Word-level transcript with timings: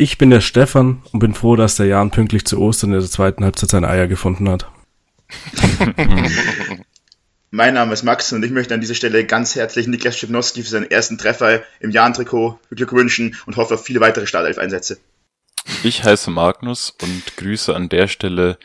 Ich 0.00 0.16
bin 0.16 0.30
der 0.30 0.40
Stefan 0.40 1.02
und 1.12 1.18
bin 1.18 1.34
froh, 1.34 1.56
dass 1.56 1.76
der 1.76 1.84
Jan 1.84 2.10
pünktlich 2.10 2.46
zu 2.46 2.58
Ostern 2.58 2.94
in 2.94 3.00
der 3.00 3.10
zweiten 3.10 3.44
Halbzeit 3.44 3.68
seine 3.68 3.86
Eier 3.86 4.08
gefunden 4.08 4.48
hat. 4.48 4.66
mein 7.50 7.74
Name 7.74 7.92
ist 7.92 8.02
Max 8.02 8.32
und 8.32 8.42
ich 8.42 8.50
möchte 8.50 8.72
an 8.72 8.80
dieser 8.80 8.94
Stelle 8.94 9.26
ganz 9.26 9.56
herzlich 9.56 9.86
Niklas 9.88 10.16
Schipnowski 10.16 10.62
für 10.62 10.70
seinen 10.70 10.90
ersten 10.90 11.18
Treffer 11.18 11.60
im 11.80 11.90
Jan-Trikot 11.90 12.58
Glück 12.70 12.94
wünschen 12.94 13.36
und 13.44 13.58
hoffe 13.58 13.74
auf 13.74 13.84
viele 13.84 14.00
weitere 14.00 14.26
Startelf-Einsätze. 14.26 14.96
Ich 15.82 16.02
heiße 16.02 16.30
Magnus 16.30 16.94
und 17.02 17.36
grüße 17.36 17.76
an 17.76 17.90
der 17.90 18.08
Stelle 18.08 18.56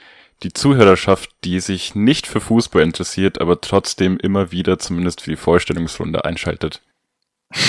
die 0.41 0.53
Zuhörerschaft, 0.53 1.31
die 1.43 1.59
sich 1.59 1.95
nicht 1.95 2.27
für 2.27 2.39
Fußball 2.39 2.81
interessiert, 2.81 3.41
aber 3.41 3.59
trotzdem 3.59 4.17
immer 4.19 4.53
wieder 4.53 4.79
zumindest 4.79 5.19
für 5.19 5.31
die 5.31 5.35
Vorstellungsrunde 5.35 6.23
einschaltet. 6.23 6.81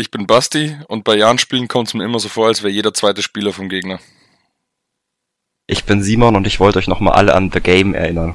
Ich 0.00 0.10
bin 0.10 0.26
Basti 0.26 0.78
und 0.88 1.04
bei 1.04 1.14
Jan-Spielen 1.14 1.68
kommt 1.68 1.88
es 1.88 1.94
mir 1.94 2.04
immer 2.04 2.18
so 2.18 2.30
vor, 2.30 2.46
als 2.46 2.62
wäre 2.62 2.72
jeder 2.72 2.94
zweite 2.94 3.20
Spieler 3.20 3.52
vom 3.52 3.68
Gegner. 3.68 3.98
Ich 5.66 5.84
bin 5.84 6.02
Simon 6.02 6.36
und 6.36 6.46
ich 6.46 6.58
wollte 6.58 6.78
euch 6.78 6.88
nochmal 6.88 7.12
alle 7.12 7.34
an 7.34 7.50
The 7.52 7.60
Game 7.60 7.92
erinnern. 7.92 8.34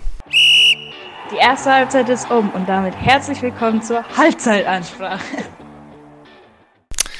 Die 1.31 1.37
erste 1.37 1.73
Halbzeit 1.73 2.07
ist 2.09 2.29
um 2.29 2.51
und 2.51 2.69
damit 2.69 2.95
herzlich 2.95 3.41
willkommen 3.41 3.81
zur 3.81 4.05
Halbzeitansprache. 4.15 5.23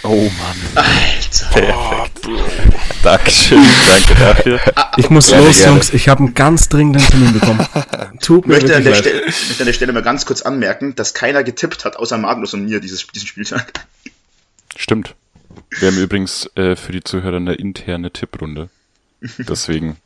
Oh 0.04 0.30
Mann. 0.38 0.86
Alter. 0.86 1.48
Perfekt. 1.52 2.28
Oh, 2.28 2.30
Dankeschön, 3.04 3.66
danke 3.90 4.14
dafür. 4.14 4.60
Ich 4.98 5.10
muss 5.10 5.30
gerne, 5.30 5.48
los, 5.48 5.58
gerne. 5.58 5.72
Jungs. 5.72 5.90
Ich 5.92 6.08
habe 6.08 6.20
einen 6.20 6.36
ganz 6.36 6.70
dringenden 6.70 7.02
Termin 7.02 7.34
bekommen. 7.34 7.66
Tut 8.22 8.46
mir 8.46 8.54
möchte 8.54 8.76
an, 8.76 8.84
der 8.84 8.94
Stelle, 8.94 9.26
möchte 9.26 9.64
an 9.64 9.66
der 9.66 9.74
Stelle 9.74 9.94
mal 9.94 10.04
ganz 10.04 10.28
kurz 10.28 10.44
anmerken, 10.44 10.94
dass 10.94 11.16
keiner 11.16 11.44
getippt 11.44 11.84
hat, 11.84 11.98
außer 11.98 12.20
Magnus 12.20 12.54
und 12.54 12.66
mir, 12.66 12.80
dieses, 12.80 13.08
diesen 13.08 13.28
Spieltag. 13.28 13.88
Stimmt. 14.76 15.16
Wir 15.80 15.90
haben 15.90 15.98
übrigens 15.98 16.50
äh, 16.56 16.76
für 16.76 16.92
die 16.92 17.04
Zuhörer 17.04 17.38
eine 17.38 17.54
interne 17.54 18.12
Tipprunde. 18.12 18.70
Deswegen 19.38 19.98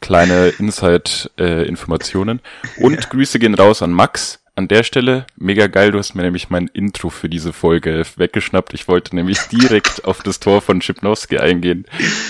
kleine 0.00 0.48
Inside-Informationen. 0.48 2.40
Äh, 2.76 2.84
und 2.84 2.94
ja. 2.94 3.08
Grüße 3.08 3.38
gehen 3.38 3.54
raus 3.54 3.82
an 3.82 3.92
Max, 3.92 4.40
an 4.60 4.68
der 4.68 4.82
Stelle, 4.82 5.26
mega 5.36 5.68
geil, 5.68 5.90
du 5.90 5.98
hast 5.98 6.14
mir 6.14 6.22
nämlich 6.22 6.50
mein 6.50 6.68
Intro 6.68 7.08
für 7.08 7.30
diese 7.30 7.54
Folge 7.54 8.04
weggeschnappt. 8.16 8.74
Ich 8.74 8.88
wollte 8.88 9.16
nämlich 9.16 9.38
direkt 9.50 10.04
auf 10.04 10.22
das 10.22 10.38
Tor 10.38 10.60
von 10.60 10.82
Schipnowski 10.82 11.38
eingehen, 11.38 11.86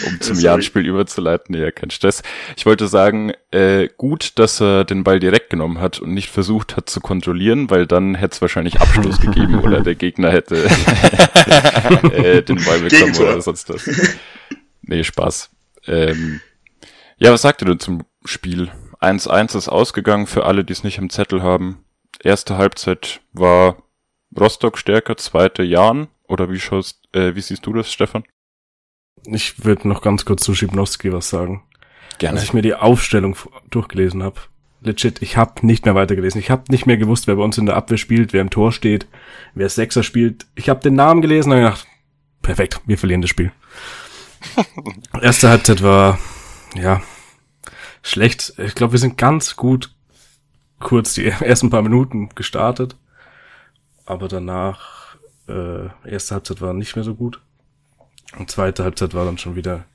um 0.06 0.20
zum 0.20 0.39
Jahrenspiel 0.39 0.86
überzuleiten. 0.86 1.56
Ja, 1.56 1.73
kein 1.73 1.91
Stress. 1.91 2.23
Ich 2.56 2.67
wollte 2.67 2.86
sagen, 2.86 3.33
äh, 3.51 3.89
gut, 3.97 4.39
dass 4.39 4.61
er 4.61 4.84
den 4.84 5.03
Ball 5.03 5.19
direkt 5.19 5.51
genommen 5.51 5.81
hat 5.81 5.98
und 5.98 6.14
nicht 6.14 6.31
versucht 6.31 6.77
hat 6.77 6.89
zu 6.89 7.01
kontrollieren, 7.01 7.69
weil 7.69 7.89
dann 7.89 8.14
hätte 8.14 8.34
es 8.34 8.41
wahrscheinlich 8.41 8.81
Abschluss 8.81 9.20
gegeben 9.20 9.58
oder 9.58 9.81
der 9.81 9.97
Gegner 9.97 10.31
hätte 10.31 10.67
äh, 12.12 12.42
den 12.42 12.64
Ball 12.64 12.78
bekommen 12.78 13.17
oder 13.17 13.42
sonst 13.42 13.69
was. 13.70 13.91
Nee, 14.83 15.03
Spaß. 15.03 15.51
Ähm, 15.89 16.41
ja, 17.19 17.33
was 17.33 17.42
sagt 17.42 17.62
ihr 17.62 17.67
denn 17.67 17.81
zum 17.81 18.05
Spiel? 18.25 18.70
1-1 19.01 19.56
ist 19.56 19.69
ausgegangen 19.69 20.28
für 20.28 20.45
alle, 20.45 20.64
die 20.64 20.75
es 20.75 20.84
nicht 20.84 20.98
im 20.98 21.11
Zettel 21.11 21.42
haben 21.42 21.84
erste 22.22 22.56
Halbzeit 22.56 23.20
war 23.32 23.82
Rostock 24.38 24.78
stärker, 24.78 25.16
zweite 25.16 25.62
Jan. 25.62 26.08
Oder 26.28 26.50
wie 26.50 26.60
schaust, 26.60 27.02
äh, 27.12 27.34
wie 27.34 27.40
siehst 27.40 27.66
du 27.66 27.72
das, 27.72 27.92
Stefan? 27.92 28.24
Ich 29.24 29.64
würde 29.64 29.88
noch 29.88 30.00
ganz 30.02 30.24
kurz 30.24 30.42
zu 30.44 30.54
Schibnowski 30.54 31.12
was 31.12 31.28
sagen. 31.28 31.64
Gerne. 32.18 32.36
Als 32.36 32.44
ich 32.44 32.52
mir 32.52 32.62
die 32.62 32.74
Aufstellung 32.74 33.36
durchgelesen 33.70 34.22
habe, 34.22 34.40
legit, 34.80 35.22
ich 35.22 35.36
habe 35.36 35.66
nicht 35.66 35.84
mehr 35.84 35.94
weitergelesen. 35.94 36.40
Ich 36.40 36.50
habe 36.50 36.70
nicht 36.70 36.86
mehr 36.86 36.96
gewusst, 36.96 37.27
wer 37.27 37.36
bei 37.36 37.42
uns 37.42 37.58
in 37.58 37.66
der 37.66 37.77
Abwehr 37.77 37.98
spielt, 37.98 38.32
wer 38.32 38.40
im 38.40 38.50
Tor 38.50 38.72
steht, 38.72 39.06
wer 39.55 39.68
Sechser 39.68 40.02
spielt. 40.02 40.46
Ich 40.55 40.68
habe 40.68 40.80
den 40.80 40.94
Namen 40.94 41.20
gelesen 41.20 41.52
und 41.52 41.58
gedacht, 41.58 41.86
perfekt, 42.42 42.80
wir 42.86 42.98
verlieren 42.98 43.22
das 43.22 43.30
Spiel. 43.30 43.52
Erste 45.20 45.48
Halbzeit 45.48 45.82
war, 45.82 46.18
ja, 46.74 47.02
schlecht. 48.02 48.55
Ich 48.58 48.74
glaube, 48.74 48.92
wir 48.92 48.98
sind 48.98 49.18
ganz 49.18 49.56
gut 49.56 49.94
kurz 50.81 51.14
die 51.14 51.27
ersten 51.41 51.70
paar 51.70 51.83
Minuten 51.83 52.30
gestartet, 52.30 52.96
aber 54.05 54.29
danach 54.29 55.17
äh, 55.48 55.86
erste 56.08 56.35
Halbzeit 56.35 56.61
war 56.61 56.73
nicht 56.73 56.96
mehr 56.96 57.05
so 57.05 57.14
gut 57.14 57.41
und 58.36 58.51
zweite 58.51 58.85
Halbzeit 58.85 59.14
war 59.14 59.24
dann 59.24 59.39
schon 59.39 59.57
wieder 59.57 59.86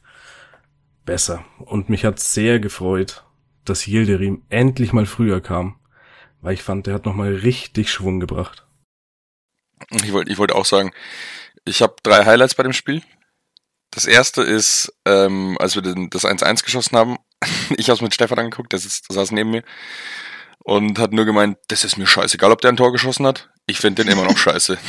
besser. 1.05 1.45
Und 1.59 1.89
mich 1.89 2.05
hat 2.05 2.19
sehr 2.19 2.59
gefreut, 2.59 3.23
dass 3.63 3.87
Yildirim 3.87 4.43
endlich 4.49 4.93
mal 4.93 5.05
früher 5.05 5.41
kam, 5.41 5.79
weil 6.41 6.53
ich 6.53 6.63
fand, 6.63 6.87
der 6.87 6.93
hat 6.93 7.05
noch 7.05 7.15
mal 7.15 7.33
richtig 7.33 7.91
Schwung 7.91 8.19
gebracht. 8.19 8.65
Ich 9.91 10.13
wollte 10.13 10.31
ich 10.31 10.37
wollte 10.37 10.55
auch 10.55 10.65
sagen, 10.65 10.91
ich 11.65 11.81
habe 11.81 11.95
drei 12.03 12.25
Highlights 12.25 12.55
bei 12.55 12.63
dem 12.63 12.73
Spiel. 12.73 13.01
Das 13.91 14.05
erste 14.05 14.43
ist, 14.43 14.93
ähm, 15.05 15.57
als 15.59 15.75
wir 15.75 15.81
den, 15.81 16.09
das 16.09 16.25
1-1 16.25 16.63
geschossen 16.63 16.97
haben, 16.97 17.17
ich 17.77 17.87
habe 17.89 17.95
es 17.95 18.01
mit 18.01 18.13
Stefan 18.13 18.39
angeguckt, 18.39 18.71
der, 18.71 18.79
sitzt, 18.79 19.09
der 19.09 19.15
saß 19.15 19.31
neben 19.31 19.51
mir 19.51 19.63
und 20.65 20.97
hat 20.97 21.13
nur 21.13 21.25
gemeint, 21.25 21.59
das 21.67 21.83
ist 21.83 21.95
mir 21.95 22.07
scheißegal, 22.07 22.51
ob 22.51 22.59
der 22.59 22.71
ein 22.71 22.77
Tor 22.77 22.91
geschossen 22.91 23.27
hat. 23.27 23.49
Ich 23.67 23.77
finde 23.77 24.03
den 24.03 24.11
immer 24.11 24.23
noch 24.25 24.35
scheiße. 24.35 24.79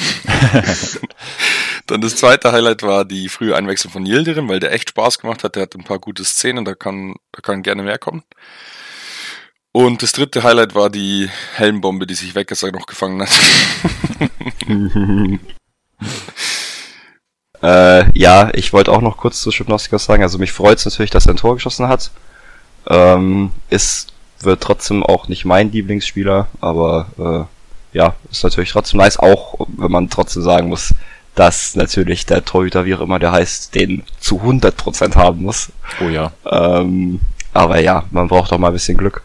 Dann 1.86 2.00
das 2.00 2.16
zweite 2.16 2.50
Highlight 2.50 2.82
war 2.82 3.04
die 3.04 3.28
frühe 3.28 3.54
Einwechslung 3.54 3.92
von 3.92 4.06
Yildirim, 4.06 4.48
weil 4.48 4.58
der 4.58 4.72
echt 4.72 4.88
Spaß 4.88 5.18
gemacht 5.18 5.44
hat. 5.44 5.54
Der 5.54 5.64
hat 5.64 5.74
ein 5.74 5.84
paar 5.84 5.98
gute 5.98 6.24
Szenen, 6.24 6.64
da 6.64 6.74
kann, 6.74 7.14
da 7.30 7.42
kann 7.42 7.62
gerne 7.62 7.82
mehr 7.82 7.98
kommen. 7.98 8.22
Und 9.70 10.02
das 10.02 10.12
dritte 10.12 10.42
Highlight 10.42 10.74
war 10.74 10.88
die 10.88 11.28
Helmbombe, 11.52 12.06
die 12.06 12.14
sich 12.14 12.34
Weggesser 12.34 12.72
noch 12.72 12.86
gefangen 12.86 13.20
hat. 13.20 13.28
äh, 17.62 18.18
ja, 18.18 18.50
ich 18.54 18.72
wollte 18.72 18.92
auch 18.92 19.02
noch 19.02 19.18
kurz 19.18 19.42
zu 19.42 19.52
Schipnowski 19.52 19.98
sagen. 19.98 20.22
Also 20.22 20.38
mich 20.38 20.52
freut 20.52 20.78
es 20.78 20.86
natürlich, 20.86 21.10
dass 21.10 21.26
er 21.26 21.34
ein 21.34 21.36
Tor 21.36 21.56
geschossen 21.56 21.86
hat. 21.88 22.10
Ähm, 22.88 23.52
ist 23.68 24.15
wird 24.40 24.62
trotzdem 24.62 25.02
auch 25.02 25.28
nicht 25.28 25.44
mein 25.44 25.72
Lieblingsspieler, 25.72 26.48
aber 26.60 27.48
äh, 27.92 27.96
ja, 27.96 28.14
ist 28.30 28.44
natürlich 28.44 28.72
trotzdem 28.72 28.98
nice, 28.98 29.18
auch 29.18 29.66
wenn 29.76 29.90
man 29.90 30.10
trotzdem 30.10 30.42
sagen 30.42 30.68
muss, 30.68 30.94
dass 31.34 31.76
natürlich 31.76 32.26
der 32.26 32.44
Torhüter, 32.44 32.84
wie 32.84 32.94
auch 32.94 33.00
immer 33.00 33.18
der 33.18 33.32
heißt, 33.32 33.74
den 33.74 34.02
zu 34.18 34.40
100% 34.40 35.14
haben 35.14 35.42
muss. 35.42 35.70
Oh 36.00 36.08
ja. 36.08 36.32
Ähm, 36.50 37.20
aber 37.52 37.80
ja, 37.80 38.04
man 38.10 38.28
braucht 38.28 38.52
auch 38.52 38.58
mal 38.58 38.68
ein 38.68 38.72
bisschen 38.72 38.96
Glück. 38.96 39.22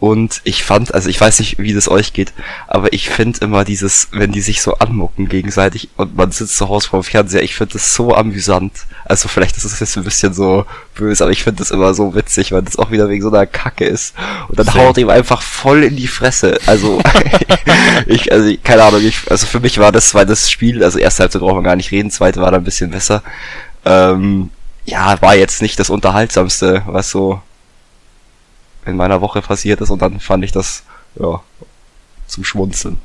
Und 0.00 0.42
ich 0.44 0.64
fand, 0.64 0.92
also 0.92 1.08
ich 1.08 1.18
weiß 1.18 1.38
nicht, 1.38 1.58
wie 1.58 1.72
das 1.72 1.88
euch 1.88 2.12
geht, 2.12 2.32
aber 2.66 2.92
ich 2.92 3.08
finde 3.08 3.38
immer 3.42 3.64
dieses, 3.64 4.08
wenn 4.12 4.32
die 4.32 4.42
sich 4.42 4.60
so 4.60 4.74
anmucken 4.74 5.28
gegenseitig 5.28 5.88
und 5.96 6.16
man 6.16 6.30
sitzt 6.30 6.58
zu 6.58 6.68
Hause 6.68 6.88
vor 6.88 7.00
dem 7.00 7.04
Fernseher, 7.04 7.42
ich 7.42 7.54
finde 7.54 7.74
das 7.74 7.94
so 7.94 8.14
amüsant. 8.14 8.72
Also 9.06 9.28
vielleicht 9.28 9.56
ist 9.56 9.64
es 9.64 9.80
jetzt 9.80 9.96
ein 9.96 10.04
bisschen 10.04 10.34
so 10.34 10.66
böse, 10.94 11.24
aber 11.24 11.32
ich 11.32 11.42
finde 11.42 11.60
das 11.60 11.70
immer 11.70 11.94
so 11.94 12.14
witzig, 12.14 12.52
weil 12.52 12.62
das 12.62 12.76
auch 12.76 12.90
wieder 12.90 13.08
wegen 13.08 13.22
so 13.22 13.28
einer 13.28 13.46
Kacke 13.46 13.86
ist. 13.86 14.14
Und 14.48 14.58
dann 14.58 14.74
haut 14.74 14.98
ihm 14.98 15.08
einfach 15.08 15.40
voll 15.40 15.84
in 15.84 15.96
die 15.96 16.08
Fresse. 16.08 16.58
Also 16.66 17.00
ich, 18.06 18.32
also 18.32 18.52
keine 18.62 18.82
Ahnung, 18.84 19.04
ich, 19.04 19.30
also 19.30 19.46
für 19.46 19.60
mich 19.60 19.78
war 19.78 19.92
das 19.92 20.10
zweites 20.10 20.50
Spiel, 20.50 20.82
also 20.84 20.98
erste 20.98 21.22
Halbzeit 21.22 21.40
braucht 21.40 21.54
man 21.54 21.64
gar 21.64 21.76
nicht 21.76 21.90
reden, 21.90 22.10
zweite 22.10 22.40
war 22.40 22.50
dann 22.50 22.60
ein 22.60 22.64
bisschen 22.64 22.90
besser. 22.90 23.22
Ähm, 23.84 24.50
ja, 24.84 25.20
war 25.22 25.34
jetzt 25.34 25.62
nicht 25.62 25.78
das 25.78 25.90
Unterhaltsamste, 25.90 26.82
was 26.86 27.10
so 27.10 27.40
in 28.86 28.96
meiner 28.96 29.20
Woche 29.20 29.42
passiert 29.42 29.80
ist 29.80 29.90
und 29.90 30.02
dann 30.02 30.20
fand 30.20 30.44
ich 30.44 30.52
das, 30.52 30.84
ja, 31.16 31.42
zum 32.26 32.44
Schmunzeln. 32.44 32.98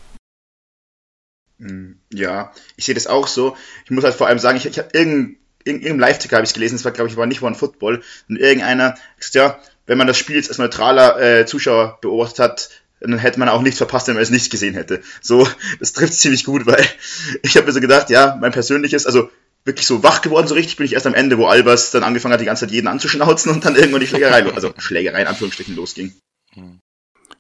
Hm, 1.60 2.00
ja, 2.12 2.52
ich 2.78 2.86
sehe 2.86 2.96
das 2.96 3.08
auch 3.08 3.28
so. 3.28 3.56
Ich 3.86 3.92
muss 3.92 4.04
halt 4.04 4.16
vor 4.16 4.28
allem 4.28 4.40
sagen, 4.40 4.58
ich, 4.58 4.66
ich 4.66 4.80
habe 4.80 4.90
irgendein, 4.94 5.38
irgendeinem 5.64 6.00
Live-Ticker 6.00 6.38
habe 6.38 6.46
ich 6.46 6.54
gelesen, 6.54 6.76
das 6.76 6.86
war 6.86 6.92
glaube 6.92 7.10
ich 7.10 7.18
war 7.18 7.26
nicht 7.26 7.42
One 7.42 7.56
Football 7.56 8.02
und 8.30 8.38
irgendeiner 8.38 8.96
gesagt, 9.18 9.36
ja, 9.36 9.60
wenn 9.86 9.98
man 9.98 10.08
das 10.08 10.18
Spiel 10.18 10.36
jetzt 10.36 10.50
als 10.50 10.58
neutraler 10.58 11.20
äh, 11.20 11.46
Zuschauer 11.46 11.98
beobachtet 12.02 12.40
hat, 12.40 12.70
dann 13.02 13.18
hätte 13.18 13.40
man 13.40 13.50
auch 13.50 13.62
nichts 13.62 13.78
verpasst, 13.78 14.08
wenn 14.08 14.16
man 14.16 14.24
es 14.24 14.30
nicht 14.30 14.52
gesehen 14.52 14.74
hätte. 14.74 15.02
So, 15.22 15.48
das 15.80 15.94
trifft 15.94 16.14
ziemlich 16.14 16.44
gut, 16.44 16.66
weil 16.66 16.86
ich 17.44 17.56
habe 17.58 17.68
mir 17.68 17.74
so 17.74 17.82
gedacht, 17.82 18.10
ja, 18.10 18.38
mein 18.40 18.52
persönliches, 18.52 19.06
also 19.06 19.30
wirklich 19.66 19.86
so 19.86 20.04
wach 20.04 20.22
geworden, 20.22 20.48
so 20.48 20.56
richtig 20.56 20.78
bin 20.78 20.86
ich 20.86 20.94
erst 20.94 21.08
am 21.08 21.14
Ende, 21.14 21.38
wo 21.38 21.48
Albers 21.48 21.92
dann 21.92 22.04
angefangen 22.04 22.34
hat, 22.34 22.42
die 22.42 22.46
ganze 22.46 22.66
Zeit 22.66 22.74
jeden 22.74 22.88
anzuschnauzen 22.88 23.52
und 23.52 23.66
dann 23.66 23.76
irgendwann 23.76 24.02
die 24.02 24.08
Schlägerei, 24.08 24.46
also 24.54 24.74
Schlägerei 24.78 25.22
in 25.22 25.28
Anführungsstrichen 25.28 25.76
losging. 25.76 26.14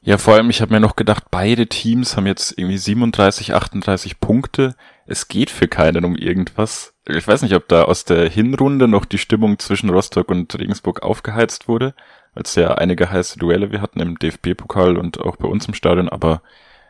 Ja, 0.02 0.18
vor 0.18 0.36
allem, 0.36 0.50
ich 0.50 0.62
habe 0.62 0.74
mir 0.74 0.80
noch 0.80 0.96
gedacht, 0.96 1.26
beide 1.30 1.68
Teams 1.68 2.16
haben 2.16 2.26
jetzt 2.26 2.58
irgendwie 2.58 2.78
37, 2.78 3.54
38 3.54 4.20
Punkte. 4.20 4.76
Es 5.06 5.28
geht 5.28 5.50
für 5.50 5.68
keinen 5.68 6.06
um 6.06 6.16
irgendwas. 6.16 6.94
Ich 7.06 7.28
weiß 7.28 7.42
nicht, 7.42 7.54
ob 7.54 7.68
da 7.68 7.84
aus 7.84 8.06
der 8.06 8.30
Hinrunde 8.30 8.88
noch 8.88 9.04
die 9.06 9.18
Stimmung 9.18 9.60
zwischen 9.60 9.90
Rostock 9.90 10.30
und 10.30 10.58
Regensburg 10.58 11.04
aufgeheizt 11.04 11.68
wurde, 11.68 11.96
als 12.34 12.56
ja 12.56 12.76
einige 12.76 13.12
heiße 13.12 13.40
Duelle 13.40 13.72
wir 13.72 13.82
hatten 13.82 14.00
im 14.00 14.18
DFB-Pokal 14.18 14.98
und 14.98 15.20
auch 15.20 15.36
bei 15.36 15.48
uns 15.48 15.68
im 15.68 15.74
Stadion, 15.74 16.08
aber 16.08 16.44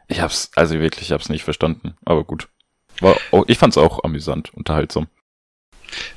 ich 0.07 0.21
hab's, 0.21 0.51
also 0.55 0.79
wirklich, 0.79 1.07
ich 1.07 1.11
hab's 1.11 1.29
nicht 1.29 1.43
verstanden. 1.43 1.95
Aber 2.05 2.23
gut. 2.23 2.47
War, 2.99 3.15
ich 3.47 3.57
fand's 3.57 3.77
auch 3.77 4.03
amüsant, 4.03 4.53
unterhaltsam. 4.53 5.07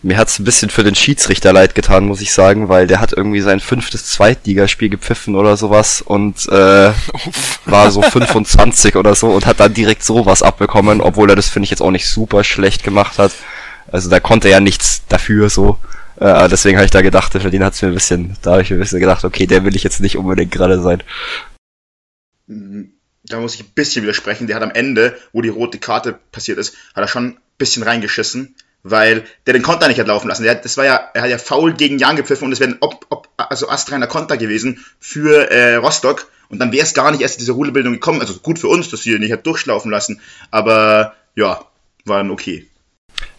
Mir 0.02 0.16
hat's 0.16 0.38
ein 0.38 0.44
bisschen 0.44 0.70
für 0.70 0.84
den 0.84 0.94
Schiedsrichter 0.94 1.52
leid 1.52 1.74
getan, 1.74 2.06
muss 2.06 2.20
ich 2.20 2.32
sagen, 2.32 2.68
weil 2.68 2.86
der 2.86 3.00
hat 3.00 3.12
irgendwie 3.12 3.40
sein 3.40 3.60
fünftes 3.60 4.06
Zweitligaspiel 4.06 4.88
gepfiffen 4.88 5.34
oder 5.34 5.56
sowas 5.56 6.02
und 6.02 6.46
äh, 6.48 6.92
war 7.64 7.90
so 7.90 8.02
25 8.02 8.96
oder 8.96 9.14
so 9.14 9.30
und 9.30 9.46
hat 9.46 9.60
dann 9.60 9.74
direkt 9.74 10.02
sowas 10.02 10.42
abbekommen, 10.42 11.00
obwohl 11.00 11.30
er 11.30 11.36
das 11.36 11.48
finde 11.48 11.64
ich 11.64 11.70
jetzt 11.70 11.82
auch 11.82 11.90
nicht 11.90 12.08
super 12.08 12.44
schlecht 12.44 12.84
gemacht 12.84 13.18
hat. 13.18 13.32
Also 13.90 14.08
da 14.08 14.20
konnte 14.20 14.48
er 14.48 14.52
ja 14.52 14.60
nichts 14.60 15.02
dafür 15.08 15.50
so. 15.50 15.78
Äh, 16.16 16.48
deswegen 16.48 16.76
habe 16.76 16.84
ich 16.84 16.90
da 16.90 17.02
gedacht, 17.02 17.32
für 17.32 17.50
den 17.50 17.64
hat's 17.64 17.82
mir 17.82 17.88
ein 17.88 17.94
bisschen, 17.94 18.36
da 18.42 18.52
habe 18.52 18.62
ich 18.62 18.70
mir 18.70 18.76
ein 18.76 18.80
bisschen 18.80 19.00
gedacht, 19.00 19.24
okay, 19.24 19.46
der 19.46 19.64
will 19.64 19.76
ich 19.76 19.82
jetzt 19.82 20.00
nicht 20.00 20.16
unbedingt 20.16 20.52
gerade 20.52 20.80
sein. 20.80 21.02
Mhm. 22.46 22.92
Da 23.24 23.38
muss 23.40 23.54
ich 23.54 23.62
ein 23.62 23.72
bisschen 23.74 24.02
widersprechen. 24.02 24.46
Der 24.46 24.56
hat 24.56 24.62
am 24.62 24.72
Ende, 24.72 25.16
wo 25.32 25.42
die 25.42 25.48
rote 25.48 25.78
Karte 25.78 26.18
passiert 26.32 26.58
ist, 26.58 26.74
hat 26.94 27.04
er 27.04 27.08
schon 27.08 27.26
ein 27.26 27.38
bisschen 27.56 27.82
reingeschissen, 27.82 28.56
weil 28.82 29.24
der 29.46 29.54
den 29.54 29.62
Konter 29.62 29.88
nicht 29.88 30.00
hat 30.00 30.06
laufen 30.06 30.28
lassen. 30.28 30.42
Der, 30.42 30.54
das 30.54 30.76
war 30.76 30.84
ja, 30.84 31.10
er 31.14 31.22
hat 31.22 31.30
ja 31.30 31.38
faul 31.38 31.72
gegen 31.74 31.98
Jan 31.98 32.16
gepfiffen 32.16 32.46
und 32.46 32.52
es 32.52 32.60
wäre 32.60 32.72
ein 32.72 32.78
ob, 32.80 33.06
ob, 33.10 33.28
also 33.36 33.68
astreiner 33.68 34.06
Konter 34.06 34.36
gewesen 34.36 34.84
für 34.98 35.50
äh, 35.50 35.76
Rostock. 35.76 36.28
Und 36.48 36.58
dann 36.58 36.72
wäre 36.72 36.84
es 36.84 36.92
gar 36.92 37.10
nicht 37.10 37.22
erst 37.22 37.34
zu 37.34 37.40
dieser 37.40 37.54
Rudelbildung 37.54 37.94
gekommen. 37.94 38.20
Also 38.20 38.34
gut 38.34 38.58
für 38.58 38.68
uns, 38.68 38.90
dass 38.90 39.06
wir 39.06 39.16
ihn 39.16 39.22
nicht 39.22 39.32
hat 39.32 39.46
durchlaufen 39.46 39.90
lassen. 39.90 40.20
Aber 40.50 41.14
ja, 41.34 41.64
war 42.04 42.18
dann 42.18 42.30
okay. 42.30 42.66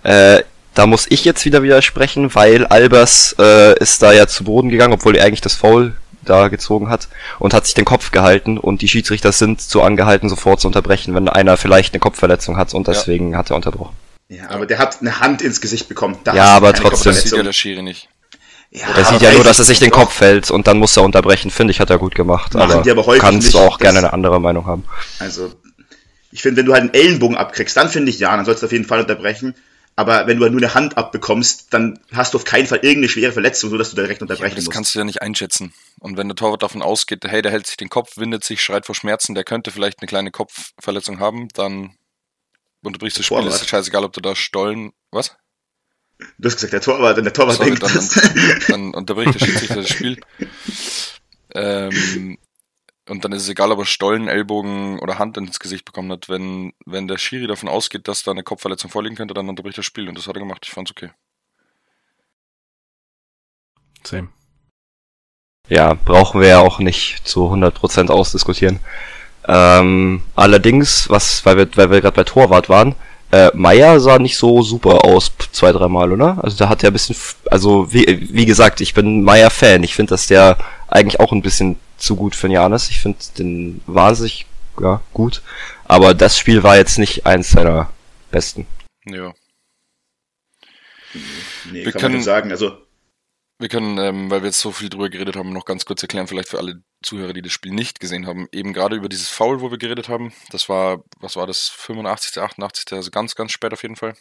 Äh, 0.01 0.43
da 0.73 0.87
muss 0.87 1.05
ich 1.09 1.23
jetzt 1.23 1.45
wieder 1.45 1.61
widersprechen, 1.61 2.33
weil 2.33 2.65
Albers 2.65 3.35
äh, 3.37 3.77
ist 3.79 4.01
da 4.01 4.11
ja 4.11 4.27
zu 4.27 4.45
Boden 4.45 4.69
gegangen, 4.69 4.93
obwohl 4.93 5.15
er 5.15 5.25
eigentlich 5.25 5.41
das 5.41 5.53
Foul 5.53 5.93
da 6.25 6.47
gezogen 6.47 6.89
hat 6.89 7.09
und 7.37 7.53
hat 7.53 7.65
sich 7.65 7.75
den 7.75 7.85
Kopf 7.85 8.11
gehalten 8.11 8.57
und 8.57 8.81
die 8.81 8.87
Schiedsrichter 8.87 9.31
sind 9.31 9.61
so 9.61 9.81
angehalten, 9.81 10.29
sofort 10.29 10.61
zu 10.61 10.67
unterbrechen, 10.67 11.13
wenn 11.13 11.27
einer 11.27 11.57
vielleicht 11.57 11.93
eine 11.93 11.99
Kopfverletzung 11.99 12.57
hat 12.57 12.73
und 12.73 12.87
deswegen 12.87 13.31
ja. 13.31 13.37
hat 13.37 13.51
er 13.51 13.57
unterbrochen. 13.57 13.95
Ja, 14.33 14.49
aber 14.49 14.65
der 14.65 14.79
hat 14.79 15.01
eine 15.01 15.19
Hand 15.19 15.41
ins 15.41 15.61
Gesicht 15.61 15.87
bekommen. 15.87 16.17
Da 16.23 16.33
ja, 16.33 16.45
aber 16.45 16.73
trotzdem. 16.73 17.13
Das 17.13 17.23
sieht 17.23 17.33
ja 17.33 17.43
der 17.43 17.53
Schiri 17.53 17.81
nicht. 17.81 18.09
Ja, 18.71 18.87
er 18.95 19.05
sieht 19.05 19.21
ja 19.21 19.31
nur, 19.33 19.43
dass 19.43 19.59
er 19.59 19.65
sich 19.65 19.79
den 19.79 19.91
Kopf 19.91 20.13
fällt 20.13 20.49
und 20.49 20.65
dann 20.65 20.79
muss 20.79 20.97
er 20.97 21.03
unterbrechen. 21.03 21.51
Finde 21.51 21.71
ich, 21.71 21.79
hat 21.79 21.91
er 21.91 21.99
gut 21.99 22.15
gemacht. 22.15 22.55
Machen 22.55 22.71
aber, 22.71 22.91
aber 22.91 23.17
kannst 23.19 23.47
nicht, 23.47 23.53
du 23.53 23.59
auch 23.59 23.77
gerne 23.77 23.99
eine 23.99 24.13
andere 24.13 24.41
Meinung 24.41 24.65
haben. 24.65 24.85
Also, 25.19 25.53
ich 26.31 26.41
finde, 26.41 26.57
wenn 26.57 26.65
du 26.65 26.73
halt 26.73 26.81
einen 26.81 26.93
Ellenbogen 26.93 27.37
abkriegst, 27.37 27.77
dann 27.77 27.89
finde 27.89 28.09
ich 28.09 28.17
ja, 28.17 28.35
dann 28.35 28.45
sollst 28.45 28.63
du 28.63 28.65
auf 28.65 28.71
jeden 28.71 28.85
Fall 28.85 29.01
unterbrechen. 29.01 29.53
Aber 29.95 30.25
wenn 30.25 30.37
du 30.37 30.43
halt 30.43 30.53
nur 30.53 30.61
eine 30.61 30.73
Hand 30.73 30.97
abbekommst, 30.97 31.67
dann 31.69 31.99
hast 32.11 32.33
du 32.33 32.39
auf 32.39 32.45
keinen 32.45 32.65
Fall 32.65 32.79
irgendeine 32.79 33.09
schwere 33.09 33.31
Verletzung, 33.31 33.69
so 33.69 33.77
dass 33.77 33.91
du 33.91 33.95
direkt 33.95 34.23
unterbrechen 34.23 34.49
ja, 34.49 34.55
das 34.55 34.65
musst. 34.65 34.67
Das 34.69 34.73
kannst 34.73 34.95
du 34.95 34.99
ja 34.99 35.05
nicht 35.05 35.21
einschätzen. 35.21 35.71
Und 35.99 36.17
wenn 36.17 36.27
der 36.27 36.35
Torwart 36.35 36.63
davon 36.63 36.81
ausgeht, 36.81 37.23
hey, 37.27 37.43
der 37.43 37.51
hält 37.51 37.67
sich 37.67 37.77
den 37.77 37.89
Kopf, 37.89 38.17
windet 38.17 38.43
sich, 38.43 38.63
schreit 38.63 38.87
vor 38.87 38.95
Schmerzen, 38.95 39.35
der 39.35 39.43
könnte 39.43 39.69
vielleicht 39.69 39.99
eine 40.01 40.07
kleine 40.07 40.31
Kopfverletzung 40.31 41.19
haben, 41.19 41.47
dann 41.53 41.95
unterbrichst 42.83 43.17
du 43.17 43.21
das 43.21 43.27
Spiel. 43.27 43.47
Ist 43.47 43.69
scheißegal, 43.69 44.03
ob 44.03 44.13
du 44.13 44.21
da 44.21 44.35
Stollen. 44.35 44.93
Was? 45.11 45.35
Du 46.37 46.47
hast 46.47 46.55
gesagt, 46.55 46.73
der 46.73 46.81
Torwart, 46.81 47.17
wenn 47.17 47.23
der 47.23 47.33
Torwart 47.33 47.57
Sorry, 47.57 47.71
denkt 47.71 47.83
dann, 47.83 47.93
das. 47.93 48.09
Dann, 48.09 48.59
dann 48.67 48.93
unterbricht 48.93 49.33
der 49.33 49.45
Schiedsrichter 49.45 49.75
das 49.75 49.89
Spiel. 49.89 50.19
Ähm, 51.55 52.37
und 53.09 53.25
dann 53.25 53.33
ist 53.33 53.43
es 53.43 53.49
egal, 53.49 53.71
ob 53.71 53.79
er 53.79 53.85
Stollen, 53.85 54.27
Ellbogen 54.27 54.99
oder 54.99 55.19
Hand 55.19 55.37
ins 55.37 55.59
Gesicht 55.59 55.83
bekommen 55.85 56.11
hat. 56.11 56.29
Wenn, 56.29 56.73
wenn 56.85 57.07
der 57.07 57.17
Schiri 57.17 57.47
davon 57.47 57.67
ausgeht, 57.67 58.07
dass 58.07 58.23
da 58.23 58.31
eine 58.31 58.43
Kopfverletzung 58.43 58.89
vorliegen 58.89 59.17
könnte, 59.17 59.33
dann 59.33 59.49
unterbricht 59.49 59.77
das 59.77 59.85
Spiel. 59.85 60.07
Und 60.07 60.17
das 60.17 60.27
hat 60.27 60.35
er 60.35 60.39
gemacht. 60.39 60.63
Ich 60.65 60.71
fand's 60.71 60.91
okay. 60.91 61.11
Same. 64.05 64.29
Ja, 65.69 65.93
brauchen 65.93 66.41
wir 66.41 66.47
ja 66.49 66.59
auch 66.59 66.79
nicht 66.79 67.27
zu 67.27 67.47
100% 67.47 68.09
ausdiskutieren. 68.09 68.79
Ähm, 69.47 70.21
allerdings, 70.35 71.09
was, 71.09 71.45
weil 71.45 71.57
wir, 71.57 71.67
weil 71.75 71.91
wir 71.91 72.01
gerade 72.01 72.15
bei 72.15 72.23
Torwart 72.23 72.69
waren, 72.69 72.95
äh, 73.31 73.49
Meier 73.55 73.99
sah 73.99 74.19
nicht 74.19 74.37
so 74.37 74.61
super 74.61 75.05
aus, 75.05 75.31
zwei, 75.51 75.71
dreimal, 75.71 76.11
oder? 76.11 76.37
Also 76.43 76.55
da 76.57 76.69
hat 76.69 76.83
er 76.83 76.91
ein 76.91 76.93
bisschen, 76.93 77.15
also 77.49 77.91
wie, 77.91 78.27
wie 78.31 78.45
gesagt, 78.45 78.79
ich 78.79 78.93
bin 78.93 79.23
Meier-Fan. 79.23 79.83
Ich 79.83 79.95
finde, 79.95 80.11
dass 80.11 80.27
der 80.27 80.57
eigentlich 80.87 81.19
auch 81.19 81.31
ein 81.31 81.41
bisschen 81.41 81.77
zu 81.97 82.15
gut 82.15 82.35
für 82.35 82.47
Janis. 82.47 82.89
Ich 82.89 82.99
finde 82.99 83.17
den 83.37 83.81
wahnsinnig 83.87 84.45
ja, 84.79 85.01
gut. 85.13 85.41
Aber 85.85 86.13
das 86.13 86.37
Spiel 86.37 86.63
war 86.63 86.77
jetzt 86.77 86.99
nicht 86.99 87.25
eins 87.25 87.49
seiner 87.49 87.89
besten. 88.29 88.67
Ja. 89.05 89.33
Nee, 91.71 91.85
wir 91.85 91.91
kann 91.91 92.01
können, 92.01 92.15
man 92.15 92.23
sagen. 92.23 92.51
Also 92.51 92.77
wir 93.59 93.69
können, 93.69 93.97
ähm, 93.97 94.29
weil 94.29 94.41
wir 94.41 94.47
jetzt 94.47 94.59
so 94.59 94.71
viel 94.71 94.89
drüber 94.89 95.09
geredet 95.09 95.35
haben, 95.35 95.53
noch 95.53 95.65
ganz 95.65 95.85
kurz 95.85 96.01
erklären, 96.01 96.27
vielleicht 96.27 96.49
für 96.49 96.57
alle 96.57 96.83
Zuhörer, 97.01 97.33
die 97.33 97.41
das 97.41 97.51
Spiel 97.51 97.71
nicht 97.71 97.99
gesehen 97.99 98.27
haben, 98.27 98.47
eben 98.51 98.73
gerade 98.73 98.95
über 98.95 99.09
dieses 99.09 99.29
Foul, 99.29 99.61
wo 99.61 99.71
wir 99.71 99.77
geredet 99.77 100.09
haben. 100.09 100.33
Das 100.49 100.69
war, 100.69 101.03
was 101.19 101.35
war 101.35 101.47
das, 101.47 101.69
85., 101.69 102.41
88., 102.41 102.93
also 102.93 103.11
ganz, 103.11 103.35
ganz 103.35 103.51
spät 103.51 103.73
auf 103.73 103.83
jeden 103.83 103.95
Fall. 103.95 104.15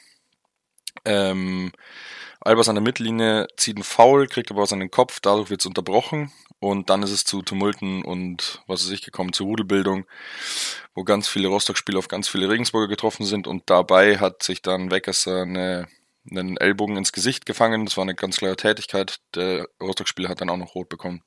Ähm, 1.05 1.73
Albers 2.41 2.69
an 2.69 2.75
der 2.75 2.83
Mittellinie 2.83 3.47
zieht 3.57 3.77
einen 3.77 3.85
Foul, 3.85 4.27
kriegt 4.27 4.51
aber 4.51 4.63
was 4.63 4.73
an 4.73 4.81
den 4.81 4.91
Kopf, 4.91 5.21
dadurch 5.21 5.49
wird 5.49 5.61
es 5.61 5.67
unterbrochen 5.67 6.33
und 6.59 6.91
dann 6.91 7.03
ist 7.03 7.11
es 7.11 7.25
zu 7.25 7.43
Tumulten 7.43 8.05
und 8.05 8.63
was 8.67 8.85
weiß 8.85 8.91
ich 8.91 9.03
gekommen, 9.03 9.33
zur 9.33 9.47
Rudelbildung, 9.47 10.07
wo 10.95 11.05
ganz 11.05 11.29
viele 11.29 11.49
Rostock-Spieler 11.49 11.99
auf 11.99 12.09
ganz 12.09 12.29
viele 12.29 12.49
Regensburger 12.49 12.89
getroffen 12.89 13.25
sind 13.25 13.47
und 13.47 13.71
dabei 13.71 14.19
hat 14.19 14.43
sich 14.43 14.61
dann 14.61 14.91
Weggesser 14.91 15.43
eine, 15.43 15.87
einen 16.31 16.57
Ellbogen 16.57 16.97
ins 16.97 17.13
Gesicht 17.13 17.47
gefangen, 17.47 17.85
das 17.85 17.97
war 17.97 18.03
eine 18.03 18.15
ganz 18.15 18.37
klare 18.37 18.57
Tätigkeit, 18.57 19.21
der 19.35 19.69
Rostock-Spieler 19.81 20.29
hat 20.29 20.41
dann 20.41 20.51
auch 20.51 20.57
noch 20.57 20.75
rot 20.75 20.89
bekommen. 20.89 21.23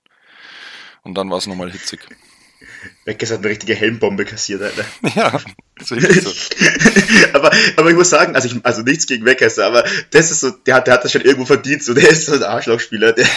Und 1.03 1.15
dann 1.15 1.29
war 1.29 1.37
es 1.37 1.47
nochmal 1.47 1.71
hitzig. 1.71 2.01
Weckes 3.05 3.31
hat 3.31 3.39
eine 3.39 3.49
richtige 3.49 3.75
Helmbombe 3.75 4.25
kassiert, 4.25 4.61
Alter. 4.61 4.85
Ja, 5.15 5.39
so. 5.83 5.95
aber, 7.33 7.51
aber 7.75 7.89
ich 7.89 7.95
muss 7.95 8.09
sagen, 8.09 8.35
also, 8.35 8.47
ich, 8.47 8.65
also 8.65 8.81
nichts 8.81 9.05
gegen 9.05 9.25
Weckes, 9.25 9.59
aber 9.59 9.83
das 10.11 10.31
ist 10.31 10.39
so, 10.39 10.49
der 10.51 10.75
hat, 10.75 10.87
der 10.87 10.95
hat 10.95 11.03
das 11.03 11.11
schon 11.11 11.21
irgendwo 11.21 11.45
verdient, 11.45 11.83
so, 11.83 11.93
der 11.93 12.09
ist 12.09 12.25
so 12.25 12.33
ein 12.33 12.43
Arschlochspieler, 12.43 13.13
der, 13.13 13.27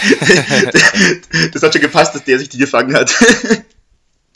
der, 0.73 1.51
das 1.53 1.63
hat 1.63 1.73
schon 1.73 1.83
gepasst, 1.83 2.15
dass 2.15 2.25
der 2.25 2.39
sich 2.39 2.49
die 2.49 2.59
gefangen 2.59 2.95
hat. 2.95 3.13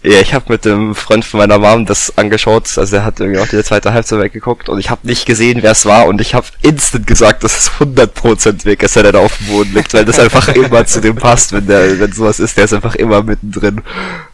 Ja, 0.05 0.21
ich 0.21 0.35
habe 0.35 0.53
mit 0.53 0.65
dem 0.65 0.97
Freund 0.97 1.25
von 1.25 1.39
meiner 1.39 1.61
Mom 1.61 1.87
das 1.87 2.19
angeschaut, 2.19 2.77
also 2.77 2.97
er 2.97 3.05
hat 3.05 3.21
irgendwie 3.21 3.39
auch 3.39 3.47
die 3.47 3.63
zweite 3.63 3.93
Halbzeit 3.93 4.19
weggeguckt 4.19 4.69
und 4.69 4.81
ich 4.81 4.91
habe 4.91 5.07
nicht 5.07 5.27
gesehen, 5.27 5.63
wer 5.63 5.71
es 5.71 5.87
war 5.87 6.07
und 6.07 6.21
ich 6.21 6.35
habe 6.35 6.47
instant 6.61 7.07
gesagt, 7.07 7.45
dass 7.45 7.57
es 7.57 7.71
100% 7.71 8.65
weg 8.65 8.83
ist, 8.83 8.97
der 8.97 9.13
da 9.13 9.21
auf 9.21 9.39
dem 9.39 9.47
Boden 9.47 9.75
liegt, 9.75 9.95
weil 9.95 10.05
das 10.05 10.19
einfach 10.19 10.49
immer 10.57 10.85
zu 10.87 11.01
dem 11.01 11.15
passt, 11.15 11.53
wenn 11.53 11.69
der, 11.69 12.01
wenn 12.01 12.13
sowas 12.13 12.41
ist, 12.41 12.57
der 12.57 12.65
ist 12.65 12.75
einfach 12.75 12.97
immer 12.97 13.23
mittendrin. 13.23 13.81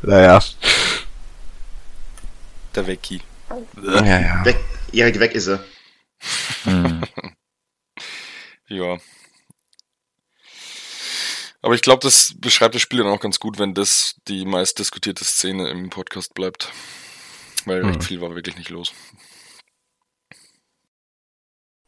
Naja. 0.01 0.41
Der 2.75 2.87
Wecki. 2.87 3.21
Ja, 3.83 4.21
ja. 4.21 4.45
Weg, 4.47 4.57
Erik 4.93 5.21
weg 5.21 5.35
ist 5.35 5.49
er. 5.49 5.61
Hm. 6.65 7.03
ja. 8.69 8.97
Aber 11.61 11.75
ich 11.75 11.83
glaube, 11.83 12.01
das 12.03 12.35
beschreibt 12.39 12.75
das 12.75 12.83
Spiel 12.83 12.99
dann 12.99 13.09
auch 13.09 13.21
ganz 13.21 13.41
gut, 13.41 13.59
wenn 13.59 13.75
das 13.75 14.17
die 14.29 14.45
meist 14.45 14.79
diskutierte 14.79 15.25
Szene 15.25 15.69
im 15.71 15.91
Podcast 15.91 16.35
bleibt. 16.35 16.73
Weil 17.65 17.83
mhm. 17.83 17.89
recht 17.91 18.05
viel 18.05 18.21
war 18.21 18.35
wirklich 18.35 18.57
nicht 18.57 18.71
los. 18.71 18.93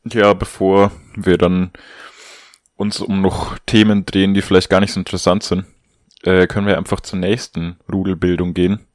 Ja, 0.04 0.32
bevor 0.32 0.92
wir 1.14 1.38
dann 1.38 1.72
uns 2.74 3.00
um 3.00 3.20
noch 3.20 3.58
Themen 3.66 4.06
drehen, 4.06 4.34
die 4.34 4.42
vielleicht 4.42 4.70
gar 4.70 4.80
nicht 4.80 4.92
so 4.92 5.00
interessant 5.00 5.42
sind, 5.42 5.66
äh, 6.22 6.46
können 6.46 6.66
wir 6.66 6.78
einfach 6.78 7.00
zur 7.00 7.18
nächsten 7.18 7.78
Rudelbildung 7.92 8.54
gehen. 8.54 8.86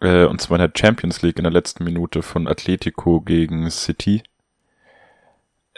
Äh, 0.00 0.24
und 0.24 0.40
zwar 0.40 0.58
in 0.58 0.66
der 0.66 0.78
Champions 0.78 1.22
League 1.22 1.38
in 1.38 1.44
der 1.44 1.52
letzten 1.52 1.84
Minute 1.84 2.22
von 2.22 2.48
Atletico 2.48 3.20
gegen 3.20 3.70
City. 3.70 4.22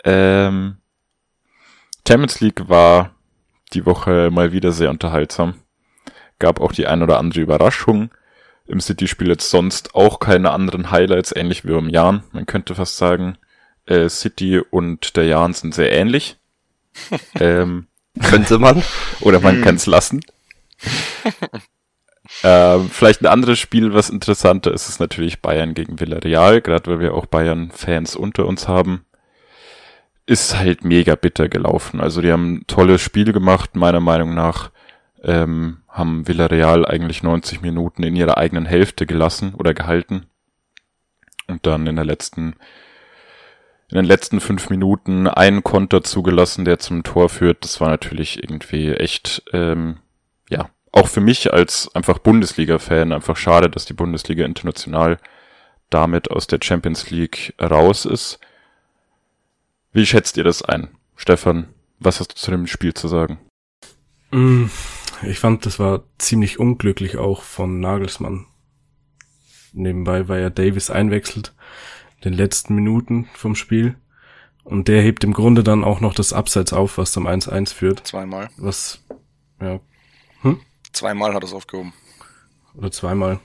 Ähm, 0.04 0.78
Champions 2.06 2.40
League 2.40 2.68
war 2.68 3.14
die 3.74 3.86
Woche 3.86 4.30
mal 4.30 4.52
wieder 4.52 4.72
sehr 4.72 4.90
unterhaltsam. 4.90 5.54
Gab 6.38 6.60
auch 6.60 6.72
die 6.72 6.86
ein 6.86 7.02
oder 7.02 7.18
andere 7.18 7.40
Überraschung. 7.40 8.10
Im 8.66 8.80
City-Spiel 8.80 9.28
jetzt 9.28 9.50
sonst 9.50 9.94
auch 9.94 10.20
keine 10.20 10.50
anderen 10.52 10.90
Highlights, 10.90 11.34
ähnlich 11.34 11.64
wie 11.64 11.72
beim 11.72 11.88
Jan. 11.88 12.22
Man 12.32 12.46
könnte 12.46 12.74
fast 12.74 12.96
sagen, 12.96 13.36
äh, 13.86 14.08
City 14.08 14.58
und 14.58 15.16
der 15.16 15.26
Jan 15.26 15.52
sind 15.52 15.74
sehr 15.74 15.92
ähnlich. 15.92 16.36
ähm, 17.40 17.86
könnte 18.20 18.58
man. 18.58 18.82
Oder 19.20 19.40
man 19.40 19.56
hm. 19.56 19.62
kann 19.62 19.76
es 19.76 19.86
lassen. 19.86 20.20
ähm, 22.44 22.88
vielleicht 22.90 23.22
ein 23.22 23.26
anderes 23.26 23.58
Spiel, 23.58 23.94
was 23.94 24.10
interessanter 24.10 24.72
ist, 24.72 24.88
ist 24.88 25.00
natürlich 25.00 25.40
Bayern 25.40 25.74
gegen 25.74 26.00
Villarreal, 26.00 26.60
gerade 26.60 26.90
weil 26.90 27.00
wir 27.00 27.14
auch 27.14 27.26
Bayern-Fans 27.26 28.16
unter 28.16 28.46
uns 28.46 28.68
haben 28.68 29.04
ist 30.26 30.56
halt 30.56 30.84
mega 30.84 31.14
bitter 31.14 31.48
gelaufen. 31.48 32.00
Also 32.00 32.20
die 32.20 32.32
haben 32.32 32.54
ein 32.54 32.66
tolles 32.66 33.00
Spiel 33.00 33.32
gemacht, 33.32 33.74
meiner 33.74 34.00
Meinung 34.00 34.34
nach. 34.34 34.70
Ähm, 35.22 35.78
haben 35.88 36.26
Villarreal 36.26 36.86
eigentlich 36.86 37.22
90 37.22 37.60
Minuten 37.60 38.02
in 38.02 38.16
ihrer 38.16 38.38
eigenen 38.38 38.66
Hälfte 38.66 39.06
gelassen 39.06 39.54
oder 39.54 39.74
gehalten. 39.74 40.26
Und 41.48 41.66
dann 41.66 41.86
in 41.86 41.96
der 41.96 42.04
letzten, 42.04 42.54
in 43.88 43.96
den 43.96 44.04
letzten 44.04 44.40
fünf 44.40 44.70
Minuten 44.70 45.26
einen 45.28 45.62
Konter 45.62 46.02
zugelassen, 46.02 46.64
der 46.64 46.78
zum 46.78 47.02
Tor 47.02 47.28
führt. 47.28 47.64
Das 47.64 47.80
war 47.80 47.88
natürlich 47.88 48.42
irgendwie 48.42 48.92
echt, 48.92 49.42
ähm, 49.52 49.98
ja, 50.48 50.70
auch 50.92 51.08
für 51.08 51.20
mich 51.20 51.52
als 51.52 51.94
einfach 51.94 52.18
Bundesliga-Fan 52.18 53.12
einfach 53.12 53.36
schade, 53.36 53.68
dass 53.68 53.84
die 53.84 53.94
Bundesliga 53.94 54.44
international 54.44 55.18
damit 55.90 56.30
aus 56.30 56.46
der 56.46 56.60
Champions 56.62 57.10
League 57.10 57.54
raus 57.60 58.06
ist. 58.06 58.38
Wie 59.92 60.06
schätzt 60.06 60.36
ihr 60.36 60.44
das 60.44 60.62
ein? 60.62 60.88
Stefan, 61.16 61.68
was 61.98 62.20
hast 62.20 62.32
du 62.32 62.36
zu 62.36 62.50
dem 62.50 62.66
Spiel 62.66 62.94
zu 62.94 63.08
sagen? 63.08 63.38
Mm, 64.30 64.66
ich 65.22 65.38
fand, 65.38 65.66
das 65.66 65.78
war 65.78 66.04
ziemlich 66.18 66.58
unglücklich 66.58 67.16
auch 67.18 67.42
von 67.42 67.80
Nagelsmann. 67.80 68.46
Nebenbei, 69.72 70.28
weil 70.28 70.40
er 70.40 70.50
Davis 70.50 70.90
einwechselt 70.90 71.54
in 72.16 72.22
den 72.22 72.34
letzten 72.34 72.74
Minuten 72.74 73.28
vom 73.34 73.54
Spiel 73.54 73.96
Und 74.64 74.88
der 74.88 75.02
hebt 75.02 75.24
im 75.24 75.32
Grunde 75.32 75.62
dann 75.64 75.84
auch 75.84 76.00
noch 76.00 76.14
das 76.14 76.32
Abseits 76.32 76.72
auf, 76.72 76.98
was 76.98 77.12
zum 77.12 77.26
1-1 77.26 77.74
führt. 77.74 78.06
Zweimal. 78.06 78.48
Was, 78.56 79.02
ja, 79.60 79.80
Zweimal 80.92 81.34
hat 81.34 81.42
er 81.42 81.46
es 81.46 81.54
aufgehoben. 81.54 81.92
oder 82.74 82.92
zweimal. 82.92 83.40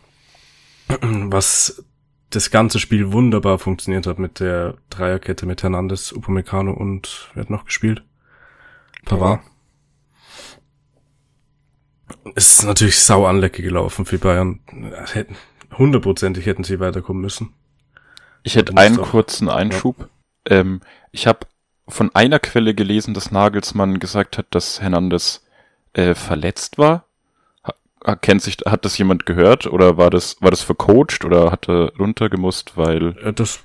Was 1.02 1.84
das 2.30 2.52
ganze 2.52 2.80
Spiel 2.80 3.12
wunderbar 3.12 3.58
funktioniert 3.60 4.06
hat 4.08 4.20
mit 4.20 4.40
der 4.40 4.76
Dreierkette 4.90 5.46
mit 5.46 5.64
Hernandez, 5.64 6.12
Upamecano 6.12 6.74
und 6.74 7.30
wer 7.34 7.44
hat 7.44 7.50
noch 7.50 7.66
gespielt? 7.66 8.04
Pavard. 9.06 9.42
Es 12.36 12.60
ist 12.60 12.64
natürlich 12.64 13.00
sau 13.00 13.26
anlecke 13.26 13.62
gelaufen 13.62 14.06
für 14.06 14.18
Bayern. 14.18 14.60
Hundertprozentig 15.78 16.46
hätten 16.46 16.64
sie 16.64 16.80
weiterkommen 16.80 17.22
müssen. 17.22 17.54
Ich 18.44 18.56
hätte 18.56 18.74
musst 18.74 18.86
einen 18.86 18.98
kurzen 18.98 19.50
Einschub. 19.50 20.10
Ähm, 20.46 20.82
ich 21.12 21.28
habe 21.28 21.48
von 21.88 22.14
einer 22.14 22.40
Quelle 22.40 22.74
gelesen, 22.74 23.14
dass 23.14 23.32
Nagelsmann 23.32 24.00
gesagt 24.00 24.38
hat, 24.38 24.48
dass 24.52 24.82
Hernandez 24.82 25.46
äh, 25.94 26.16
verletzt 26.16 26.78
war. 26.78 27.07
Ha, 28.08 28.16
kennt 28.16 28.42
sich, 28.42 28.58
hat 28.66 28.86
das 28.86 28.98
jemand 28.98 29.26
gehört 29.28 29.68
oder 29.68 29.98
war 29.98 30.10
das, 30.10 30.42
war 30.42 30.50
das 30.52 30.62
vercoacht 30.62 31.26
oder 31.26 31.52
hat 31.52 31.70
er 31.70 31.94
runtergemusst, 32.00 32.78
weil 32.78 33.18
Äh, 33.22 33.34
das 33.34 33.60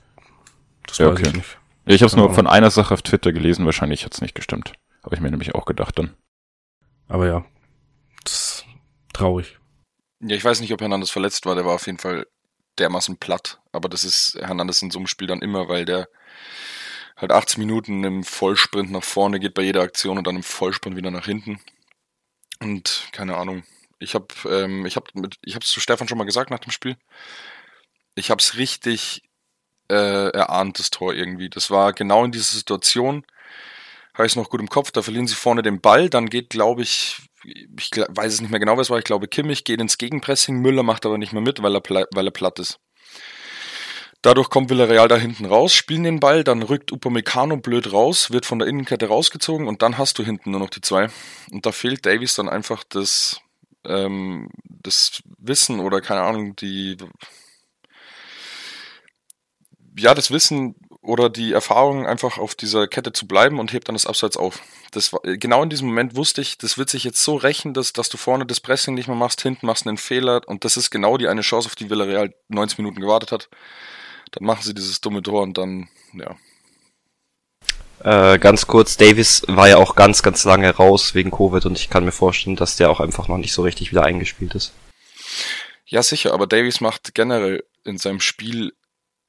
das 0.87 1.01
Ja, 1.01 1.07
weiß 1.07 1.13
okay. 1.13 1.23
ich 1.23 1.35
nicht. 1.35 1.59
ja, 1.87 1.95
ich 1.95 2.03
habe 2.03 2.09
es 2.09 2.17
nur 2.17 2.31
von 2.35 2.47
einer 2.47 2.71
Sache 2.71 2.95
auf 2.95 3.03
Twitter 3.03 3.33
gelesen, 3.33 3.65
wahrscheinlich 3.67 4.05
hat's 4.05 4.21
nicht 4.21 4.35
gestimmt. 4.35 4.73
Habe 5.05 5.15
ich 5.17 5.21
mir 5.21 5.31
nämlich 5.31 5.55
auch 5.55 5.65
gedacht 5.67 5.99
dann. 5.99 6.15
Aber 7.09 7.27
ja, 7.29 7.45
das 8.25 8.33
ist 8.35 8.67
traurig. 9.15 9.59
Ja, 10.21 10.37
ich 10.37 10.45
weiß 10.45 10.61
nicht, 10.61 10.73
ob 10.73 10.81
Hernandez 10.81 11.11
verletzt 11.11 11.45
war, 11.47 11.55
der 11.55 11.65
war 11.65 11.75
auf 11.75 11.87
jeden 11.87 11.99
Fall 11.99 12.27
dermaßen 12.79 13.19
platt. 13.19 13.61
Aber 13.73 13.89
das 13.89 14.05
ist 14.05 14.39
Hernandez 14.41 14.81
in 14.83 14.91
so 14.91 14.99
einem 14.99 15.07
Spiel 15.07 15.27
dann 15.27 15.43
immer, 15.43 15.69
weil 15.69 15.85
der 15.85 16.09
halt 17.17 17.33
80 17.33 17.59
Minuten 17.59 18.05
im 18.05 18.25
Vollsprint 18.25 18.91
nach 18.91 19.05
vorne 19.05 19.41
geht 19.41 19.55
bei 19.55 19.63
jeder 19.63 19.83
Aktion 19.83 20.19
und 20.19 20.27
dann 20.27 20.37
im 20.37 20.43
Vollsprint 20.43 20.97
wieder 20.97 21.11
nach 21.11 21.25
hinten. 21.27 21.61
Und 22.61 23.09
keine 23.13 23.37
Ahnung. 23.37 23.63
Ich 24.03 24.15
habe 24.15 24.27
ähm, 24.49 24.87
ich 24.87 24.97
hab 24.97 25.15
mit 25.15 25.37
ich 25.43 25.55
habe 25.55 25.65
zu 25.65 25.81
Stefan 25.81 26.09
schon 26.09 26.19
mal 26.19 26.25
gesagt 26.25 26.51
nach 26.51 26.59
dem 26.59 26.73
Spiel. 26.73 26.97
Ich 28.15 28.31
habe 28.31 28.41
es 28.41 28.57
richtig 28.57 29.23
äh, 29.89 30.31
erahnt, 30.31 30.79
das 30.79 30.91
Tor 30.91 31.15
irgendwie. 31.15 31.49
Das 31.49 31.71
war 31.71 31.93
genau 31.93 32.25
in 32.25 32.33
dieser 32.33 32.57
Situation. 32.57 33.25
Habe 34.15 34.27
es 34.27 34.37
noch 34.37 34.51
gut 34.51 34.61
im 34.61 34.69
Kopf. 34.69 34.91
Da 34.91 35.03
verlieren 35.03 35.27
sie 35.27 35.35
vorne 35.35 35.63
den 35.63 35.81
Ball. 35.81 36.11
Dann 36.11 36.29
geht, 36.29 36.51
glaube 36.51 36.83
ich, 36.83 37.19
ich 37.45 37.91
weiß 37.97 38.35
es 38.35 38.41
nicht 38.41 38.51
mehr 38.51 38.61
genau, 38.61 38.77
was 38.77 38.91
war. 38.91 38.99
Ich 38.99 39.05
glaube, 39.05 39.29
Kimmich 39.29 39.65
geht 39.65 39.81
ins 39.81 39.99
Gegenpressing. 39.99 40.57
Müller 40.61 40.83
macht 40.83 41.07
aber 41.07 41.19
nicht 41.19 41.33
mehr 41.33 41.43
mit, 41.43 41.63
weil 41.63 41.77
er, 41.77 41.83
weil 42.13 42.27
er 42.27 42.33
platt 42.33 42.59
ist. 42.59 42.79
Dadurch 44.23 44.51
kommt 44.51 44.71
Villarreal 44.71 45.09
da 45.09 45.17
hinten 45.17 45.47
raus, 45.47 45.75
spielen 45.75 46.05
den 46.05 46.21
Ball, 46.21 46.45
dann 46.45 46.63
rückt 46.63 46.93
Upamecano 46.93 47.57
blöd 47.57 47.93
raus, 47.93 48.31
wird 48.31 48.47
von 48.47 48.61
der 48.61 48.69
Innenkette 48.69 49.09
rausgezogen 49.09 49.67
und 49.67 49.83
dann 49.83 49.99
hast 49.99 50.17
du 50.17 50.25
hinten 50.25 50.53
nur 50.53 50.61
noch 50.61 50.71
die 50.71 50.81
zwei. 50.81 51.09
Und 51.51 51.67
da 51.67 51.73
fehlt 51.73 52.07
Davies 52.07 52.35
dann 52.35 52.49
einfach 52.49 52.85
das, 52.89 53.41
ähm, 53.85 54.49
das 54.65 55.23
Wissen 55.39 55.81
oder 55.81 56.01
keine 56.01 56.23
Ahnung, 56.23 56.57
die, 56.57 56.97
ja, 59.97 60.15
das 60.15 60.31
Wissen 60.31 60.75
oder 61.03 61.29
die 61.29 61.53
Erfahrung, 61.53 62.07
einfach 62.07 62.39
auf 62.39 62.55
dieser 62.55 62.87
Kette 62.87 63.13
zu 63.13 63.27
bleiben 63.27 63.59
und 63.59 63.73
hebt 63.73 63.89
dann 63.89 63.97
das 63.97 64.07
Abseits 64.07 64.37
auf. 64.37 64.63
Das 64.93 65.13
war, 65.13 65.21
genau 65.23 65.63
in 65.63 65.71
diesem 65.71 65.89
Moment 65.89 66.15
wusste 66.15 66.41
ich, 66.41 66.59
das 66.59 66.79
wird 66.79 66.91
sich 66.91 67.03
jetzt 67.03 67.23
so 67.23 67.35
rächen, 67.35 67.75
dass, 67.75 67.93
dass 67.93 68.09
du 68.09 68.17
vorne 68.17 68.47
das 68.47 68.61
Pressing 68.61 68.95
nicht 68.95 69.09
mehr 69.09 69.17
machst, 69.17 69.43
hinten 69.43 69.67
machst 69.67 69.87
einen 69.87 69.97
Fehler 69.97 70.43
und 70.47 70.65
das 70.65 70.77
ist 70.77 70.91
genau 70.91 71.19
die 71.19 71.29
eine 71.29 71.41
Chance, 71.41 71.67
auf 71.67 71.75
die 71.75 71.91
Villarreal 71.91 72.33
90 72.49 72.79
Minuten 72.79 73.01
gewartet 73.01 73.33
hat. 73.33 73.49
Dann 74.31 74.45
machen 74.45 74.63
sie 74.63 74.75
dieses 74.75 75.01
dumme 75.01 75.23
Tor 75.23 75.43
und 75.43 75.59
dann, 75.59 75.89
ja. 76.15 76.37
Äh, 78.05 78.39
ganz 78.39 78.67
kurz, 78.67 78.97
Davis 78.97 79.43
war 79.47 79.69
ja 79.69 79.77
auch 79.77 79.95
ganz, 79.95 80.25
ganz 80.25 80.45
lange 80.45 80.71
raus 80.75 81.15
wegen 81.15 81.31
Covid 81.31 81.67
und 81.67 81.79
ich 81.79 81.89
kann 81.89 82.05
mir 82.05 82.11
vorstellen, 82.13 82.57
dass 82.57 82.77
der 82.77 82.91
auch 82.91 82.99
einfach 82.99 83.29
noch 83.29 83.39
nicht 83.39 83.53
so 83.53 83.63
richtig 83.63 83.93
wieder 83.93 84.05
eingespielt 84.05 84.57
ist. 84.57 84.73
Ja, 85.87 86.03
sicher, 86.03 86.35
aber 86.35 86.49
Davies 86.49 86.81
macht 86.81 87.15
generell 87.15 87.63
in 87.85 87.99
seinem 87.99 88.21
Spiel 88.21 88.73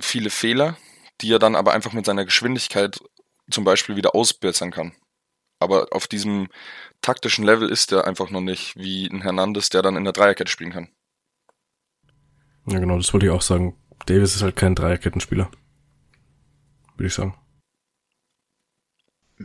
viele 0.01 0.32
Fehler, 0.32 0.77
die 1.22 1.32
er 1.32 1.38
dann 1.38 1.56
aber 1.56 1.74
einfach 1.74 1.94
mit 1.94 2.06
seiner 2.06 2.25
Geschwindigkeit 2.25 3.00
zum 3.51 3.63
Beispiel 3.63 3.96
wieder 3.96 4.15
ausbessern 4.15 4.72
kann. 4.72 4.94
Aber 5.60 5.88
auf 5.92 6.08
diesem 6.08 6.48
taktischen 7.01 7.46
Level 7.46 7.70
ist 7.70 7.92
er 7.92 8.08
einfach 8.08 8.32
noch 8.32 8.42
nicht 8.42 8.75
wie 8.75 9.06
ein 9.06 9.22
Hernandez, 9.22 9.70
der 9.70 9.84
dann 9.84 9.98
in 9.98 10.03
der 10.03 10.13
Dreierkette 10.13 10.50
spielen 10.50 10.72
kann. 10.72 10.89
Ja, 12.65 12.80
genau, 12.80 12.98
das 12.98 13.13
wollte 13.13 13.27
ich 13.27 13.32
auch 13.32 13.42
sagen. 13.42 13.77
Davis 14.08 14.36
ist 14.36 14.42
halt 14.42 14.56
kein 14.56 14.74
Dreierkettenspieler. 14.74 15.51
Würde 16.96 17.08
ich 17.08 17.13
sagen. 17.13 17.36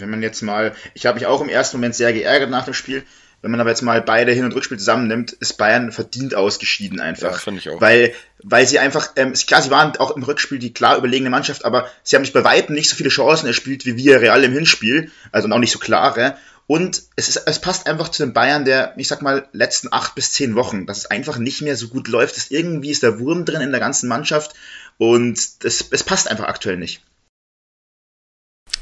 Wenn 0.01 0.11
man 0.11 0.23
jetzt 0.23 0.43
mal, 0.43 0.75
ich 0.95 1.07
habe 1.07 1.17
mich 1.17 1.27
auch 1.27 1.41
im 1.41 1.49
ersten 1.49 1.77
Moment 1.77 1.95
sehr 1.95 2.13
geärgert 2.13 2.51
nach 2.51 2.65
dem 2.65 2.75
Spiel. 2.75 3.05
Wenn 3.41 3.53
man 3.53 3.61
aber 3.61 3.71
jetzt 3.71 3.83
mal 3.83 4.03
beide 4.03 4.33
Hin- 4.33 4.45
und 4.45 4.55
Rückspiel 4.55 4.79
zusammennimmt, 4.79 5.33
ist 5.33 5.59
Bayern 5.59 5.93
verdient 5.93 6.35
ausgeschieden 6.35 6.99
einfach. 6.99 7.33
Ja, 7.33 7.39
finde 7.39 7.61
ich 7.61 7.71
auch. 7.71 7.81
Weil, 7.81 8.13
weil 8.43 8.67
sie 8.67 8.81
einfach, 8.81 9.13
ähm, 9.15 9.33
klar, 9.33 9.63
sie 9.63 9.71
waren 9.71 9.97
auch 9.99 10.17
im 10.17 10.25
Rückspiel 10.25 10.59
die 10.59 10.73
klar 10.73 10.97
überlegene 10.97 11.31
Mannschaft, 11.31 11.65
aber 11.65 11.89
sie 12.03 12.17
haben 12.17 12.25
sich 12.25 12.35
bei 12.35 12.43
Weitem 12.43 12.75
nicht 12.75 12.91
so 12.91 12.97
viele 12.97 13.11
Chancen 13.11 13.47
erspielt 13.47 13.87
wie 13.87 13.97
wir 13.97 14.21
Real 14.21 14.43
im 14.43 14.53
Hinspiel, 14.53 15.13
also 15.31 15.49
auch 15.49 15.59
nicht 15.59 15.71
so 15.71 15.79
klare. 15.79 16.37
Und 16.67 17.05
es, 17.17 17.29
ist, 17.29 17.45
es 17.47 17.61
passt 17.61 17.87
einfach 17.87 18.09
zu 18.11 18.25
den 18.25 18.35
Bayern 18.35 18.65
der, 18.65 18.93
ich 18.97 19.09
sag 19.09 19.23
mal, 19.23 19.49
letzten 19.53 19.91
acht 19.93 20.15
bis 20.17 20.33
zehn 20.33 20.55
Wochen, 20.55 20.85
dass 20.85 20.99
es 20.99 21.07
einfach 21.07 21.39
nicht 21.39 21.63
mehr 21.63 21.77
so 21.77 21.89
gut 21.89 22.09
läuft. 22.09 22.37
Dass 22.37 22.51
irgendwie 22.51 22.91
ist 22.91 23.03
der 23.03 23.21
Wurm 23.21 23.45
drin 23.47 23.63
in 23.63 23.71
der 23.71 23.81
ganzen 23.81 24.09
Mannschaft 24.09 24.55
und 24.99 25.65
das, 25.65 25.85
es 25.91 26.05
passt 26.05 26.29
einfach 26.29 26.45
aktuell 26.45 26.77
nicht. 26.77 27.03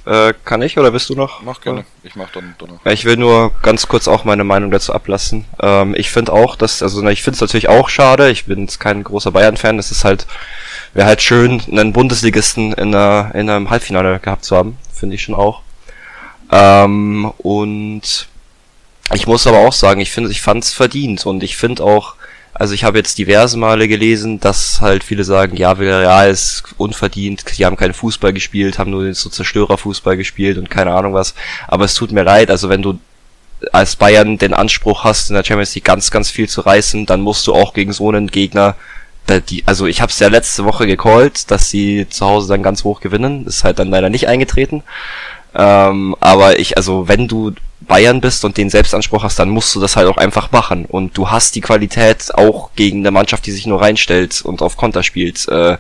Äh, 0.06 0.34
kann 0.44 0.62
ich 0.62 0.78
oder 0.78 0.92
bist 0.92 1.08
du 1.08 1.14
noch? 1.14 1.42
Mach 1.42 1.60
gerne. 1.60 1.84
Ich 2.04 2.14
mach 2.14 2.30
dann, 2.30 2.54
dann 2.58 2.70
noch. 2.70 2.86
Ich 2.86 3.04
will 3.04 3.16
nur 3.16 3.52
ganz 3.62 3.88
kurz 3.88 4.06
auch 4.06 4.22
meine 4.22 4.44
Meinung 4.44 4.70
dazu 4.70 4.92
ablassen. 4.92 5.46
Ähm, 5.60 5.96
ich 5.96 6.10
finde 6.10 6.32
auch, 6.32 6.54
dass, 6.54 6.80
also 6.80 7.02
na, 7.02 7.10
ich 7.10 7.24
finde 7.24 7.34
es 7.34 7.40
natürlich 7.40 7.68
auch 7.68 7.88
schade. 7.88 8.30
Ich 8.30 8.44
bin 8.44 8.60
jetzt 8.60 8.78
kein 8.78 9.02
großer 9.02 9.32
Bayern-Fan. 9.32 9.80
Es 9.80 9.90
ist 9.90 10.04
halt, 10.04 10.28
wäre 10.94 11.08
halt 11.08 11.22
schön, 11.22 11.60
einen 11.68 11.92
Bundesligisten 11.92 12.72
in, 12.74 12.94
einer, 12.94 13.32
in 13.34 13.50
einem 13.50 13.68
Halbfinale 13.68 14.20
gehabt 14.20 14.44
zu 14.44 14.56
haben. 14.56 14.78
Finde 14.94 15.16
ich 15.16 15.22
schon 15.24 15.34
auch. 15.34 15.62
Ähm, 16.52 17.32
und 17.38 18.28
ich 19.12 19.26
muss 19.26 19.46
aber 19.48 19.58
auch 19.58 19.72
sagen, 19.72 20.00
ich 20.00 20.12
finde, 20.12 20.30
ich 20.30 20.40
fand 20.40 20.62
es 20.62 20.72
verdient 20.72 21.26
und 21.26 21.42
ich 21.42 21.56
finde 21.56 21.82
auch, 21.82 22.14
also 22.58 22.74
ich 22.74 22.84
habe 22.84 22.98
jetzt 22.98 23.18
diverse 23.18 23.58
Male 23.58 23.86
gelesen, 23.86 24.40
dass 24.40 24.80
halt 24.80 25.04
viele 25.04 25.24
sagen, 25.24 25.56
ja, 25.56 25.78
Villarreal 25.78 26.30
ist 26.30 26.64
unverdient, 26.78 27.44
die 27.58 27.66
haben 27.66 27.76
keinen 27.76 27.94
Fußball 27.94 28.32
gespielt, 28.32 28.78
haben 28.78 28.90
nur 28.90 29.12
so 29.14 29.28
Zerstörerfußball 29.28 30.16
gespielt 30.16 30.56
und 30.58 30.70
keine 30.70 30.92
Ahnung 30.92 31.14
was. 31.14 31.34
Aber 31.68 31.84
es 31.84 31.94
tut 31.94 32.12
mir 32.12 32.22
leid, 32.22 32.50
also 32.50 32.68
wenn 32.68 32.82
du 32.82 32.98
als 33.72 33.96
Bayern 33.96 34.38
den 34.38 34.54
Anspruch 34.54 35.04
hast, 35.04 35.30
in 35.30 35.34
der 35.36 35.44
Champions 35.44 35.74
League 35.74 35.84
ganz, 35.84 36.10
ganz 36.10 36.30
viel 36.30 36.48
zu 36.48 36.62
reißen, 36.62 37.06
dann 37.06 37.20
musst 37.20 37.46
du 37.46 37.54
auch 37.54 37.74
gegen 37.74 37.92
so 37.92 38.08
einen 38.08 38.28
Gegner, 38.28 38.74
die, 39.48 39.64
also 39.66 39.86
ich 39.86 40.00
habe 40.00 40.10
es 40.10 40.18
ja 40.18 40.28
letzte 40.28 40.64
Woche 40.64 40.86
gecallt, 40.86 41.50
dass 41.50 41.68
sie 41.68 42.06
zu 42.08 42.26
Hause 42.26 42.48
dann 42.48 42.62
ganz 42.62 42.84
hoch 42.84 43.00
gewinnen, 43.00 43.46
ist 43.46 43.64
halt 43.64 43.78
dann 43.78 43.88
leider 43.88 44.08
nicht 44.08 44.28
eingetreten. 44.28 44.82
Ähm, 45.54 46.14
aber 46.20 46.58
ich, 46.58 46.76
also 46.76 47.08
wenn 47.08 47.28
du 47.28 47.52
Bayern 47.86 48.20
bist 48.20 48.44
und 48.44 48.56
den 48.56 48.70
Selbstanspruch 48.70 49.22
hast, 49.22 49.38
dann 49.38 49.48
musst 49.48 49.74
du 49.74 49.80
das 49.80 49.96
halt 49.96 50.08
auch 50.08 50.16
einfach 50.16 50.50
machen. 50.52 50.84
Und 50.86 51.16
du 51.16 51.30
hast 51.30 51.54
die 51.54 51.60
Qualität 51.60 52.34
auch 52.34 52.70
gegen 52.74 52.98
eine 52.98 53.10
Mannschaft, 53.10 53.46
die 53.46 53.52
sich 53.52 53.66
nur 53.66 53.80
reinstellt 53.80 54.42
und 54.42 54.62
auf 54.62 54.76
Konter 54.76 55.02
spielt, 55.02 55.46
äh, 55.48 55.78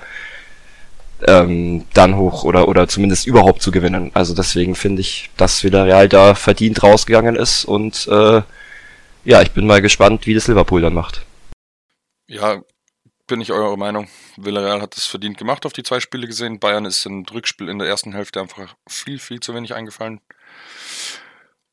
ähm, 1.26 1.86
dann 1.94 2.16
hoch 2.16 2.44
oder 2.44 2.68
oder 2.68 2.88
zumindest 2.88 3.26
überhaupt 3.26 3.62
zu 3.62 3.70
gewinnen. 3.70 4.10
Also 4.14 4.34
deswegen 4.34 4.74
finde 4.74 5.00
ich, 5.00 5.30
dass 5.36 5.64
Villarreal 5.64 6.08
da 6.08 6.34
verdient 6.34 6.82
rausgegangen 6.82 7.36
ist 7.36 7.64
und 7.64 8.06
äh, 8.08 8.42
ja, 9.24 9.42
ich 9.42 9.50
bin 9.52 9.66
mal 9.66 9.82
gespannt, 9.82 10.26
wie 10.26 10.34
das 10.34 10.46
Liverpool 10.46 10.82
dann 10.82 10.94
macht. 10.94 11.24
Ja, 12.28 12.60
bin 13.26 13.40
ich 13.40 13.50
eurer 13.50 13.76
Meinung. 13.76 14.08
Villarreal 14.36 14.80
hat 14.80 14.96
es 14.96 15.06
verdient 15.06 15.38
gemacht 15.38 15.66
auf 15.66 15.72
die 15.72 15.82
zwei 15.82 16.00
Spiele 16.00 16.26
gesehen. 16.26 16.60
Bayern 16.60 16.84
ist 16.84 17.06
im 17.06 17.24
Rückspiel 17.24 17.68
in 17.68 17.78
der 17.78 17.88
ersten 17.88 18.12
Hälfte 18.12 18.40
einfach 18.40 18.76
viel, 18.88 19.18
viel 19.18 19.40
zu 19.40 19.54
wenig 19.54 19.74
eingefallen. 19.74 20.20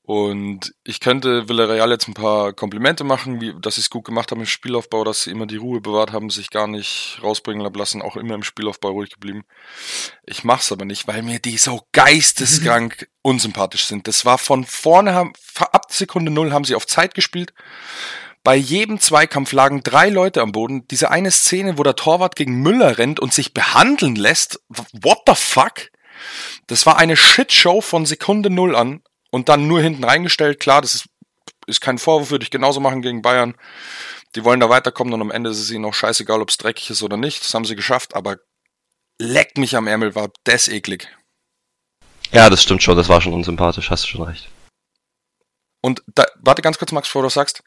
Und 0.06 0.76
ich 0.84 1.00
könnte 1.00 1.48
Villarreal 1.48 1.90
jetzt 1.90 2.10
ein 2.10 2.14
paar 2.14 2.52
Komplimente 2.52 3.06
machen, 3.06 3.40
wie, 3.40 3.54
dass 3.62 3.76
sie 3.76 3.82
es 3.82 3.90
gut 3.90 4.04
gemacht 4.04 4.32
haben 4.32 4.42
im 4.42 4.46
Spielaufbau, 4.46 5.06
dass 5.06 5.24
sie 5.24 5.32
immer 5.32 5.46
die 5.46 5.56
Ruhe 5.56 5.80
bewahrt 5.80 6.12
haben, 6.12 6.30
sich 6.30 6.50
gar 6.50 6.68
nicht 6.68 7.20
rausbringen 7.24 7.66
lassen, 7.74 8.02
auch 8.02 8.18
immer 8.18 8.36
im 8.36 8.44
Spielaufbau 8.44 8.90
ruhig 8.90 9.12
geblieben. 9.12 9.46
Ich 10.26 10.44
mach's 10.44 10.74
aber 10.74 10.84
nicht, 10.84 11.08
weil 11.08 11.22
mir 11.22 11.40
die 11.40 11.58
so 11.58 11.88
geisteskrank 11.94 13.08
unsympathisch 13.22 13.86
sind. 13.86 14.10
Das 14.10 14.26
war 14.26 14.38
von 14.38 14.66
vorne, 14.66 15.14
haben, 15.14 15.32
ab 15.58 15.86
Sekunde 15.90 16.32
Null 16.32 16.52
haben 16.52 16.66
sie 16.66 16.76
auf 16.76 16.86
Zeit 16.86 17.14
gespielt. 17.14 17.54
Bei 18.44 18.58
jedem 18.58 19.00
Zweikampf 19.00 19.54
lagen 19.54 19.84
drei 19.84 20.10
Leute 20.10 20.42
am 20.42 20.52
Boden. 20.52 20.86
Diese 20.90 21.12
eine 21.12 21.32
Szene, 21.32 21.78
wo 21.78 21.84
der 21.84 21.96
Torwart 21.96 22.36
gegen 22.36 22.62
Müller 22.62 22.98
rennt 22.98 23.22
und 23.22 23.34
sich 23.34 23.54
behandeln 23.54 24.18
lässt. 24.18 24.60
What 24.92 25.20
the 25.28 25.34
fuck? 25.34 25.92
Das 26.68 26.86
war 26.86 26.98
eine 26.98 27.16
Shitshow 27.16 27.80
von 27.80 28.06
Sekunde 28.06 28.50
Null 28.50 28.76
an 28.76 29.02
und 29.34 29.50
dann 29.50 29.68
nur 29.68 29.82
hinten 29.82 30.04
reingestellt. 30.04 30.60
Klar, 30.60 30.82
das 30.82 30.94
ist, 30.94 31.10
ist 31.66 31.82
kein 31.82 31.98
Vorwurf, 31.98 32.30
würde 32.30 32.44
ich 32.44 32.52
genauso 32.52 32.80
machen 32.80 33.02
gegen 33.02 33.24
Bayern. 33.24 33.56
Die 34.36 34.44
wollen 34.44 34.60
da 34.60 34.70
weiterkommen 34.70 35.12
und 35.12 35.22
am 35.22 35.32
Ende 35.32 35.50
ist 35.50 35.60
es 35.60 35.72
ihnen 35.72 35.86
auch 35.86 35.94
scheißegal, 35.96 36.40
ob 36.40 36.52
es 36.52 36.58
dreckig 36.58 36.92
ist 36.92 37.02
oder 37.02 37.18
nicht. 37.18 37.44
Das 37.44 37.52
haben 37.56 37.66
sie 37.66 37.76
geschafft, 37.76 38.16
aber 38.16 38.38
leck 39.20 39.58
mich 39.58 39.76
am 39.76 39.88
Ärmel, 39.88 40.14
war 40.14 40.30
das 40.44 40.68
eklig. 40.68 41.08
Ja, 42.32 42.48
das 42.52 42.62
stimmt 42.62 42.84
schon, 42.84 42.96
das 42.96 43.10
war 43.10 43.22
schon 43.22 43.34
unsympathisch, 43.34 43.90
hast 43.90 44.04
du 44.04 44.10
schon 44.10 44.22
recht. 44.22 44.50
Und 45.82 46.04
da, 46.14 46.26
warte 46.40 46.62
ganz 46.62 46.78
kurz, 46.78 46.92
Max, 46.92 47.08
bevor 47.08 47.24
du 47.24 47.30
sagst. 47.30 47.64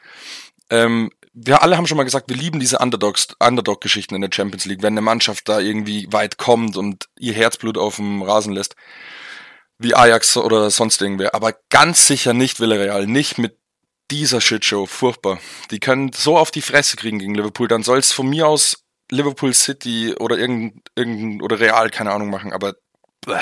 Ähm, 0.71 1.11
wir 1.33 1.63
alle 1.63 1.77
haben 1.77 1.89
schon 1.89 1.97
mal 1.97 2.05
gesagt, 2.05 2.29
wir 2.29 2.37
lieben 2.37 2.61
diese 2.61 2.79
Underdogs, 2.79 3.29
Underdog-Geschichten 3.41 4.15
in 4.15 4.21
der 4.21 4.31
Champions 4.33 4.67
League, 4.67 4.83
wenn 4.83 4.95
eine 4.95 5.03
Mannschaft 5.03 5.49
da 5.49 5.59
irgendwie 5.59 6.07
weit 6.13 6.39
kommt 6.39 6.77
und 6.77 7.09
ihr 7.19 7.35
Herzblut 7.35 7.77
auf 7.77 7.97
dem 7.97 8.23
Rasen 8.23 8.53
lässt, 8.53 8.77
wie 9.79 9.95
Ajax 9.95 10.37
oder 10.37 10.71
sonst 10.71 11.01
irgendwer. 11.03 11.35
Aber 11.35 11.55
ganz 11.71 12.07
sicher 12.07 12.33
nicht 12.33 12.61
Villarreal, 12.61 13.07
nicht 13.07 13.39
mit 13.39 13.59
dieser 14.11 14.41
Shitshow, 14.41 14.87
furchtbar. 14.87 15.41
Die 15.71 15.81
können 15.81 16.13
so 16.13 16.39
auf 16.39 16.51
die 16.51 16.63
Fresse 16.63 16.97
kriegen 16.97 17.19
gegen 17.19 17.35
Liverpool, 17.35 17.69
dann 17.69 17.83
soll 17.83 17.99
es 17.99 18.13
von 18.13 18.29
mir 18.29 18.47
aus 18.47 18.85
Liverpool 19.11 19.53
City 19.53 20.15
oder 20.19 20.39
irgendein, 20.39 20.83
irgendein 20.95 21.43
oder 21.43 21.61
Real, 21.61 21.91
keine 21.91 22.13
Ahnung 22.13 22.31
machen, 22.31 22.53
aber 22.53 22.77
bleh. 23.21 23.41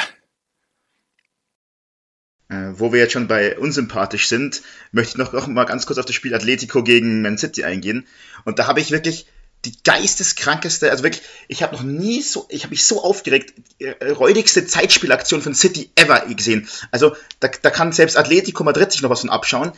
Äh, 2.48 2.78
wo 2.78 2.92
wir 2.92 3.00
jetzt 3.00 3.12
schon 3.12 3.28
bei 3.28 3.58
unsympathisch 3.58 4.28
sind, 4.28 4.62
möchte 4.92 5.12
ich 5.12 5.16
noch, 5.16 5.32
noch 5.32 5.46
mal 5.46 5.64
ganz 5.64 5.86
kurz 5.86 5.98
auf 5.98 6.04
das 6.04 6.14
Spiel 6.14 6.34
Atletico 6.34 6.82
gegen 6.82 7.22
Man 7.22 7.38
City 7.38 7.64
eingehen. 7.64 8.06
Und 8.44 8.58
da 8.58 8.66
habe 8.66 8.80
ich 8.80 8.90
wirklich 8.90 9.26
die 9.64 9.74
geisteskrankeste, 9.82 10.90
also 10.90 11.02
wirklich, 11.02 11.22
ich 11.48 11.62
habe 11.62 11.74
noch 11.74 11.82
nie 11.82 12.22
so, 12.22 12.46
ich 12.48 12.64
habe 12.64 12.70
mich 12.70 12.84
so 12.84 13.02
aufgeregt, 13.02 13.54
äh, 13.78 14.10
räudigste 14.10 14.66
Zeitspielaktion 14.66 15.42
von 15.42 15.54
City 15.54 15.90
ever 15.96 16.20
gesehen. 16.34 16.68
Also 16.90 17.16
da, 17.40 17.48
da 17.48 17.70
kann 17.70 17.92
selbst 17.92 18.16
Atletico 18.16 18.64
Madrid 18.64 18.92
sich 18.92 19.02
noch 19.02 19.10
was 19.10 19.20
von 19.20 19.30
abschauen. 19.30 19.72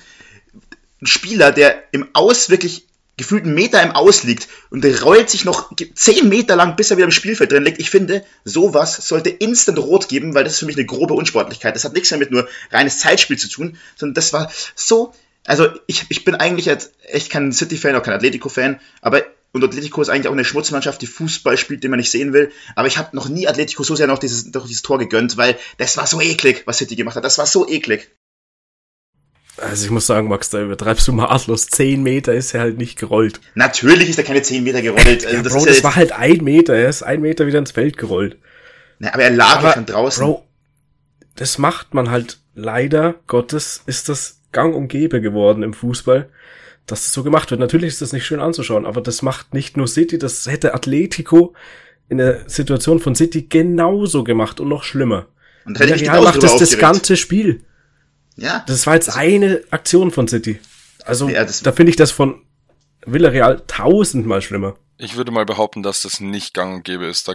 Ein 1.01 1.07
Spieler, 1.07 1.53
der 1.53 1.83
im 1.93 2.09
Aus 2.15 2.51
wirklich 2.51 2.87
gefühlt 3.17 3.45
einen 3.45 3.55
Meter 3.55 3.83
im 3.83 3.93
Aus 3.93 4.25
liegt 4.25 4.49
und 4.71 4.85
der 4.85 5.03
rollt 5.03 5.31
sich 5.31 5.45
noch 5.45 5.73
zehn 5.95 6.29
Meter 6.29 6.55
lang, 6.55 6.77
bis 6.77 6.91
er 6.91 6.99
wieder 6.99 7.07
im 7.07 7.13
Spielfeld 7.13 7.51
drin 7.51 7.65
liegt. 7.65 7.81
Ich 7.81 7.91
finde, 7.91 8.25
sowas 8.45 9.09
sollte 9.09 9.31
instant 9.31 9.79
rot 9.79 10.09
geben, 10.09 10.35
weil 10.35 10.45
das 10.45 10.55
ist 10.55 10.59
für 10.59 10.67
mich 10.67 10.77
eine 10.77 10.87
grobe 10.87 11.15
Unsportlichkeit. 11.15 11.75
Das 11.75 11.85
hat 11.85 11.95
nichts 11.95 12.11
mehr 12.11 12.21
mit 12.21 12.31
nur 12.31 12.47
reines 12.71 12.99
Zeitspiel 12.99 13.39
zu 13.39 13.49
tun, 13.49 13.79
sondern 13.97 14.15
das 14.15 14.33
war 14.33 14.51
so, 14.75 15.15
also 15.47 15.69
ich, 15.87 16.05
ich 16.11 16.25
bin 16.25 16.35
eigentlich 16.35 16.67
jetzt 16.67 16.93
echt 17.05 17.31
kein 17.31 17.53
City-Fan, 17.53 17.97
auch 17.97 18.03
kein 18.03 18.15
Atletico-Fan, 18.15 18.81
aber 19.01 19.23
und 19.57 19.65
Atletico 19.65 20.01
ist 20.01 20.09
eigentlich 20.09 20.29
auch 20.29 20.33
eine 20.33 20.45
Schmutzmannschaft, 20.45 21.03
die 21.03 21.07
Fußball 21.07 21.57
spielt, 21.57 21.83
den 21.83 21.91
man 21.91 21.99
nicht 21.99 22.11
sehen 22.11 22.33
will. 22.33 22.51
Aber 22.75 22.89
ich 22.89 22.99
habe 22.99 23.15
noch 23.17 23.29
nie 23.29 23.49
Atletico 23.49 23.83
so 23.83 23.97
sehr 23.97 24.07
noch 24.07 24.19
dieses, 24.19 24.53
noch 24.53 24.67
dieses 24.67 24.83
Tor 24.83 24.99
gegönnt, 24.99 25.37
weil 25.37 25.57
das 25.79 25.97
war 25.97 26.07
so 26.07 26.21
eklig, 26.21 26.63
was 26.67 26.79
City 26.79 26.97
gemacht 26.97 27.17
hat. 27.17 27.25
Das 27.25 27.39
war 27.39 27.47
so 27.47 27.69
eklig. 27.69 28.11
Also 29.59 29.87
ich 29.87 29.91
muss 29.91 30.07
sagen, 30.07 30.29
Max, 30.29 30.51
da 30.51 30.61
übertreibst 30.63 31.09
du 31.09 31.13
maßlos. 31.13 31.69
Zehn 31.69 32.03
Meter 32.03 32.35
ist 32.35 32.55
er 32.55 32.61
halt 32.61 32.77
nicht 32.77 32.99
gerollt. 32.99 33.41
Natürlich 33.55 34.11
ist 34.11 34.19
er 34.19 34.25
keine 34.25 34.43
zehn 34.43 34.65
Meter 34.65 34.83
gerollt. 34.83 35.25
Also 35.25 35.37
Ja, 35.37 35.43
das 35.43 35.53
Bro, 35.53 35.61
ist 35.61 35.69
das 35.69 35.79
ja 35.79 35.85
war 35.85 35.97
halt 35.97 36.13
ein 36.13 36.45
Meter. 36.45 36.75
Er 36.75 36.89
ist 36.91 37.03
ein 37.03 37.23
Meter 37.23 37.47
wieder 37.47 37.59
ins 37.59 37.71
Feld 37.71 37.97
gerollt. 37.97 38.37
Na, 38.99 39.15
aber 39.15 39.23
er 39.23 39.31
lag 39.31 39.59
Aber, 39.59 39.69
ja 39.69 39.75
schon 39.75 39.87
draußen. 39.87 40.25
Bro, 40.25 40.47
das 41.37 41.59
macht 41.59 41.95
man 41.95 42.11
halt 42.11 42.39
leider 42.55 43.15
Gottes 43.27 43.83
ist 43.87 44.09
das 44.09 44.41
gang 44.53 44.75
und 44.75 44.89
gäbe 44.89 45.21
geworden 45.21 45.63
im 45.63 45.75
Fußball, 45.75 46.29
dass 46.87 47.01
das 47.05 47.13
so 47.13 47.23
gemacht 47.25 47.51
wird. 47.51 47.61
Natürlich 47.61 47.89
ist 47.89 48.03
das 48.03 48.13
nicht 48.13 48.25
schön 48.27 48.41
anzuschauen, 48.41 48.87
aber 48.87 49.01
das 49.01 49.23
macht 49.23 49.55
nicht 49.55 49.77
nur 49.77 49.89
City, 49.89 50.19
das 50.19 50.47
hätte 50.47 50.75
Atletico 50.75 51.55
in 52.09 52.19
der 52.19 52.49
Situation 52.49 53.01
von 53.01 53.15
City 53.17 53.43
genauso 53.49 54.23
gemacht 54.25 54.61
und 54.61 54.69
noch 54.69 54.85
schlimmer. 54.85 55.27
und 55.65 55.79
hätte 55.81 56.01
Real 56.01 56.23
macht 56.23 56.43
das 56.45 56.57
das 56.59 56.79
ganze 56.79 57.17
Spiel. 57.17 57.65
Ja, 58.37 58.63
Das 58.69 58.87
war 58.87 58.95
jetzt 58.95 59.17
eine 59.17 59.63
Aktion 59.71 60.11
von 60.13 60.29
City. 60.29 60.61
Also 61.05 61.29
Ja, 61.29 61.45
das- 61.45 61.63
da 61.63 61.73
finde 61.73 61.91
ich 61.91 61.97
das 61.97 62.13
von 62.13 62.43
Villarreal 63.05 63.63
tausendmal 63.67 64.43
schlimmer. 64.43 64.77
Ich 64.99 65.17
würde 65.17 65.33
mal 65.33 65.45
behaupten, 65.45 65.83
dass 65.83 66.03
das 66.03 66.21
nicht 66.21 66.55
gang 66.55 66.77
und 66.77 66.85
gäbe 66.85 67.07
ist. 67.07 67.27
Da 67.29 67.35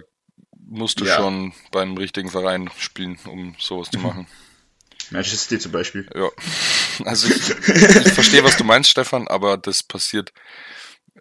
musst 0.69 0.99
du 1.01 1.05
Ja. 1.05 1.17
schon 1.17 1.51
bei 1.71 1.81
einem 1.81 1.97
richtigen 1.97 2.29
Verein 2.29 2.69
spielen, 2.77 3.17
um 3.29 3.55
sowas 3.59 3.89
zu 3.91 3.99
machen. 3.99 4.27
Manchester 5.11 5.37
City 5.37 5.59
zum 5.59 5.71
Beispiel. 5.71 6.07
Ja. 6.15 6.29
Also 7.05 7.29
ich, 7.29 7.49
ich 7.49 8.11
verstehe, 8.13 8.43
was 8.43 8.57
du 8.57 8.63
meinst, 8.63 8.89
Stefan, 8.91 9.27
aber 9.27 9.57
das 9.57 9.81
passiert, 9.81 10.33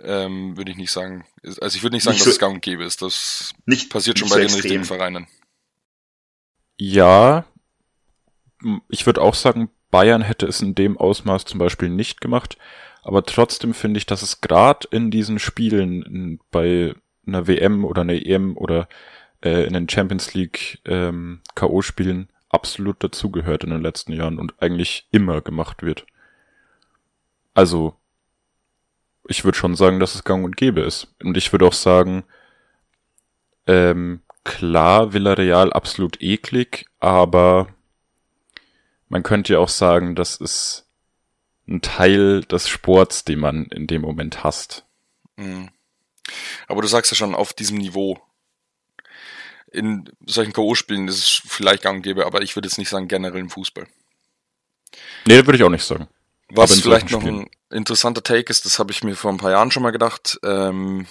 ähm, 0.02 0.56
würde 0.56 0.72
ich 0.72 0.76
nicht 0.76 0.90
sagen. 0.90 1.24
Also 1.42 1.76
ich 1.76 1.82
würde 1.82 1.96
nicht 1.96 2.02
sagen, 2.02 2.14
Nicht 2.16 2.20
dass 2.26 2.32
so- 2.34 2.36
es 2.36 2.38
gang 2.38 2.54
und 2.56 2.60
gäbe 2.62 2.84
ist. 2.84 3.00
Das 3.00 3.54
Nicht 3.64 3.88
passiert 3.88 4.18
schon 4.18 4.26
nicht 4.26 4.34
bei 4.34 4.42
so 4.42 4.48
den 4.48 4.54
extrem. 4.56 4.62
richtigen 4.62 4.84
Vereinen. 4.84 5.26
Ja, 6.76 7.44
ich 8.88 9.06
würde 9.06 9.22
auch 9.22 9.34
sagen, 9.34 9.70
Bayern 9.90 10.22
hätte 10.22 10.46
es 10.46 10.60
in 10.60 10.74
dem 10.74 10.98
Ausmaß 10.98 11.44
zum 11.44 11.58
Beispiel 11.58 11.88
nicht 11.88 12.20
gemacht. 12.20 12.58
Aber 13.02 13.24
trotzdem 13.24 13.72
finde 13.72 13.98
ich, 13.98 14.06
dass 14.06 14.22
es 14.22 14.40
gerade 14.42 14.86
in 14.90 15.10
diesen 15.10 15.38
Spielen 15.38 16.02
in, 16.02 16.40
bei 16.50 16.94
einer 17.26 17.46
WM 17.46 17.84
oder 17.84 18.02
einer 18.02 18.14
EM 18.14 18.56
oder 18.56 18.88
äh, 19.42 19.64
in 19.64 19.72
den 19.72 19.88
Champions 19.88 20.34
League 20.34 20.80
ähm, 20.84 21.40
K.O.-Spielen 21.54 22.28
absolut 22.50 23.02
dazugehört 23.02 23.64
in 23.64 23.70
den 23.70 23.82
letzten 23.82 24.12
Jahren 24.12 24.38
und 24.38 24.60
eigentlich 24.60 25.08
immer 25.10 25.40
gemacht 25.40 25.82
wird. 25.82 26.06
Also, 27.54 27.96
ich 29.26 29.44
würde 29.44 29.56
schon 29.56 29.76
sagen, 29.76 30.00
dass 30.00 30.14
es 30.14 30.24
gang 30.24 30.44
und 30.44 30.56
gäbe 30.56 30.80
ist. 30.80 31.14
Und 31.22 31.36
ich 31.36 31.52
würde 31.52 31.66
auch 31.66 31.72
sagen, 31.72 32.24
ähm, 33.66 34.20
klar, 34.44 35.12
Villarreal 35.12 35.72
absolut 35.72 36.20
eklig, 36.20 36.86
aber 36.98 37.68
man 39.08 39.22
könnte 39.22 39.54
ja 39.54 39.58
auch 39.58 39.68
sagen, 39.68 40.14
das 40.14 40.36
ist 40.36 40.86
ein 41.68 41.82
Teil 41.82 42.42
des 42.42 42.68
Sports, 42.68 43.24
den 43.24 43.38
man 43.38 43.66
in 43.66 43.86
dem 43.86 44.02
Moment 44.02 44.42
hasst. 44.42 44.84
Mhm. 45.36 45.70
Aber 46.68 46.82
du 46.82 46.88
sagst 46.88 47.10
ja 47.12 47.16
schon, 47.16 47.34
auf 47.34 47.52
diesem 47.52 47.78
Niveau. 47.78 48.18
In 49.72 50.10
solchen 50.26 50.52
K.O.-Spielen 50.52 51.08
ist 51.08 51.18
es 51.18 51.42
vielleicht 51.46 51.82
gang 51.82 51.98
und 51.98 52.02
gäbe, 52.02 52.26
aber 52.26 52.42
ich 52.42 52.56
würde 52.56 52.66
jetzt 52.66 52.78
nicht 52.78 52.88
sagen 52.88 53.08
generell 53.08 53.40
im 53.40 53.50
Fußball. 53.50 53.86
Nee, 55.26 55.36
das 55.36 55.46
würde 55.46 55.58
ich 55.58 55.64
auch 55.64 55.70
nicht 55.70 55.84
sagen. 55.84 56.08
Was 56.48 56.80
vielleicht 56.80 57.10
noch 57.10 57.22
ein 57.22 57.48
interessanter 57.70 58.22
Take 58.22 58.50
ist, 58.50 58.64
das 58.64 58.78
habe 58.78 58.90
ich 58.90 59.04
mir 59.04 59.14
vor 59.14 59.30
ein 59.30 59.36
paar 59.36 59.52
Jahren 59.52 59.70
schon 59.70 59.84
mal 59.84 59.92
gedacht, 59.92 60.40
ähm, 60.42 61.06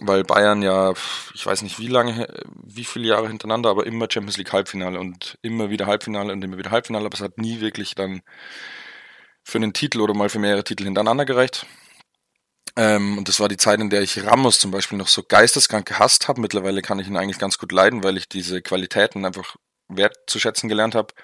weil 0.00 0.24
Bayern 0.24 0.62
ja, 0.62 0.92
ich 1.34 1.46
weiß 1.46 1.62
nicht 1.62 1.78
wie 1.78 1.86
lange, 1.86 2.26
wie 2.64 2.84
viele 2.84 3.08
Jahre 3.08 3.28
hintereinander, 3.28 3.70
aber 3.70 3.86
immer 3.86 4.08
Champions 4.10 4.36
League 4.36 4.52
Halbfinale 4.52 4.98
und 4.98 5.38
immer 5.42 5.70
wieder 5.70 5.86
Halbfinale 5.86 6.32
und 6.32 6.42
immer 6.42 6.58
wieder 6.58 6.70
Halbfinale, 6.70 7.06
aber 7.06 7.14
es 7.14 7.20
hat 7.20 7.38
nie 7.38 7.60
wirklich 7.60 7.94
dann 7.94 8.22
für 9.42 9.58
einen 9.58 9.72
Titel 9.72 10.00
oder 10.00 10.14
mal 10.14 10.28
für 10.28 10.38
mehrere 10.38 10.64
Titel 10.64 10.84
hintereinander 10.84 11.24
gereicht. 11.24 11.66
Ähm, 12.76 13.18
und 13.18 13.28
das 13.28 13.40
war 13.40 13.48
die 13.48 13.56
Zeit, 13.56 13.80
in 13.80 13.90
der 13.90 14.02
ich 14.02 14.24
Ramos 14.24 14.58
zum 14.58 14.70
Beispiel 14.70 14.98
noch 14.98 15.08
so 15.08 15.22
geisteskrank 15.22 15.86
gehasst 15.86 16.28
habe. 16.28 16.40
Mittlerweile 16.40 16.82
kann 16.82 16.98
ich 16.98 17.08
ihn 17.08 17.16
eigentlich 17.16 17.38
ganz 17.38 17.58
gut 17.58 17.72
leiden, 17.72 18.02
weil 18.02 18.16
ich 18.16 18.28
diese 18.28 18.62
Qualitäten 18.62 19.24
einfach 19.24 19.56
wertzuschätzen 19.88 20.68
gelernt 20.68 20.94
habe, 20.94 21.14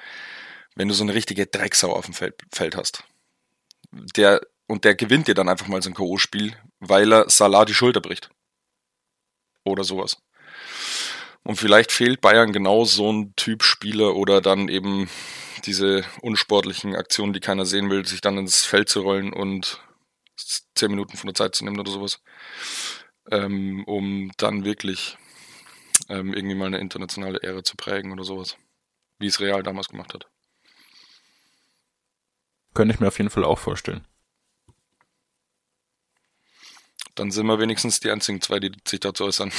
wenn 0.74 0.88
du 0.88 0.94
so 0.94 1.04
eine 1.04 1.14
richtige 1.14 1.46
Drecksau 1.46 1.92
auf 1.92 2.06
dem 2.06 2.14
Feld, 2.14 2.34
Feld 2.52 2.76
hast 2.76 3.04
der 3.90 4.40
und 4.66 4.84
der 4.84 4.94
gewinnt 4.94 5.28
dir 5.28 5.34
dann 5.34 5.48
einfach 5.48 5.68
mal 5.68 5.82
so 5.82 5.90
ein 5.90 5.94
K.O.-Spiel, 5.94 6.54
weil 6.80 7.12
er 7.12 7.30
Salah 7.30 7.64
die 7.64 7.74
Schulter 7.74 8.00
bricht. 8.00 8.30
Oder 9.64 9.84
sowas. 9.84 10.16
Und 11.44 11.56
vielleicht 11.56 11.92
fehlt 11.92 12.20
Bayern 12.20 12.52
genau 12.52 12.84
so 12.84 13.12
ein 13.12 13.34
Typ 13.36 13.62
Spieler 13.62 14.16
oder 14.16 14.40
dann 14.40 14.68
eben 14.68 15.08
diese 15.64 16.04
unsportlichen 16.20 16.96
Aktionen, 16.96 17.32
die 17.32 17.40
keiner 17.40 17.64
sehen 17.64 17.90
will, 17.90 18.04
sich 18.04 18.20
dann 18.20 18.38
ins 18.38 18.64
Feld 18.64 18.88
zu 18.88 19.02
rollen 19.02 19.32
und 19.32 19.80
zehn 20.36 20.90
Minuten 20.90 21.16
von 21.16 21.28
der 21.28 21.34
Zeit 21.34 21.54
zu 21.54 21.64
nehmen 21.64 21.78
oder 21.78 21.90
sowas. 21.90 22.20
Ähm, 23.30 23.84
um 23.86 24.30
dann 24.36 24.64
wirklich 24.64 25.16
ähm, 26.08 26.34
irgendwie 26.34 26.54
mal 26.54 26.66
eine 26.66 26.78
internationale 26.78 27.42
Ära 27.42 27.62
zu 27.64 27.76
prägen 27.76 28.12
oder 28.12 28.24
sowas. 28.24 28.56
Wie 29.18 29.26
es 29.26 29.40
Real 29.40 29.62
damals 29.62 29.88
gemacht 29.88 30.14
hat. 30.14 30.26
Könnte 32.74 32.94
ich 32.94 33.00
mir 33.00 33.08
auf 33.08 33.18
jeden 33.18 33.30
Fall 33.30 33.44
auch 33.44 33.58
vorstellen. 33.58 34.04
Dann 37.14 37.30
sind 37.30 37.46
wir 37.46 37.58
wenigstens 37.58 38.00
die 38.00 38.10
einzigen 38.10 38.42
zwei, 38.42 38.60
die 38.60 38.72
sich 38.86 39.00
dazu 39.00 39.24
äußern. 39.24 39.50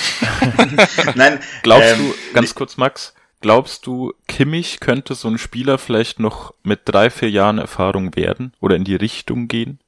Nein, 1.16 1.40
Glaubst 1.64 1.90
ähm, 1.90 2.14
du, 2.14 2.34
ganz 2.34 2.54
kurz 2.54 2.78
Max, 2.78 3.16
glaubst 3.42 3.88
du, 3.88 4.14
Kimmich 4.28 4.80
könnte 4.80 5.16
so 5.16 5.28
ein 5.28 5.40
Spieler 5.40 5.80
vielleicht 5.80 6.20
noch 6.20 6.54
mit 6.62 6.82
drei, 6.86 7.10
vier 7.10 7.32
Jahren 7.32 7.58
Erfahrung 7.58 8.16
werden 8.16 8.54
oder 8.60 8.76
in 8.76 8.84
die 8.84 8.96
Richtung 8.96 9.48
gehen? 9.48 9.80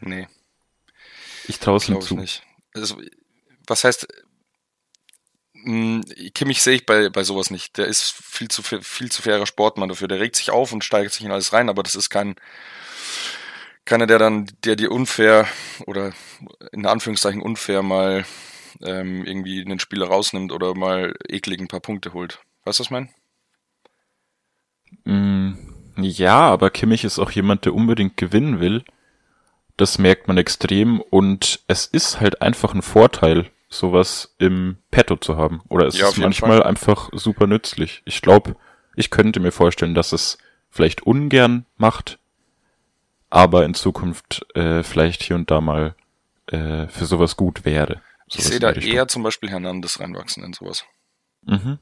Nee. 0.00 0.26
Ich 1.48 1.58
traue 1.58 1.78
es 1.78 1.88
ihm 1.88 2.00
zu. 2.00 2.14
nicht. 2.14 2.42
Also, 2.74 3.00
was 3.66 3.84
heißt, 3.84 4.06
mh, 5.54 6.02
Kimmich 6.34 6.62
sehe 6.62 6.76
ich 6.76 6.86
bei, 6.86 7.08
bei 7.10 7.24
sowas 7.24 7.50
nicht. 7.50 7.76
Der 7.78 7.86
ist 7.86 8.12
viel 8.12 8.48
zu, 8.48 8.62
viel 8.62 9.10
zu 9.10 9.22
fairer 9.22 9.46
Sportmann 9.46 9.88
dafür. 9.88 10.08
Der 10.08 10.20
regt 10.20 10.36
sich 10.36 10.50
auf 10.50 10.72
und 10.72 10.84
steigt 10.84 11.12
sich 11.12 11.24
in 11.24 11.32
alles 11.32 11.52
rein, 11.52 11.68
aber 11.68 11.82
das 11.82 11.94
ist 11.94 12.10
kein, 12.10 12.36
keiner, 13.84 14.06
der 14.06 14.18
dann, 14.18 14.46
der 14.64 14.76
dir 14.76 14.92
unfair 14.92 15.48
oder 15.86 16.12
in 16.72 16.86
Anführungszeichen 16.86 17.40
unfair 17.42 17.82
mal 17.82 18.24
ähm, 18.82 19.24
irgendwie 19.24 19.62
einen 19.62 19.80
Spieler 19.80 20.08
rausnimmt 20.08 20.52
oder 20.52 20.74
mal 20.74 21.14
eklig 21.28 21.60
ein 21.60 21.68
paar 21.68 21.80
Punkte 21.80 22.12
holt. 22.12 22.40
Weißt 22.64 22.78
du, 22.78 22.82
was 22.82 22.86
ich 22.86 22.90
meine? 22.90 23.08
Mm, 25.04 25.54
Ja, 25.96 26.40
aber 26.50 26.70
Kimmich 26.70 27.04
ist 27.04 27.18
auch 27.18 27.30
jemand, 27.32 27.64
der 27.64 27.74
unbedingt 27.74 28.16
gewinnen 28.16 28.60
will. 28.60 28.84
Das 29.78 29.98
merkt 29.98 30.28
man 30.28 30.36
extrem 30.36 31.00
und 31.00 31.60
es 31.68 31.86
ist 31.86 32.20
halt 32.20 32.42
einfach 32.42 32.74
ein 32.74 32.82
Vorteil, 32.82 33.50
sowas 33.70 34.34
im 34.38 34.76
Petto 34.90 35.16
zu 35.16 35.36
haben. 35.38 35.62
Oder 35.68 35.86
es 35.86 35.96
Ja, 35.98 36.08
ist 36.08 36.18
manchmal 36.18 36.58
Fall. 36.58 36.66
einfach 36.66 37.08
super 37.12 37.46
nützlich. 37.46 38.02
Ich 38.04 38.20
glaube, 38.20 38.56
Ich 38.96 39.10
könnte 39.10 39.38
mir 39.38 39.52
vorstellen, 39.52 39.94
dass 39.94 40.12
es 40.12 40.38
vielleicht 40.70 41.02
ungern 41.02 41.64
macht, 41.76 42.18
aber 43.30 43.64
in 43.64 43.74
Zukunft 43.74 44.44
äh, 44.56 44.82
vielleicht 44.82 45.22
hier 45.22 45.36
und 45.36 45.50
da 45.52 45.60
mal 45.60 45.94
äh, 46.46 46.88
für 46.88 47.04
sowas 47.06 47.36
gut 47.36 47.64
wäre. 47.64 48.00
Ich 48.26 48.34
Sowas 48.34 48.46
sehe 48.48 48.56
in 48.56 48.62
da 48.62 48.72
eher 48.72 49.06
zum 49.06 49.22
Beispiel 49.22 49.50
Hernandez 49.50 50.00
reinwachsen 50.00 50.42
in 50.42 50.52
sowas. 50.52 50.84
Mhm. 51.42 51.78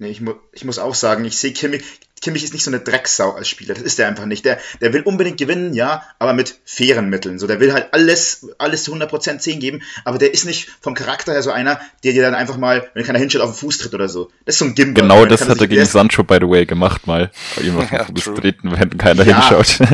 Nee, 0.00 0.08
ich, 0.08 0.22
mu 0.22 0.32
ich 0.52 0.64
muss 0.64 0.78
auch 0.78 0.94
sagen, 0.94 1.26
ich 1.26 1.36
sehe 1.36 1.52
Kimmich, 1.52 1.82
Kimmich 2.22 2.42
ist 2.42 2.54
nicht 2.54 2.64
so 2.64 2.70
eine 2.70 2.80
Drecksau 2.80 3.32
als 3.32 3.48
Spieler. 3.48 3.74
Das 3.74 3.82
ist 3.82 3.98
der 3.98 4.08
einfach 4.08 4.24
nicht. 4.24 4.46
Der, 4.46 4.58
der 4.80 4.94
will 4.94 5.02
unbedingt 5.02 5.36
gewinnen, 5.36 5.74
ja, 5.74 6.02
aber 6.18 6.32
mit 6.32 6.58
fairen 6.64 7.10
Mitteln. 7.10 7.38
So, 7.38 7.46
der 7.46 7.60
will 7.60 7.74
halt 7.74 7.88
alles, 7.92 8.46
alles 8.56 8.84
zu 8.84 8.94
100% 8.94 9.40
10 9.40 9.60
geben, 9.60 9.82
aber 10.06 10.16
der 10.16 10.32
ist 10.32 10.46
nicht 10.46 10.70
vom 10.80 10.94
Charakter 10.94 11.32
her 11.32 11.42
so 11.42 11.50
einer, 11.50 11.78
der 12.02 12.14
dir 12.14 12.22
dann 12.22 12.34
einfach 12.34 12.56
mal, 12.56 12.88
wenn 12.94 13.04
keiner 13.04 13.18
hinschaut, 13.18 13.42
auf 13.42 13.50
den 13.50 13.58
Fuß 13.58 13.76
tritt 13.76 13.92
oder 13.92 14.08
so. 14.08 14.30
Das 14.46 14.54
ist 14.54 14.60
so 14.60 14.64
ein 14.64 14.74
Gimba. 14.74 15.02
Genau 15.02 15.26
das 15.26 15.46
hat 15.46 15.60
er 15.60 15.66
gegen 15.66 15.84
Sancho, 15.84 16.24
by 16.24 16.38
the 16.40 16.48
way, 16.48 16.64
gemacht 16.64 17.06
mal. 17.06 17.30
Ihm 17.62 17.76
auf 17.76 17.90
den 17.90 18.16
Fuß 18.16 18.34
treten, 18.40 18.72
wenn 18.72 18.96
keiner 18.96 19.26
Ja. 19.26 19.50
hinschaut. 19.50 19.86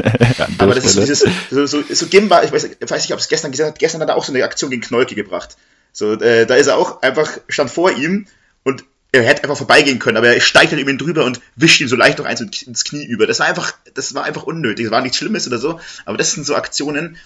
Aber 0.58 0.74
das 0.76 0.84
ist 0.84 0.92
so 0.94 1.00
dieses, 1.00 1.24
so, 1.50 1.66
so, 1.66 1.82
so 1.82 2.06
Gimba, 2.06 2.44
ich 2.44 2.52
weiß, 2.52 2.62
ich 2.80 2.90
weiß 2.90 3.02
nicht, 3.02 3.12
ob 3.12 3.18
es 3.18 3.26
gestern 3.26 3.50
gesagt 3.50 3.70
hat, 3.70 3.78
gestern 3.80 4.00
hat 4.02 4.08
er 4.08 4.16
auch 4.16 4.24
so 4.24 4.32
eine 4.32 4.44
Aktion 4.44 4.70
gegen 4.70 4.82
Knolke 4.82 5.16
gebracht. 5.16 5.56
So, 5.92 6.12
äh, 6.12 6.46
da 6.46 6.54
ist 6.54 6.68
er 6.68 6.76
auch 6.76 7.02
einfach, 7.02 7.38
stand 7.48 7.72
vor 7.72 7.90
ihm 7.90 8.28
und 8.62 8.84
er 9.16 9.24
hätte 9.24 9.44
einfach 9.44 9.56
vorbeigehen 9.56 9.98
können, 9.98 10.16
aber 10.16 10.28
er 10.28 10.40
steigt 10.40 10.72
dann 10.72 10.78
über 10.78 10.90
ihn 10.90 10.98
drüber 10.98 11.24
und 11.24 11.40
wischt 11.54 11.80
ihm 11.80 11.88
so 11.88 11.96
leicht 11.96 12.18
noch 12.18 12.26
eins 12.26 12.40
ins 12.40 12.84
Knie 12.84 13.04
über. 13.04 13.26
Das 13.26 13.38
war 13.38 13.46
einfach, 13.46 13.72
das 13.94 14.14
war 14.14 14.24
einfach 14.24 14.44
unnötig. 14.44 14.86
Das 14.86 14.92
war 14.92 15.02
nichts 15.02 15.18
Schlimmes 15.18 15.46
oder 15.46 15.58
so, 15.58 15.80
aber 16.04 16.16
das 16.16 16.32
sind 16.32 16.46
so 16.46 16.54
Aktionen, 16.54 17.16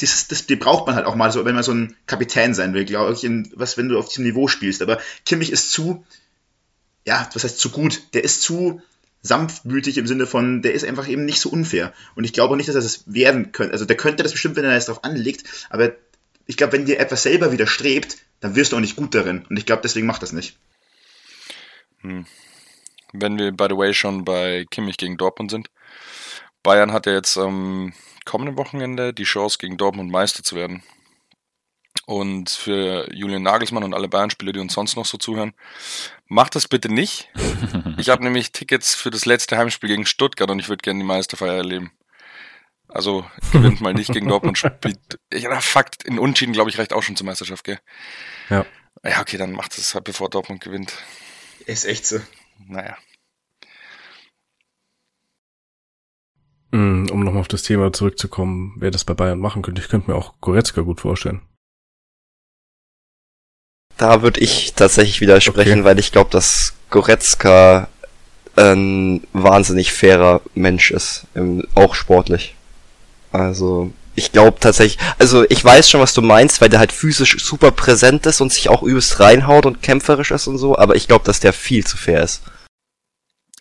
das, 0.00 0.28
das, 0.28 0.46
die 0.46 0.56
braucht 0.56 0.86
man 0.86 0.96
halt 0.96 1.06
auch 1.06 1.14
mal 1.14 1.32
so, 1.32 1.44
wenn 1.44 1.54
man 1.54 1.64
so 1.64 1.72
ein 1.72 1.96
Kapitän 2.06 2.54
sein 2.54 2.74
will, 2.74 2.84
glaube 2.84 3.12
ich, 3.12 3.24
in, 3.24 3.50
was, 3.54 3.76
wenn 3.76 3.88
du 3.88 3.98
auf 3.98 4.08
diesem 4.08 4.24
Niveau 4.24 4.48
spielst. 4.48 4.82
Aber 4.82 4.98
Kimmich 5.24 5.50
ist 5.50 5.72
zu, 5.72 6.04
ja, 7.06 7.28
was 7.32 7.44
heißt 7.44 7.58
zu 7.58 7.70
gut? 7.70 8.02
Der 8.14 8.24
ist 8.24 8.42
zu 8.42 8.80
sanftmütig 9.22 9.98
im 9.98 10.06
Sinne 10.06 10.26
von, 10.26 10.62
der 10.62 10.74
ist 10.74 10.84
einfach 10.84 11.08
eben 11.08 11.24
nicht 11.24 11.40
so 11.40 11.48
unfair. 11.48 11.92
Und 12.14 12.24
ich 12.24 12.32
glaube 12.32 12.56
nicht, 12.56 12.68
dass 12.68 12.76
er 12.76 12.82
das 12.82 13.02
werden 13.06 13.52
könnte. 13.52 13.72
Also 13.72 13.84
der 13.84 13.96
könnte 13.96 14.22
das 14.22 14.32
bestimmt, 14.32 14.56
wenn 14.56 14.64
er 14.64 14.76
es 14.76 14.86
darauf 14.86 15.04
anlegt, 15.04 15.44
aber 15.70 15.92
ich 16.48 16.56
glaube, 16.56 16.72
wenn 16.72 16.86
dir 16.86 16.98
etwas 16.98 17.22
selber 17.22 17.52
widerstrebt, 17.52 18.16
dann 18.40 18.56
wirst 18.56 18.72
du 18.72 18.76
auch 18.76 18.80
nicht 18.80 18.96
gut 18.96 19.14
darin. 19.14 19.44
Und 19.48 19.58
ich 19.58 19.66
glaube, 19.66 19.82
deswegen 19.82 20.06
macht 20.06 20.22
das 20.22 20.32
nicht. 20.32 20.58
Wenn 23.12 23.38
wir, 23.38 23.52
by 23.52 23.66
the 23.68 23.76
way, 23.76 23.92
schon 23.92 24.24
bei 24.24 24.64
Kimmich 24.70 24.96
gegen 24.96 25.18
Dortmund 25.18 25.50
sind. 25.50 25.70
Bayern 26.62 26.92
hat 26.92 27.04
ja 27.04 27.12
jetzt 27.12 27.36
am 27.36 27.92
kommenden 28.24 28.56
Wochenende 28.56 29.12
die 29.12 29.24
Chance, 29.24 29.58
gegen 29.58 29.76
Dortmund 29.76 30.10
Meister 30.10 30.42
zu 30.42 30.56
werden. 30.56 30.82
Und 32.06 32.48
für 32.48 33.12
Julian 33.14 33.42
Nagelsmann 33.42 33.84
und 33.84 33.92
alle 33.92 34.08
Bayern-Spieler, 34.08 34.52
die 34.52 34.60
uns 34.60 34.72
sonst 34.72 34.96
noch 34.96 35.04
so 35.04 35.18
zuhören, 35.18 35.52
macht 36.28 36.54
das 36.54 36.66
bitte 36.66 36.92
nicht. 36.92 37.28
Ich 37.98 38.10
habe 38.10 38.22
nämlich 38.22 38.52
Tickets 38.52 38.94
für 38.94 39.10
das 39.10 39.26
letzte 39.26 39.58
Heimspiel 39.58 39.88
gegen 39.88 40.06
Stuttgart 40.06 40.48
und 40.48 40.60
ich 40.60 40.68
würde 40.68 40.82
gerne 40.82 41.00
die 41.00 41.06
Meisterfeier 41.06 41.54
erleben. 41.54 41.90
Also 42.88 43.24
gewinnt 43.52 43.80
mal 43.80 43.92
nicht 43.94 44.12
gegen 44.12 44.28
Dortmund, 44.28 44.56
spielt. 44.58 44.98
Ja, 45.32 45.60
Fakt, 45.60 46.04
in 46.04 46.18
Unschieden, 46.18 46.52
glaube 46.54 46.70
ich, 46.70 46.78
reicht 46.78 46.92
auch 46.92 47.02
schon 47.02 47.16
zur 47.16 47.26
Meisterschaft, 47.26 47.64
gell? 47.64 47.78
Ja. 48.48 48.64
Ja, 49.04 49.20
okay, 49.20 49.36
dann 49.36 49.52
macht 49.52 49.76
es 49.78 49.94
halt, 49.94 50.04
bevor 50.04 50.28
Dortmund 50.30 50.62
gewinnt. 50.62 50.92
Ist 51.66 51.84
echt 51.84 52.06
so. 52.06 52.18
Naja. 52.66 52.96
Mm, 56.70 57.06
Um 57.10 57.24
nochmal 57.24 57.40
auf 57.40 57.48
das 57.48 57.62
Thema 57.62 57.92
zurückzukommen, 57.92 58.74
wer 58.78 58.90
das 58.90 59.04
bei 59.04 59.14
Bayern 59.14 59.38
machen 59.38 59.62
könnte. 59.62 59.80
Ich 59.80 59.88
könnte 59.88 60.10
mir 60.10 60.16
auch 60.16 60.34
Goretzka 60.40 60.80
gut 60.82 61.00
vorstellen. 61.00 61.42
Da 63.96 64.22
würde 64.22 64.40
ich 64.40 64.74
tatsächlich 64.74 65.20
widersprechen, 65.20 65.80
Okay. 65.80 65.84
weil 65.84 65.98
ich 65.98 66.12
glaube, 66.12 66.30
dass 66.30 66.74
Goretzka 66.90 67.88
ein 68.56 69.26
wahnsinnig 69.32 69.92
fairer 69.92 70.40
Mensch 70.54 70.90
ist, 70.90 71.26
auch 71.74 71.94
sportlich. 71.94 72.54
Also 73.32 73.92
ich 74.14 74.32
glaube 74.32 74.58
tatsächlich, 74.58 74.98
also 75.18 75.44
ich 75.48 75.64
weiß 75.64 75.88
schon, 75.88 76.00
was 76.00 76.14
du 76.14 76.22
meinst, 76.22 76.60
weil 76.60 76.68
der 76.68 76.80
halt 76.80 76.92
physisch 76.92 77.36
super 77.44 77.70
präsent 77.70 78.26
ist 78.26 78.40
und 78.40 78.52
sich 78.52 78.68
auch 78.68 78.82
übelst 78.82 79.20
reinhaut 79.20 79.64
und 79.64 79.82
kämpferisch 79.82 80.30
ist 80.32 80.46
und 80.46 80.58
so, 80.58 80.76
aber 80.76 80.96
ich 80.96 81.06
glaube, 81.06 81.24
dass 81.24 81.40
der 81.40 81.52
viel 81.52 81.86
zu 81.86 81.96
fair 81.96 82.22
ist. 82.22 82.42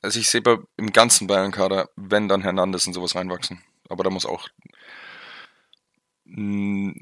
Also 0.02 0.20
ich 0.20 0.30
sehe 0.30 0.42
bei, 0.42 0.58
im 0.78 0.94
ganzen 0.94 1.28
Bayern-Kader, 1.28 1.90
wenn 1.96 2.28
dann 2.28 2.42
Hernandez 2.42 2.88
in 2.88 2.94
sowas 2.94 3.16
reinwachsen. 3.16 3.62
Aber 3.90 4.04
da 4.04 4.10
muss 4.10 4.26
auch 4.26 4.48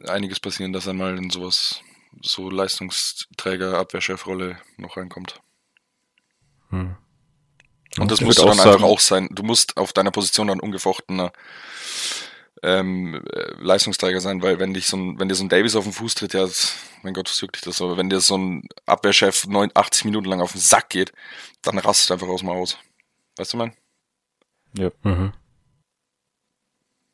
einiges 0.08 0.40
passieren, 0.40 0.72
dass 0.72 0.88
er 0.88 0.94
mal 0.94 1.18
in 1.18 1.30
sowas, 1.30 1.82
so 2.22 2.50
Leistungsträger, 2.50 3.78
Abwehrchefrolle 3.78 4.58
noch 4.78 4.98
reinkommt. 4.98 5.42
Hm. 6.70 6.96
Und 7.98 8.12
das 8.12 8.22
auch 8.22 8.34
dann 8.34 8.50
einfach 8.50 8.64
sagen- 8.64 8.84
auch 8.84 9.00
sein. 9.00 9.30
Du 9.32 9.44
musst 9.44 9.78
auf 9.78 9.94
deiner 9.94 10.12
Position 10.12 10.48
dann 10.48 10.60
ungefochtener 10.60 11.32
ähm, 12.66 13.24
äh, 13.32 13.54
Leistungsträger 13.60 14.20
sein, 14.20 14.42
weil 14.42 14.60
wenn 14.60 14.74
dich 14.74 14.88
so 14.88 14.98
ein, 14.98 15.20
wenn 15.20 15.30
dir 15.30 15.36
so 15.36 15.44
ein 15.44 15.50
Davis 15.50 15.76
auf 15.76 15.84
den 15.84 15.94
Fuß 15.94 16.16
tritt, 16.16 16.34
ja, 16.34 16.42
das, 16.42 16.76
mein 17.04 17.14
Gott, 17.14 17.30
was 17.30 17.40
juckt 17.40 17.56
dich 17.56 17.62
das, 17.64 17.82
aber 17.82 17.96
wenn 17.98 18.10
dir 18.10 18.20
so 18.20 18.38
ein 18.38 18.68
Abwehrchef 18.86 19.46
89 19.48 20.06
Minuten 20.06 20.28
lang 20.28 20.42
auf 20.42 20.52
den 20.54 20.62
Sack 20.62 20.90
geht, 20.90 21.14
dann 21.62 21.78
rastet 21.78 22.12
einfach 22.12 22.28
aus 22.28 22.42
dem 22.42 22.50
aus. 22.50 22.78
Weißt 23.38 23.54
du, 23.54 23.58
mein? 23.58 23.74
Mhm. 25.04 25.34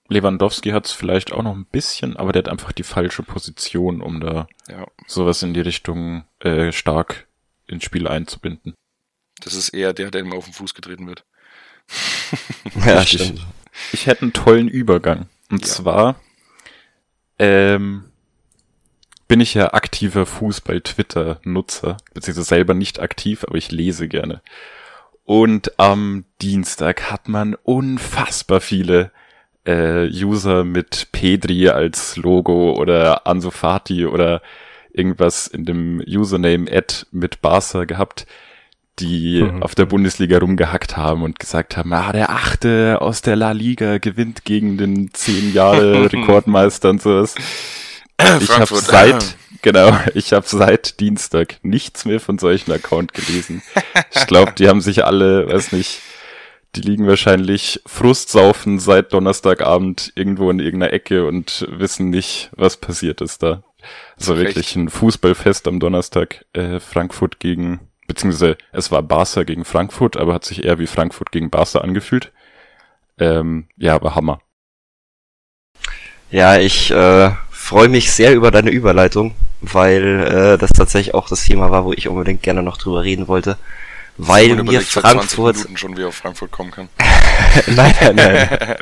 Lewandowski 0.08 0.72
hat 0.72 0.86
es 0.88 0.92
vielleicht 0.92 1.32
auch 1.32 1.44
noch 1.44 1.56
ein 1.56 1.66
bisschen, 1.66 2.18
aber 2.18 2.32
der 2.34 2.44
hat 2.44 2.50
einfach 2.50 2.72
die 2.74 2.84
falsche 2.84 3.24
Position, 3.24 4.02
um 4.02 4.20
da 4.20 4.48
Ja. 4.68 4.86
sowas 5.08 5.42
in 5.44 5.54
die 5.54 5.62
Richtung 5.62 6.26
äh, 6.40 6.72
stark 6.72 7.28
ins 7.68 7.86
Spiel 7.86 8.08
einzubinden. 8.08 8.74
Das 9.42 9.54
ist 9.54 9.70
eher 9.70 9.94
der, 9.94 10.12
der 10.12 10.22
ihm 10.22 10.34
auf 10.34 10.46
den 10.46 10.54
Fuß 10.54 10.74
getreten 10.74 11.08
wird. 11.08 11.26
Ja, 12.86 13.06
stimmt. 13.06 13.46
Ich 13.92 14.06
hätte 14.08 14.22
einen 14.24 14.34
tollen 14.34 14.68
Übergang. 14.68 15.28
Und 15.52 15.62
Ja. 15.62 15.68
zwar 15.68 16.16
ähm, 17.38 18.06
bin 19.28 19.40
ich 19.40 19.54
ja 19.54 19.74
aktiver 19.74 20.26
Fußball-Twitter-Nutzer, 20.26 21.98
beziehungsweise 22.14 22.48
selber 22.48 22.74
nicht 22.74 23.00
aktiv, 23.00 23.44
aber 23.48 23.58
ich 23.58 23.72
lese 23.72 24.08
gerne. 24.08 24.42
Und 25.24 25.80
am 25.80 26.26
Dienstag 26.42 27.12
hat 27.12 27.28
man 27.30 27.56
unfassbar 27.56 28.60
viele 28.62 29.12
äh, 29.66 30.08
User 30.08 30.64
mit 30.64 31.10
Pedri 31.12 31.70
als 31.70 32.18
Logo 32.18 32.74
oder 32.74 33.28
Ansu 33.28 33.52
Fati 33.52 34.06
oder 34.06 34.42
irgendwas 34.92 35.48
in 35.48 35.66
dem 35.66 36.02
Username 36.06 36.70
Ad 36.72 37.06
mit 37.12 37.42
Barca 37.42 37.86
gehabt, 37.86 38.26
die 39.02 39.44
Mhm. 39.44 39.64
auf 39.64 39.76
der 39.76 39.86
Bundesliga 39.86 40.38
rumgehackt 40.38 40.96
haben 40.96 41.24
und 41.24 41.40
gesagt 41.40 41.76
haben, 41.78 41.92
ah, 41.94 42.12
der 42.12 42.30
Achte 42.30 42.98
aus 43.02 43.22
der 43.22 43.36
La 43.36 43.52
Liga 43.52 43.98
gewinnt 43.98 44.46
gegen 44.46 44.78
den 44.78 45.14
zehn 45.14 45.54
Jahre 45.54 46.06
Rekordmeister 46.14 46.90
und 46.92 47.02
sowas. 47.02 47.36
Ich 48.40 48.50
habe 48.52 48.76
seit, 48.76 49.36
genau, 49.64 49.98
ich 50.14 50.32
habe 50.34 50.46
seit 50.48 51.00
Dienstag 51.00 51.56
nichts 51.64 52.06
mehr 52.06 52.20
von 52.20 52.38
solchen 52.38 52.72
Account 52.72 53.14
gelesen. 53.14 53.64
Ich 54.14 54.28
glaube, 54.28 54.52
die 54.58 54.68
haben 54.70 54.82
sich 54.82 55.04
alle, 55.06 55.48
weiß 55.52 55.72
nicht, 55.72 56.00
die 56.76 56.82
liegen 56.82 57.08
wahrscheinlich 57.08 57.82
Frustsaufen 57.86 58.80
seit 58.80 59.12
Donnerstagabend 59.12 60.14
irgendwo 60.16 60.50
in 60.52 60.60
irgendeiner 60.60 60.94
Ecke 60.94 61.26
und 61.28 61.68
wissen 61.70 62.10
nicht, 62.12 62.52
was 62.56 62.78
passiert 62.78 63.22
ist 63.22 63.42
da. 63.44 63.64
Also 64.16 64.34
Recht. 64.34 64.50
wirklich 64.56 64.76
ein 64.76 64.90
Fußballfest 64.90 65.68
am 65.68 65.80
Donnerstag, 65.80 66.46
äh, 66.54 66.80
Frankfurt 66.80 67.40
gegen, 67.40 67.80
beziehungsweise 68.12 68.58
es 68.74 68.91
war 68.91 69.02
Barca 69.02 69.43
gegen 69.43 69.63
Frankfurt, 69.63 70.17
aber 70.17 70.34
hat 70.34 70.43
sich 70.43 70.65
eher 70.65 70.80
wie 70.80 70.88
Frankfurt 70.88 71.32
gegen 71.32 71.50
Barca 71.50 71.80
angefühlt. 71.80 72.34
Ähm, 73.17 73.67
ja, 73.78 73.95
aber 73.95 74.15
Hammer. 74.15 74.41
Ja, 76.30 76.58
ich 76.58 76.91
äh, 76.91 77.32
freue 77.50 77.88
mich 77.88 78.12
sehr 78.12 78.34
über 78.34 78.52
deine 78.52 78.71
Überleitung, 78.71 79.34
weil 79.62 80.21
äh, 80.21 80.58
das 80.58 80.71
tatsächlich 80.71 81.13
auch 81.13 81.30
das 81.30 81.43
Thema 81.45 81.71
war, 81.71 81.86
wo 81.86 81.93
ich 81.93 82.10
unbedingt 82.10 82.43
gerne 82.43 82.63
noch 82.63 82.78
drüber 82.78 83.04
reden 83.04 83.30
wollte. 83.30 83.58
Weil 84.17 84.56
mir 84.56 84.62
überlegt 84.62 84.88
seit 84.89 85.04
20 85.04 85.19
Frankfurt 85.19 85.56
Minuten 85.56 85.78
schon, 85.78 85.97
wie 85.97 86.04
auf 86.04 86.15
Frankfurt 86.15 86.52
kommen 86.52 86.71
kann. 86.71 86.89
nein, 87.67 87.96
nein, 88.02 88.15
nein. 88.15 88.76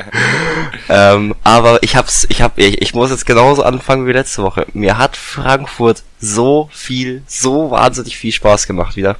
ähm, 0.88 1.34
aber 1.44 1.82
ich 1.82 1.96
hab's, 1.96 2.26
ich 2.28 2.42
hab, 2.42 2.58
ich, 2.58 2.80
ich 2.80 2.94
muss 2.94 3.10
jetzt 3.10 3.26
genauso 3.26 3.62
anfangen 3.62 4.06
wie 4.06 4.12
letzte 4.12 4.42
Woche. 4.42 4.66
Mir 4.72 4.98
hat 4.98 5.16
Frankfurt 5.16 6.02
so 6.20 6.68
viel, 6.72 7.22
so 7.26 7.70
wahnsinnig 7.70 8.16
viel 8.16 8.32
Spaß 8.32 8.66
gemacht 8.66 8.96
wieder. 8.96 9.16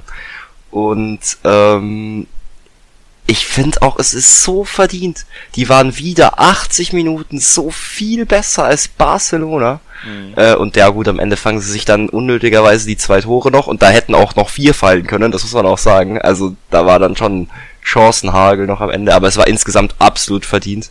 Und 0.69 1.19
ähm, 1.43 2.27
ich 3.27 3.45
finde 3.45 3.81
auch, 3.81 3.97
es 3.99 4.13
ist 4.13 4.43
so 4.43 4.63
verdient. 4.63 5.25
Die 5.55 5.69
waren 5.69 5.97
wieder 5.97 6.39
80 6.39 6.93
Minuten 6.93 7.39
so 7.39 7.69
viel 7.69 8.25
besser 8.25 8.65
als 8.65 8.87
Barcelona. 8.87 9.79
Mhm. 10.03 10.33
Äh, 10.35 10.55
und 10.55 10.75
ja 10.75 10.89
gut, 10.89 11.07
am 11.07 11.19
Ende 11.19 11.37
fangen 11.37 11.61
sie 11.61 11.71
sich 11.71 11.85
dann 11.85 12.09
unnötigerweise 12.09 12.87
die 12.87 12.97
zwei 12.97 13.21
Tore 13.21 13.51
noch 13.51 13.67
und 13.67 13.81
da 13.81 13.89
hätten 13.89 14.15
auch 14.15 14.35
noch 14.35 14.49
vier 14.49 14.73
fallen 14.73 15.05
können, 15.05 15.31
das 15.31 15.43
muss 15.43 15.53
man 15.53 15.65
auch 15.65 15.77
sagen. 15.77 16.19
Also 16.19 16.55
da 16.71 16.85
war 16.85 16.99
dann 16.99 17.15
schon 17.15 17.49
Chancenhagel 17.81 18.67
noch 18.67 18.81
am 18.81 18.89
Ende, 18.89 19.13
aber 19.13 19.27
es 19.27 19.37
war 19.37 19.47
insgesamt 19.47 19.95
absolut 19.99 20.45
verdient. 20.45 20.89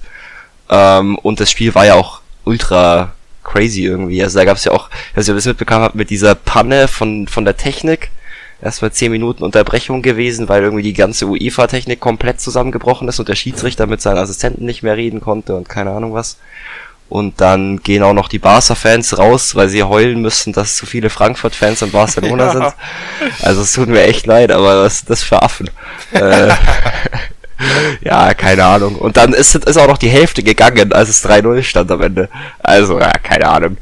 Ähm, 0.68 1.16
und 1.18 1.40
das 1.40 1.50
Spiel 1.50 1.74
war 1.74 1.86
ja 1.86 1.94
auch 1.94 2.20
ultra 2.44 3.12
crazy 3.42 3.84
irgendwie. 3.84 4.22
Also 4.22 4.38
da 4.38 4.44
gab 4.44 4.56
es 4.56 4.64
ja 4.64 4.72
auch, 4.72 4.90
was 5.14 5.28
ihr 5.28 5.34
das 5.34 5.46
mitbekommen 5.46 5.82
habt, 5.82 5.94
mit 5.94 6.10
dieser 6.10 6.34
Panne 6.34 6.88
von, 6.88 7.26
von 7.26 7.44
der 7.44 7.56
Technik, 7.56 8.10
erst 8.62 8.82
mal 8.82 8.92
10 8.92 9.10
Minuten 9.10 9.42
Unterbrechung 9.42 10.02
gewesen, 10.02 10.48
weil 10.48 10.62
irgendwie 10.62 10.82
die 10.82 10.92
ganze 10.92 11.26
UEFA-Technik 11.26 12.00
komplett 12.00 12.40
zusammengebrochen 12.40 13.08
ist 13.08 13.18
und 13.18 13.28
der 13.28 13.34
Schiedsrichter 13.34 13.86
mit 13.86 14.00
seinen 14.00 14.18
Assistenten 14.18 14.64
nicht 14.64 14.82
mehr 14.82 14.96
reden 14.96 15.20
konnte 15.20 15.56
und 15.56 15.68
keine 15.68 15.90
Ahnung 15.90 16.12
was. 16.12 16.38
Und 17.10 17.40
dann 17.40 17.82
gehen 17.82 18.02
auch 18.04 18.14
noch 18.14 18.28
die 18.28 18.38
Barca-Fans 18.38 19.18
raus, 19.18 19.56
weil 19.56 19.68
sie 19.68 19.82
heulen 19.82 20.22
müssen, 20.22 20.52
dass 20.52 20.76
zu 20.76 20.86
viele 20.86 21.10
Frankfurt-Fans 21.10 21.82
in 21.82 21.90
Barcelona 21.90 22.44
Ja. 22.46 22.52
sind. 22.52 22.74
Also 23.42 23.62
es 23.62 23.72
tut 23.72 23.88
mir 23.88 24.04
echt 24.04 24.26
leid, 24.26 24.52
aber 24.52 24.84
was 24.84 24.94
ist 24.94 25.10
das 25.10 25.22
für 25.24 25.42
Affen? 25.42 25.68
äh, 26.12 26.48
ja, 28.02 28.32
keine 28.34 28.64
Ahnung. 28.64 28.94
Und 28.94 29.16
dann 29.16 29.32
ist, 29.32 29.54
ist 29.56 29.76
auch 29.76 29.88
noch 29.88 29.98
die 29.98 30.08
Hälfte 30.08 30.42
gegangen, 30.44 30.92
als 30.92 31.08
es 31.08 31.24
3-0 31.28 31.62
stand 31.64 31.90
am 31.90 32.00
Ende. 32.00 32.28
Also, 32.60 32.98
ja, 33.00 33.10
keine 33.10 33.48
Ahnung, 33.48 33.76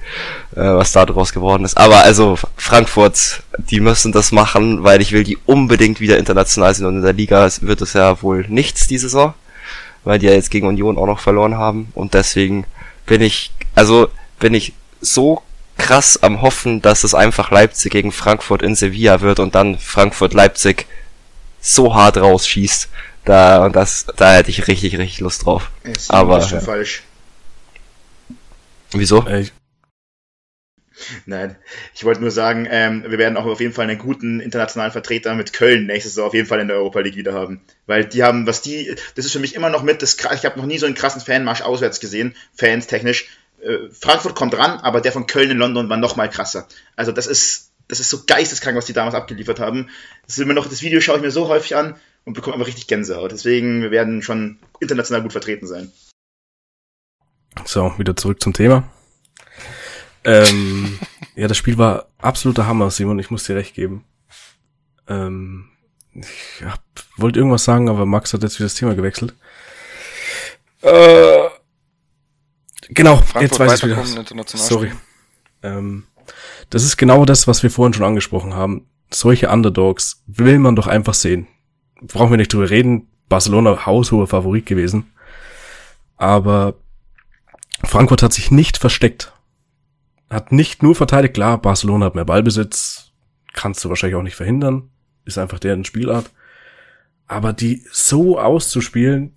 äh, 0.56 0.60
was 0.62 0.92
da 0.92 1.04
draus 1.04 1.32
geworden 1.32 1.64
ist. 1.66 1.76
Aber 1.76 2.02
also, 2.02 2.38
Frankfurt, 2.56 3.42
die 3.58 3.80
müssen 3.80 4.10
das 4.12 4.32
machen, 4.32 4.84
weil 4.84 5.02
ich 5.02 5.12
will 5.12 5.24
die 5.24 5.36
unbedingt 5.46 6.00
wieder 6.00 6.16
international 6.18 6.74
sind. 6.74 6.86
Und 6.86 6.96
in 6.96 7.02
der 7.02 7.12
Liga 7.12 7.46
wird 7.60 7.82
es 7.82 7.92
ja 7.92 8.20
wohl 8.22 8.46
nichts 8.48 8.86
diese 8.86 9.08
Saison, 9.10 9.34
weil 10.04 10.18
die 10.18 10.26
ja 10.26 10.32
jetzt 10.32 10.50
gegen 10.50 10.66
Union 10.66 10.96
auch 10.96 11.06
noch 11.06 11.20
verloren 11.20 11.56
haben. 11.58 11.92
Und 11.94 12.14
deswegen 12.14 12.64
bin 13.08 13.20
ich, 13.22 13.50
also, 13.74 14.08
bin 14.38 14.54
ich 14.54 14.72
so 15.00 15.42
krass 15.76 16.22
am 16.22 16.42
Hoffen, 16.42 16.80
dass 16.82 17.02
es 17.04 17.14
einfach 17.14 17.50
Leipzig 17.50 17.90
gegen 17.92 18.12
Frankfurt 18.12 18.62
in 18.62 18.74
Sevilla 18.74 19.20
wird 19.20 19.40
und 19.40 19.54
dann 19.54 19.78
Frankfurt-Leipzig 19.78 20.86
so 21.60 21.94
hart 21.94 22.16
rausschießt. 22.18 22.88
Da, 23.24 23.64
und 23.64 23.74
das, 23.76 24.06
da 24.16 24.34
hätte 24.34 24.50
ich 24.50 24.68
richtig, 24.68 24.96
richtig 24.98 25.20
Lust 25.20 25.44
drauf. 25.44 25.70
Ist 25.84 26.10
Aber- 26.10 26.38
ist 26.38 26.48
schon 26.50 26.60
falsch. 26.60 27.02
Wieso? 28.92 29.26
Äh, 29.26 29.40
ich- 29.42 29.52
Nein, 31.26 31.56
ich 31.94 32.04
wollte 32.04 32.20
nur 32.20 32.30
sagen, 32.30 32.66
ähm, 32.70 33.04
wir 33.06 33.18
werden 33.18 33.36
auch 33.36 33.46
auf 33.46 33.60
jeden 33.60 33.72
Fall 33.72 33.88
einen 33.88 33.98
guten 33.98 34.40
internationalen 34.40 34.92
Vertreter 34.92 35.34
mit 35.34 35.52
Köln 35.52 35.86
nächste 35.86 36.08
Saison 36.08 36.26
auf 36.26 36.34
jeden 36.34 36.48
Fall 36.48 36.60
in 36.60 36.68
der 36.68 36.76
Europa 36.76 37.00
League 37.00 37.16
wieder 37.16 37.34
haben. 37.34 37.60
Weil 37.86 38.04
die 38.04 38.22
haben, 38.22 38.46
was 38.46 38.62
die, 38.62 38.94
das 39.14 39.24
ist 39.24 39.32
für 39.32 39.38
mich 39.38 39.54
immer 39.54 39.70
noch 39.70 39.82
mit, 39.82 40.02
das, 40.02 40.16
ich 40.16 40.44
habe 40.44 40.58
noch 40.58 40.66
nie 40.66 40.78
so 40.78 40.86
einen 40.86 40.94
krassen 40.94 41.20
Fanmarsch 41.20 41.62
auswärts 41.62 42.00
gesehen, 42.00 42.34
Fans 42.54 42.86
technisch. 42.86 43.28
Äh, 43.60 43.90
Frankfurt 43.92 44.34
kommt 44.34 44.56
ran, 44.56 44.78
aber 44.80 45.00
der 45.00 45.12
von 45.12 45.26
Köln 45.26 45.50
in 45.50 45.58
London 45.58 45.88
war 45.88 45.96
noch 45.96 46.16
mal 46.16 46.28
krasser. 46.28 46.68
Also 46.96 47.12
das 47.12 47.26
ist, 47.26 47.72
das 47.88 48.00
ist 48.00 48.10
so 48.10 48.24
geisteskrank, 48.26 48.76
was 48.76 48.86
die 48.86 48.92
damals 48.92 49.14
abgeliefert 49.14 49.60
haben. 49.60 49.88
Das 50.26 50.36
ist 50.36 50.42
immer 50.42 50.54
noch, 50.54 50.68
das 50.68 50.82
Video 50.82 51.00
schaue 51.00 51.16
ich 51.16 51.22
mir 51.22 51.30
so 51.30 51.48
häufig 51.48 51.76
an 51.76 51.96
und 52.24 52.34
bekomme 52.34 52.54
einfach 52.54 52.66
richtig 52.66 52.86
Gänsehaut. 52.86 53.32
Deswegen, 53.32 53.82
wir 53.82 53.90
werden 53.90 54.22
schon 54.22 54.58
international 54.80 55.22
gut 55.22 55.32
vertreten 55.32 55.66
sein. 55.66 55.90
So, 57.64 57.92
wieder 57.98 58.14
zurück 58.14 58.42
zum 58.42 58.52
Thema. 58.52 58.88
Ähm, 60.28 60.98
ja, 61.36 61.48
das 61.48 61.56
Spiel 61.56 61.78
war 61.78 62.08
absoluter 62.18 62.66
Hammer, 62.66 62.90
Simon, 62.90 63.18
ich 63.18 63.30
muss 63.30 63.44
dir 63.44 63.56
recht 63.56 63.74
geben. 63.74 64.04
Ähm, 65.08 65.70
ich 66.12 66.62
hab, 66.66 66.82
wollte 67.16 67.38
irgendwas 67.38 67.64
sagen, 67.64 67.88
aber 67.88 68.04
Max 68.04 68.34
hat 68.34 68.42
jetzt 68.42 68.58
wieder 68.58 68.66
das 68.66 68.74
Thema 68.74 68.94
gewechselt. 68.94 69.34
Äh, 70.82 71.48
genau, 72.90 73.16
Frankfurt 73.16 73.42
jetzt 73.42 73.58
weiß 73.58 73.82
ich 73.82 73.84
wieder. 73.84 74.04
Sorry. 74.44 74.92
Ähm, 75.62 76.04
das 76.68 76.84
ist 76.84 76.98
genau 76.98 77.24
das, 77.24 77.48
was 77.48 77.62
wir 77.62 77.70
vorhin 77.70 77.94
schon 77.94 78.04
angesprochen 78.04 78.54
haben. 78.54 78.86
Solche 79.10 79.48
Underdogs 79.48 80.22
will 80.26 80.58
man 80.58 80.76
doch 80.76 80.88
einfach 80.88 81.14
sehen. 81.14 81.46
Brauchen 82.02 82.30
wir 82.32 82.36
nicht 82.36 82.52
drüber 82.52 82.68
reden. 82.68 83.08
Barcelona 83.30 83.86
haushoher 83.86 84.26
Favorit 84.26 84.66
gewesen. 84.66 85.10
Aber 86.18 86.74
Frankfurt 87.82 88.22
hat 88.22 88.34
sich 88.34 88.50
nicht 88.50 88.76
versteckt. 88.76 89.32
Hat 90.30 90.52
nicht 90.52 90.82
nur 90.82 90.94
verteidigt. 90.94 91.34
Klar, 91.34 91.58
Barcelona 91.60 92.06
hat 92.06 92.14
mehr 92.14 92.24
Ballbesitz. 92.24 93.12
Kannst 93.52 93.84
du 93.84 93.88
wahrscheinlich 93.88 94.16
auch 94.16 94.22
nicht 94.22 94.36
verhindern. 94.36 94.90
Ist 95.24 95.38
einfach 95.38 95.58
deren 95.58 95.84
Spielart. 95.84 96.30
Aber 97.26 97.52
die 97.52 97.84
so 97.90 98.38
auszuspielen, 98.38 99.36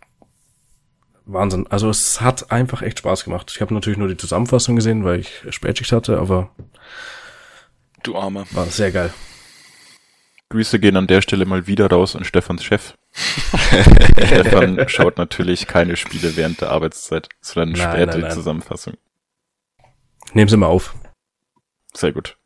Wahnsinn. 1.25 1.67
Also 1.67 1.89
es 1.89 2.21
hat 2.21 2.51
einfach 2.51 2.81
echt 2.81 2.99
Spaß 2.99 3.23
gemacht. 3.23 3.51
Ich 3.55 3.61
habe 3.61 3.73
natürlich 3.73 3.99
nur 3.99 4.07
die 4.07 4.17
Zusammenfassung 4.17 4.75
gesehen, 4.75 5.03
weil 5.03 5.19
ich 5.19 5.43
Spätschicht 5.49 5.91
hatte, 5.91 6.17
aber 6.19 6.49
Du 8.03 8.15
Armer. 8.17 8.45
war 8.51 8.65
sehr 8.65 8.91
geil. 8.91 9.13
Grüße 10.49 10.79
gehen 10.79 10.97
an 10.97 11.07
der 11.07 11.21
Stelle 11.21 11.45
mal 11.45 11.67
wieder 11.67 11.87
raus 11.89 12.15
an 12.15 12.25
Stefans 12.25 12.63
Chef. 12.63 12.95
Stefan 14.25 14.89
schaut 14.89 15.17
natürlich 15.17 15.67
keine 15.67 15.95
Spiele 15.95 16.35
während 16.35 16.59
der 16.59 16.71
Arbeitszeit, 16.71 17.29
sondern 17.39 17.71
Nein, 17.73 17.81
später 17.91 18.05
nein, 18.07 18.15
die 18.17 18.21
nein. 18.23 18.31
Zusammenfassung. 18.31 18.95
Nehmen 20.33 20.49
Sie 20.49 20.57
mal 20.57 20.67
auf. 20.67 20.93
Sehr 21.93 22.11
gut. 22.11 22.37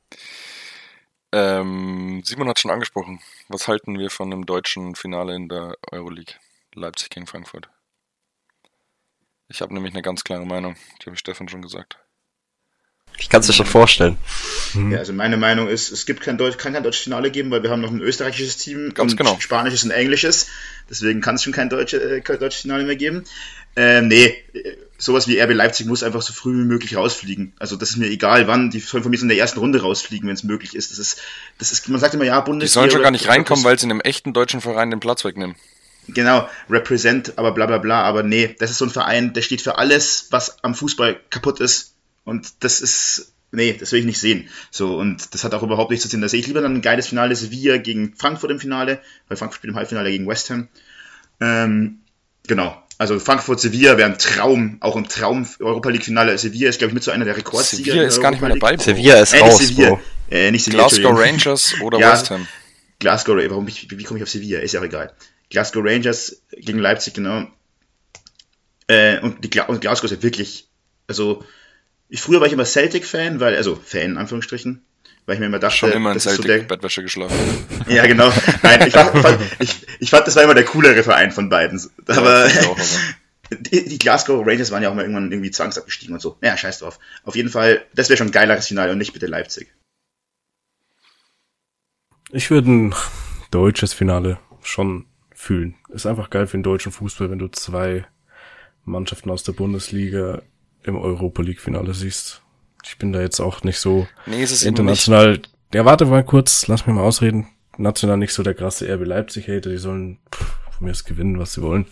Ähm, 1.31 2.21
Simon 2.23 2.47
hat 2.47 2.59
schon 2.59 2.71
angesprochen. 2.71 3.19
Was 3.49 3.67
halten 3.67 3.99
wir 3.99 4.09
von 4.09 4.31
einem 4.31 4.45
deutschen 4.45 4.95
Finale 4.95 5.35
in 5.35 5.49
der 5.49 5.75
Euroleague? 5.91 6.35
Leipzig 6.73 7.09
gegen 7.09 7.27
Frankfurt. 7.27 7.69
Ich 9.47 9.61
habe 9.61 9.73
nämlich 9.73 9.93
eine 9.93 10.01
ganz 10.01 10.23
klare 10.23 10.45
Meinung. 10.45 10.75
Die 10.99 11.05
habe 11.05 11.15
ich 11.15 11.19
Stefan 11.19 11.47
schon 11.47 11.61
gesagt. 11.61 11.99
Ich 13.17 13.29
kann 13.29 13.41
es 13.41 13.47
dir 13.47 13.53
schon 13.53 13.65
vorstellen. 13.65 14.17
Mhm. 14.73 14.91
Ja, 14.91 14.99
also 14.99 15.13
meine 15.13 15.37
Meinung 15.37 15.67
ist, 15.67 15.91
es 15.91 16.05
gibt 16.05 16.21
kein 16.21 16.37
Deutsch, 16.37 16.57
kann 16.57 16.73
kein 16.73 16.83
deutsches 16.83 17.03
Finale 17.03 17.31
geben, 17.31 17.49
weil 17.51 17.63
wir 17.63 17.69
haben 17.69 17.81
noch 17.81 17.91
ein 17.91 18.01
österreichisches 18.01 18.57
Team 18.57 18.93
Ganz 18.93 19.13
und 19.13 19.17
genau. 19.17 19.37
spanisches 19.39 19.83
und 19.83 19.91
englisches. 19.91 20.47
Deswegen 20.89 21.21
kann 21.21 21.35
es 21.35 21.43
schon 21.43 21.53
kein, 21.53 21.69
deutsche, 21.69 21.97
äh, 21.97 22.21
kein 22.21 22.39
deutsches 22.39 22.63
Finale 22.63 22.83
mehr 22.83 22.97
geben. 22.97 23.23
Ähm, 23.75 24.07
nee, 24.07 24.35
äh, 24.53 24.75
sowas 24.97 25.27
wie 25.27 25.39
RB 25.39 25.53
Leipzig 25.53 25.85
muss 25.87 26.03
einfach 26.03 26.21
so 26.21 26.33
früh 26.33 26.53
wie 26.53 26.65
möglich 26.65 26.95
rausfliegen. 26.95 27.53
Also 27.59 27.75
das 27.75 27.91
ist 27.91 27.97
mir 27.97 28.07
egal, 28.07 28.47
wann. 28.47 28.69
Die 28.71 28.79
sollen 28.79 29.03
von 29.03 29.09
mir 29.11 29.17
so 29.17 29.23
in 29.23 29.29
der 29.29 29.37
ersten 29.37 29.59
Runde 29.59 29.81
rausfliegen, 29.81 30.27
wenn 30.27 30.35
es 30.35 30.43
möglich 30.43 30.75
ist. 30.75 30.91
Das 30.91 30.99
ist, 30.99 31.21
das 31.57 31.71
ist, 31.71 31.87
man 31.89 31.99
sagt 31.99 32.13
immer, 32.13 32.25
ja, 32.25 32.39
Die 32.41 32.45
Bundesliga. 32.49 32.73
sollen 32.81 32.91
schon 32.91 33.01
gar 33.01 33.11
nicht 33.11 33.27
reinkommen, 33.27 33.63
weil 33.63 33.77
sie 33.77 33.85
in 33.85 33.91
einem 33.91 34.01
echten 34.01 34.33
deutschen 34.33 34.61
Verein 34.61 34.89
den 34.91 34.99
Platz 34.99 35.25
wegnehmen. 35.25 35.55
Genau, 36.07 36.47
represent, 36.69 37.37
aber 37.37 37.51
bla 37.51 37.65
bla 37.65 37.79
bla. 37.79 38.03
Aber 38.03 38.23
nee, 38.23 38.55
das 38.59 38.71
ist 38.71 38.77
so 38.77 38.85
ein 38.85 38.91
Verein, 38.91 39.33
der 39.33 39.41
steht 39.41 39.61
für 39.61 39.77
alles, 39.77 40.27
was 40.31 40.63
am 40.63 40.75
Fußball 40.75 41.19
kaputt 41.29 41.59
ist. 41.59 41.95
Und 42.23 42.63
das 42.63 42.79
ist, 42.79 43.33
nee, 43.51 43.73
das 43.73 43.91
will 43.91 43.99
ich 43.99 44.05
nicht 44.05 44.19
sehen. 44.19 44.47
So, 44.71 44.97
und 44.97 45.33
das 45.33 45.43
hat 45.43 45.53
auch 45.53 45.63
überhaupt 45.63 45.89
nichts 45.91 46.03
zu 46.03 46.11
tun. 46.11 46.21
Da 46.21 46.29
sehe 46.29 46.39
ich 46.39 46.47
lieber 46.47 46.61
dann 46.61 46.75
ein 46.75 46.81
geiles 46.81 47.07
Finale 47.07 47.35
Sevilla 47.35 47.77
gegen 47.77 48.13
Frankfurt 48.15 48.51
im 48.51 48.59
Finale, 48.59 49.01
weil 49.27 49.37
Frankfurt 49.37 49.57
spielt 49.57 49.71
im 49.71 49.77
Halbfinale 49.77 50.11
gegen 50.11 50.27
West 50.27 50.49
Ham. 50.51 50.67
Ähm, 51.41 51.99
genau. 52.47 52.81
Also 52.97 53.19
Frankfurt-Sevilla 53.19 53.97
wäre 53.97 54.09
ein 54.09 54.17
Traum, 54.17 54.77
auch 54.79 54.95
ein 54.95 55.07
Traum 55.07 55.45
Europa 55.59 55.89
League-Finale. 55.89 56.37
Sevilla 56.37 56.69
ist, 56.69 56.77
glaube 56.79 56.91
ich, 56.91 56.93
mit 56.95 57.03
so 57.03 57.11
einer 57.11 57.25
der 57.25 57.35
Rekordsieger. 57.35 57.91
Sevilla 57.91 58.07
ist 58.07 58.21
gar 58.21 58.31
nicht 58.31 58.41
mehr 58.41 58.51
dabei. 58.51 58.71
League. 58.71 58.81
Sevilla 58.81 59.19
ist 59.21 59.33
Äh, 59.33 59.39
raus, 59.39 59.59
nicht 59.59 59.69
Sevilla. 59.75 59.89
Bro. 59.89 60.01
Äh, 60.31 60.51
nicht 60.51 60.63
Sevilla, 60.63 60.87
Glasgow. 60.87 61.19
Rangers 61.19 61.75
oder 61.81 61.99
Ja. 61.99 62.13
West 62.13 62.29
Ham. 62.29 62.47
Glasgow, 62.99 63.37
warum 63.49 63.67
ich, 63.67 63.87
wie 63.91 64.03
komme 64.03 64.19
ich 64.19 64.23
auf 64.23 64.29
Sevilla? 64.29 64.59
Ist 64.59 64.73
ja 64.73 64.79
auch 64.79 64.85
egal. 64.85 65.11
Glasgow 65.49 65.83
Rangers 65.85 66.41
gegen 66.57 66.79
Leipzig, 66.79 67.13
genau. 67.13 67.45
Äh, 68.87 69.19
und, 69.19 69.43
die 69.43 69.49
Gla 69.49 69.65
und 69.65 69.81
Glasgow 69.81 70.05
ist 70.09 70.17
ja 70.17 70.23
wirklich, 70.23 70.69
also, 71.07 71.43
ich, 72.07 72.21
früher 72.21 72.39
war 72.39 72.47
ich 72.47 72.53
immer 72.53 72.65
Celtic-Fan, 72.65 73.39
weil, 73.39 73.55
also, 73.55 73.75
Fan 73.75 74.11
in 74.11 74.17
Anführungsstrichen, 74.17 74.85
weil 75.25 75.35
ich 75.35 75.39
mir 75.39 75.47
immer 75.47 75.59
dachte, 75.59 75.77
Schon 75.77 75.91
immer 75.91 76.11
in 76.11 76.17
ist 76.17 76.23
so 76.23 76.29
Celtic 76.29 76.67
der, 76.67 76.75
Bettwäsche 76.75 77.03
geschlafen. 77.03 77.37
ja, 77.87 78.05
genau. 78.05 78.31
Nein, 78.61 78.87
ich 78.87 78.93
fand, 78.93 79.17
fand, 79.21 79.39
ich, 79.59 79.85
ich 79.99 80.09
fand, 80.09 80.27
das 80.27 80.35
war 80.35 80.43
immer 80.43 80.53
der 80.53 80.65
coolere 80.65 81.03
Verein 81.03 81.31
von 81.31 81.49
beiden. 81.49 81.81
Aber, 82.07 82.47
Ja, 82.47 82.61
auch, 82.61 82.71
aber. 82.71 82.83
die, 83.59 83.87
die 83.87 83.99
Glasgow 83.99 84.45
Rangers 84.45 84.71
waren 84.71 84.83
ja 84.83 84.89
auch 84.89 84.95
mal 84.95 85.01
irgendwann 85.01 85.31
irgendwie 85.31 85.51
zwangsabgestiegen 85.51 86.13
und 86.13 86.21
so. 86.21 86.37
Ja, 86.41 86.57
scheiß 86.57 86.79
drauf. 86.79 86.99
Auf 87.23 87.35
jeden 87.35 87.49
Fall, 87.49 87.85
das 87.93 88.09
wäre 88.09 88.17
schon 88.17 88.27
ein 88.27 88.31
geileres 88.31 88.67
Finale 88.67 88.91
und 88.91 88.97
nicht 88.97 89.13
bitte 89.13 89.27
Leipzig. 89.27 89.73
Ich 92.31 92.49
würde 92.49 92.71
ein 92.71 92.95
deutsches 93.51 93.93
Finale 93.93 94.39
schon 94.61 95.05
fühlen. 95.33 95.75
Ist 95.89 96.05
einfach 96.05 96.29
geil 96.29 96.47
für 96.47 96.57
den 96.57 96.63
deutschen 96.63 96.91
Fußball, 96.91 97.29
wenn 97.29 97.39
du 97.39 97.47
zwei 97.47 98.05
Mannschaften 98.83 99.29
aus 99.29 99.43
der 99.43 99.53
Bundesliga 99.53 100.41
im 100.83 100.97
Europa 100.97 101.41
League 101.41 101.61
Finale 101.61 101.93
siehst. 101.93 102.41
Ich 102.85 102.97
bin 102.97 103.11
da 103.13 103.19
jetzt 103.21 103.39
auch 103.39 103.63
nicht 103.63 103.79
so 103.79 104.07
Nee, 104.25 104.43
ist 104.43 104.51
es 104.51 104.61
eben 104.63 104.71
nicht. 104.73 104.79
international. 104.79 105.41
Ja, 105.73 105.85
warte 105.85 106.05
mal 106.05 106.23
kurz, 106.23 106.67
lass 106.67 106.85
mich 106.85 106.95
mal 106.95 107.01
ausreden. 107.03 107.47
National 107.77 108.17
nicht 108.17 108.33
so 108.33 108.43
der 108.43 108.53
krasse 108.53 108.87
RB 108.93 109.05
Leipzig 109.05 109.47
Hater, 109.47 109.69
die 109.69 109.77
sollen 109.77 110.19
pff, 110.33 110.45
von 110.77 110.85
mir 110.85 110.91
das 110.91 111.03
gewinnen, 111.03 111.39
was 111.39 111.53
sie 111.53 111.61
wollen. 111.61 111.85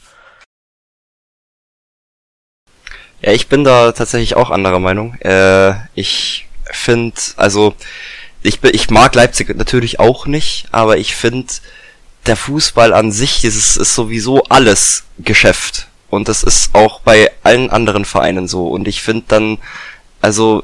Ja, 3.22 3.32
ich 3.32 3.48
bin 3.48 3.64
da 3.64 3.92
tatsächlich 3.92 4.36
auch 4.36 4.50
anderer 4.50 4.80
Meinung. 4.80 5.16
Äh, 5.22 5.74
ich 5.96 6.48
finde, 6.66 7.16
also 7.38 7.74
ich, 8.42 8.60
bin- 8.60 8.74
ich 8.74 8.90
mag 8.90 9.16
Leipzig 9.16 9.56
natürlich 9.56 10.00
auch 10.00 10.26
nicht, 10.26 10.68
aber 10.72 10.98
ich 10.98 11.16
finde, 11.16 11.48
der 12.26 12.36
Fußball 12.36 12.94
an 12.94 13.12
sich, 13.12 13.42
dieses 13.42 13.78
ist 13.78 13.96
sowieso 13.96 14.44
alles 14.46 15.06
Geschäft. 15.20 15.88
Und 16.10 16.28
das 16.28 16.44
ist 16.44 16.76
auch 16.76 17.00
bei 17.02 17.32
allen 17.44 17.70
anderen 17.70 18.06
Vereinen 18.06 18.48
so. 18.48 18.68
Und 18.68 18.88
ich 18.88 19.02
finde 19.02 19.26
dann, 19.30 19.58
also 20.24 20.64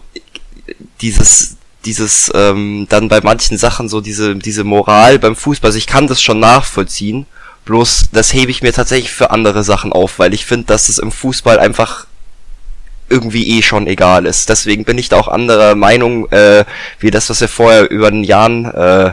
dieses, 1.02 1.58
dieses, 1.84 2.32
ähm, 2.34 2.88
dann 2.89 3.10
bei 3.10 3.19
manchen 3.22 3.58
Sachen 3.58 3.89
so 3.89 4.00
diese, 4.00 4.36
diese 4.38 4.63
Moral 4.63 5.19
beim 5.19 5.36
Fußball, 5.36 5.67
also 5.67 5.78
ich 5.78 5.86
kann 5.86 6.08
das 6.08 6.22
schon 6.22 6.39
nachvollziehen, 6.39 7.26
bloß 7.65 8.06
das 8.13 8.34
hebe 8.34 8.52
ich 8.52 8.62
mir 8.62 8.72
tatsächlich 8.72 9.12
für 9.12 9.32
andere 9.32 9.63
Sachen 9.63 9.91
auf, 9.91 10.17
weil 10.17 10.34
ich 10.34 10.45
finde, 10.45 10.67
dass 10.67 10.88
es 10.88 10.98
im 10.98 11.12
Fußball 11.12 11.60
einfach 11.60 12.08
irgendwie 13.10 13.58
eh 13.58 13.62
schon 13.62 13.88
egal 13.88 14.26
ist. 14.26 14.48
Deswegen 14.48 14.86
bin 14.86 14.98
ich 14.98 15.10
da 15.10 15.17
auch 15.17 15.28
anderer 15.28 15.76
Meinung, 15.76 16.32
äh, 16.32 16.63
wie 17.00 17.12
das, 17.12 17.30
was 17.30 17.41
wir 17.41 17.50
vorher 17.50 17.91
über 17.91 18.12
den 18.12 18.24
Jahren 18.24 18.63
äh, 18.65 19.12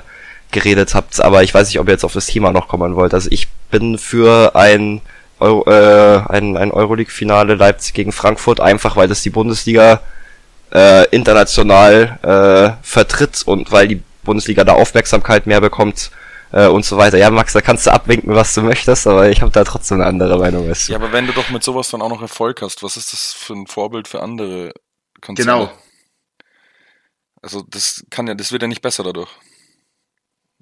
geredet 0.52 0.94
habt, 0.94 1.20
aber 1.20 1.42
ich 1.42 1.52
weiß 1.52 1.68
nicht, 1.68 1.80
ob 1.80 1.88
ihr 1.88 1.92
jetzt 1.92 2.04
auf 2.04 2.12
das 2.12 2.26
Thema 2.26 2.52
noch 2.52 2.68
kommen 2.68 2.94
wollt. 2.94 3.14
Also 3.14 3.30
ich 3.32 3.48
bin 3.72 3.98
für 3.98 4.54
ein 4.54 5.00
Euro, 5.40 5.68
äh, 5.68 6.22
ein, 6.28 6.56
ein 6.56 6.70
Euroleague-Finale 6.70 7.56
Leipzig 7.56 7.94
gegen 7.94 8.12
Frankfurt, 8.12 8.60
einfach 8.60 8.94
weil 8.94 9.08
das 9.08 9.22
die 9.22 9.30
Bundesliga 9.30 10.02
äh, 10.76 11.08
international 11.08 12.18
äh, 12.22 12.84
vertritt 12.84 13.42
und 13.46 13.72
weil 13.72 13.88
die 13.88 14.02
Bundesliga 14.24 14.62
da 14.62 14.74
Aufmerksamkeit 14.74 15.46
mehr 15.46 15.62
bekommt 15.62 16.10
äh, 16.52 16.66
und 16.66 16.84
so 16.84 16.98
weiter. 16.98 17.16
Ja, 17.16 17.30
Max, 17.30 17.54
da 17.54 17.62
kannst 17.62 17.86
du 17.86 17.92
abwinken, 17.92 18.34
was 18.34 18.52
du 18.52 18.60
möchtest, 18.60 19.06
aber 19.06 19.30
ich 19.30 19.40
habe 19.40 19.50
da 19.50 19.64
trotzdem 19.64 20.00
eine 20.00 20.06
andere 20.06 20.38
Meinung 20.38 20.68
als 20.68 20.86
du. 20.86 20.92
Ja, 20.92 20.98
aber 20.98 21.12
wenn 21.12 21.26
du 21.26 21.32
doch 21.32 21.48
mit 21.48 21.62
sowas 21.62 21.88
dann 21.88 22.02
auch 22.02 22.10
noch 22.10 22.20
Erfolg 22.20 22.60
hast, 22.60 22.82
was 22.82 22.98
ist 22.98 23.14
das 23.14 23.32
für 23.32 23.54
ein 23.54 23.66
Vorbild 23.66 24.06
für 24.06 24.22
andere 24.22 24.74
Konzerne? 25.22 25.50
Genau. 25.50 25.72
Also 27.40 27.62
das 27.66 28.04
kann 28.10 28.26
ja, 28.26 28.34
das 28.34 28.52
wird 28.52 28.60
ja 28.60 28.68
nicht 28.68 28.82
besser 28.82 29.02
dadurch. 29.02 29.30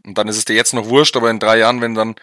Und 0.06 0.16
dann 0.16 0.28
ist 0.28 0.36
es 0.36 0.44
dir 0.44 0.54
jetzt 0.54 0.74
noch 0.74 0.88
wurscht, 0.88 1.16
aber 1.16 1.30
in 1.30 1.40
drei 1.40 1.58
Jahren, 1.58 1.80
wenn 1.80 1.94
dann, 1.94 2.14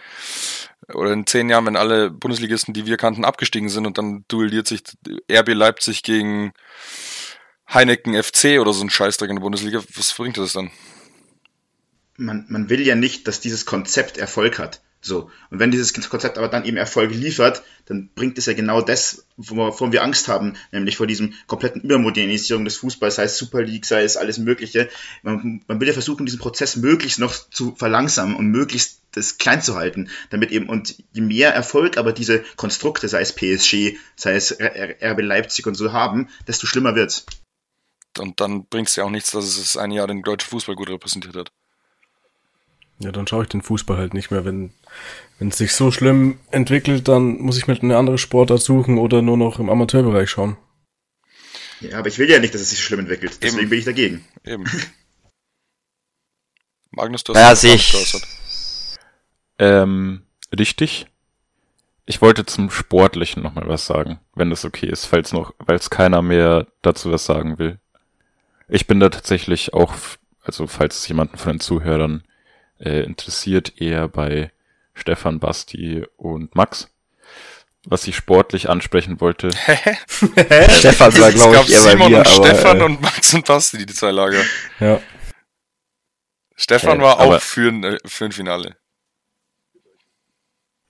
oder 0.94 1.12
in 1.12 1.26
zehn 1.26 1.50
Jahren, 1.50 1.66
wenn 1.66 1.76
alle 1.76 2.10
Bundesligisten, 2.10 2.72
die 2.72 2.86
wir 2.86 2.96
kannten, 2.96 3.24
abgestiegen 3.24 3.68
sind 3.68 3.86
und 3.86 3.98
dann 3.98 4.24
duelliert 4.28 4.66
sich 4.66 4.82
RB 5.30 5.48
Leipzig 5.48 6.04
gegen 6.04 6.52
Heineken 7.72 8.20
FC 8.20 8.60
oder 8.60 8.72
so 8.72 8.84
ein 8.84 8.90
Scheißdreck 8.90 9.30
in 9.30 9.36
der 9.36 9.42
Bundesliga, 9.42 9.82
was 9.94 10.12
bringt 10.14 10.38
das 10.38 10.52
dann? 10.52 10.70
man, 12.16 12.46
man 12.48 12.70
will 12.70 12.86
ja 12.86 12.94
nicht, 12.94 13.28
dass 13.28 13.40
dieses 13.40 13.66
Konzept 13.66 14.18
Erfolg 14.18 14.58
hat. 14.58 14.80
So. 15.04 15.30
Und 15.50 15.58
wenn 15.58 15.72
dieses 15.72 15.92
Konzept 15.92 16.38
aber 16.38 16.46
dann 16.46 16.64
eben 16.64 16.76
Erfolg 16.76 17.12
liefert, 17.12 17.64
dann 17.86 18.10
bringt 18.14 18.38
es 18.38 18.46
ja 18.46 18.52
genau 18.52 18.80
das, 18.80 19.26
wovon 19.36 19.90
wir 19.90 20.04
Angst 20.04 20.28
haben, 20.28 20.54
nämlich 20.70 20.96
vor 20.96 21.08
diesem 21.08 21.34
kompletten 21.48 21.82
Übermodernisierung 21.82 22.64
des 22.64 22.76
Fußballs, 22.76 23.16
sei 23.16 23.24
es 23.24 23.36
Super 23.36 23.62
League, 23.62 23.84
sei 23.84 24.04
es 24.04 24.16
alles 24.16 24.38
Mögliche. 24.38 24.88
Man, 25.22 25.64
man 25.66 25.80
will 25.80 25.88
ja 25.88 25.92
versuchen, 25.92 26.24
diesen 26.24 26.38
Prozess 26.38 26.76
möglichst 26.76 27.18
noch 27.18 27.34
zu 27.34 27.74
verlangsamen 27.74 28.36
und 28.36 28.46
möglichst 28.46 29.00
das 29.10 29.38
klein 29.38 29.60
zu 29.60 29.74
halten, 29.74 30.08
damit 30.30 30.52
eben, 30.52 30.68
und 30.68 30.94
je 31.12 31.20
mehr 31.20 31.52
Erfolg 31.52 31.98
aber 31.98 32.12
diese 32.12 32.44
Konstrukte, 32.56 33.08
sei 33.08 33.22
es 33.22 33.34
PSG, 33.34 33.96
sei 34.14 34.34
es 34.36 34.56
RB 34.60 35.20
Leipzig 35.20 35.66
und 35.66 35.74
so 35.74 35.92
haben, 35.92 36.28
desto 36.46 36.68
schlimmer 36.68 36.94
wird's. 36.94 37.26
Und 38.18 38.40
dann 38.40 38.66
bringt 38.66 38.88
es 38.88 38.96
ja 38.96 39.04
auch 39.04 39.10
nichts, 39.10 39.30
dass 39.30 39.44
es 39.44 39.76
ein 39.76 39.90
Jahr 39.90 40.06
den 40.06 40.22
deutschen 40.22 40.50
Fußball 40.50 40.76
gut 40.76 40.90
repräsentiert 40.90 41.36
hat. 41.36 41.52
Ja, 42.98 43.10
dann 43.10 43.26
schaue 43.26 43.44
ich 43.44 43.48
den 43.48 43.62
Fußball 43.62 43.96
halt 43.96 44.14
nicht 44.14 44.30
mehr. 44.30 44.44
Wenn 44.44 44.72
wenn 45.38 45.48
es 45.48 45.58
sich 45.58 45.74
so 45.74 45.90
schlimm 45.90 46.38
entwickelt, 46.52 47.08
dann 47.08 47.38
muss 47.38 47.58
ich 47.58 47.66
mir 47.66 47.76
eine 47.80 47.96
andere 47.96 48.16
Sportart 48.16 48.62
suchen 48.62 48.96
oder 48.96 49.22
nur 49.22 49.36
noch 49.36 49.58
im 49.58 49.70
Amateurbereich 49.70 50.30
schauen. 50.30 50.56
Ja, 51.80 51.98
aber 51.98 52.06
ich 52.06 52.18
will 52.18 52.30
ja 52.30 52.38
nicht, 52.38 52.54
dass 52.54 52.60
es 52.60 52.70
sich 52.70 52.78
schlimm 52.78 53.00
entwickelt. 53.00 53.38
Deswegen 53.42 53.62
Eben. 53.62 53.70
bin 53.70 53.78
ich 53.80 53.84
dagegen. 53.84 54.24
Eben. 54.44 54.64
Magnus, 56.92 57.24
du 57.24 57.32
Ja, 57.32 57.50
was 57.50 57.62
sehe 57.62 57.74
ich. 57.74 58.22
Ähm, 59.58 60.22
richtig. 60.56 61.06
Ich 62.06 62.20
wollte 62.20 62.46
zum 62.46 62.70
Sportlichen 62.70 63.42
nochmal 63.42 63.66
was 63.66 63.86
sagen, 63.86 64.20
wenn 64.36 64.50
das 64.50 64.64
okay 64.64 64.86
ist, 64.86 65.06
falls 65.06 65.32
noch, 65.32 65.54
weil 65.58 65.76
es 65.76 65.90
keiner 65.90 66.22
mehr 66.22 66.68
dazu 66.82 67.10
was 67.10 67.24
sagen 67.24 67.58
will. 67.58 67.80
Ich 68.72 68.86
bin 68.86 69.00
da 69.00 69.10
tatsächlich 69.10 69.74
auch, 69.74 69.92
also 70.42 70.66
falls 70.66 70.98
es 70.98 71.08
jemanden 71.08 71.36
von 71.36 71.52
den 71.54 71.60
Zuhörern 71.60 72.24
äh, 72.80 73.02
interessiert, 73.02 73.80
eher 73.80 74.08
bei 74.08 74.50
Stefan, 74.94 75.40
Basti 75.40 76.06
und 76.16 76.54
Max. 76.54 76.88
Was 77.84 78.06
ich 78.06 78.14
sportlich 78.14 78.70
ansprechen 78.70 79.20
wollte, 79.20 79.50
Stefan 80.70 81.18
war, 81.18 81.28
Es 81.28 81.34
glaube 81.34 81.54
gab 81.54 81.64
ich, 81.68 81.72
eher 81.74 81.82
bei 81.82 81.90
Simon 81.90 82.12
mir, 82.12 82.18
und 82.18 82.26
aber, 82.28 82.46
Stefan 82.46 82.80
äh, 82.80 82.84
und 82.84 83.00
Max 83.02 83.34
und 83.34 83.44
Basti, 83.46 83.84
die 83.84 83.92
zwei 83.92 84.12
Lager. 84.12 84.40
Ja. 84.78 85.00
Stefan 86.54 87.00
Äh, 87.00 87.02
war 87.02 87.18
auch 87.20 87.40
für, 87.40 87.68
ein- 87.68 87.82
äh, 87.82 87.98
für 88.04 88.26
ein 88.26 88.32
Finale. 88.32 88.76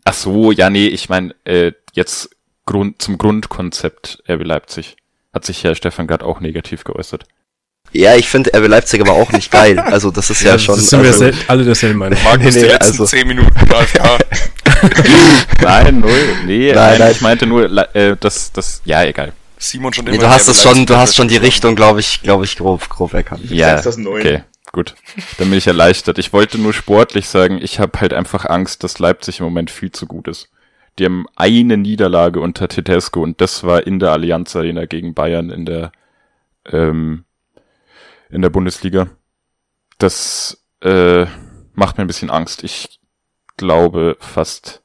ach 0.05 0.13
so, 0.15 0.53
ja, 0.53 0.69
nee, 0.71 0.87
ich 0.89 1.09
meine, 1.09 1.35
äh, 1.45 1.73
jetzt 1.95 2.37
Grund, 2.67 3.01
zum 3.01 3.17
Grundkonzept 3.19 4.23
RB 4.29 4.45
Leipzig 4.45 4.97
hat 5.33 5.45
sich 5.47 5.63
ja 5.63 5.75
Stefan 5.75 6.07
gerade 6.07 6.25
auch 6.27 6.41
negativ 6.41 6.85
geäußert. 6.85 7.25
Ja, 7.91 8.15
ich 8.15 8.29
finde 8.29 8.51
RB 8.57 8.69
Leipzig 8.69 9.01
aber 9.01 9.13
auch 9.13 9.33
nicht 9.33 9.51
geil. 9.51 9.79
Also 9.79 10.11
das 10.11 10.31
ist 10.31 10.43
ja, 10.45 10.59
schon. 10.59 10.77
das 10.77 10.89
sind 10.91 11.05
also, 11.05 11.25
wir 11.27 11.35
alle 11.49 11.65
derselben 11.65 11.99
Meinung. 11.99 12.19
Magnus, 12.25 12.55
Nee, 12.55 12.61
die 12.61 12.67
nee, 12.67 12.73
letzten 12.73 12.93
also- 12.93 13.07
zehn 13.07 13.27
Minuten 13.27 13.53
AFK. 13.71 14.19
Nein, 15.63 16.01
null, 16.01 16.11
nee, 16.47 16.73
Nein, 16.73 16.75
nein, 16.75 16.99
nein. 16.99 17.13
ich 17.13 17.21
meinte 17.21 17.47
nur, 17.47 17.65
äh, 17.95 18.17
das, 18.19 18.53
das, 18.53 18.83
ja, 18.85 19.05
egal. 19.05 19.33
Simon 19.59 19.93
schon 19.93 20.07
nee, 20.07 20.13
immer 20.13 20.23
du 20.23 20.29
hast 20.29 20.49
es 20.49 20.61
schon, 20.63 20.87
du 20.87 20.97
hast 20.97 21.15
schon 21.15 21.29
die. 21.29 21.37
Richtung, 21.37 21.77
glaube 21.77 22.01
ich, 22.01 22.21
glaube 22.23 22.45
ich, 22.45 22.57
grob, 22.57 22.89
grob 22.89 23.15
erkannt. 23.15 23.49
Ja, 23.49 23.77
2009. 23.81 24.21
okay, 24.21 24.43
gut. 24.73 24.97
Dann 25.39 25.51
bin 25.51 25.59
ich 25.59 25.69
erleichtert. 25.69 26.19
Ich 26.19 26.33
wollte 26.33 26.59
nur 26.59 26.73
sportlich 26.73 27.29
sagen, 27.29 27.61
ich 27.63 27.79
habe 27.79 28.01
halt 28.01 28.13
einfach 28.13 28.45
Angst, 28.47 28.83
dass 28.83 28.99
Leipzig 28.99 29.39
im 29.39 29.45
Moment 29.45 29.71
viel 29.71 29.93
zu 29.93 30.07
gut 30.07 30.27
ist. 30.27 30.49
Die 30.99 31.05
haben 31.05 31.27
eine 31.37 31.77
Niederlage 31.77 32.41
unter 32.41 32.67
Tedesco 32.67 33.23
und 33.23 33.41
das 33.41 33.63
war 33.63 33.87
in 33.87 34.01
der 34.01 34.11
Allianz 34.11 34.57
Arena 34.57 34.85
gegen 34.87 35.15
Bayern 35.15 35.51
in 35.51 35.65
der 35.65 35.93
ähm, 36.71 37.25
in 38.33 38.43
der 38.43 38.51
Bundesliga. 38.51 39.09
Das 39.99 40.65
äh, 40.81 41.27
macht 41.75 41.97
mir 41.99 42.05
ein 42.05 42.09
bisschen 42.09 42.31
Angst. 42.31 42.65
Ich 42.65 42.99
glaube 43.57 44.17
fast. 44.21 44.83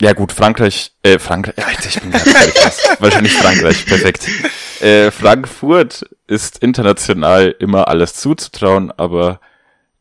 Ja 0.00 0.14
gut, 0.14 0.32
Frankreich, 0.32 0.92
äh, 1.02 1.18
Frankreich, 1.18 1.58
Alter, 1.64 1.88
ich 1.88 2.00
bin 2.00 2.12
wahrscheinlich 3.00 3.34
Frankreich, 3.34 3.84
perfekt. 3.84 4.26
Äh, 4.80 5.10
Frankfurt 5.10 6.08
ist 6.26 6.58
international 6.58 7.54
immer 7.58 7.86
alles 7.88 8.14
zuzutrauen, 8.14 8.90
aber 8.92 9.40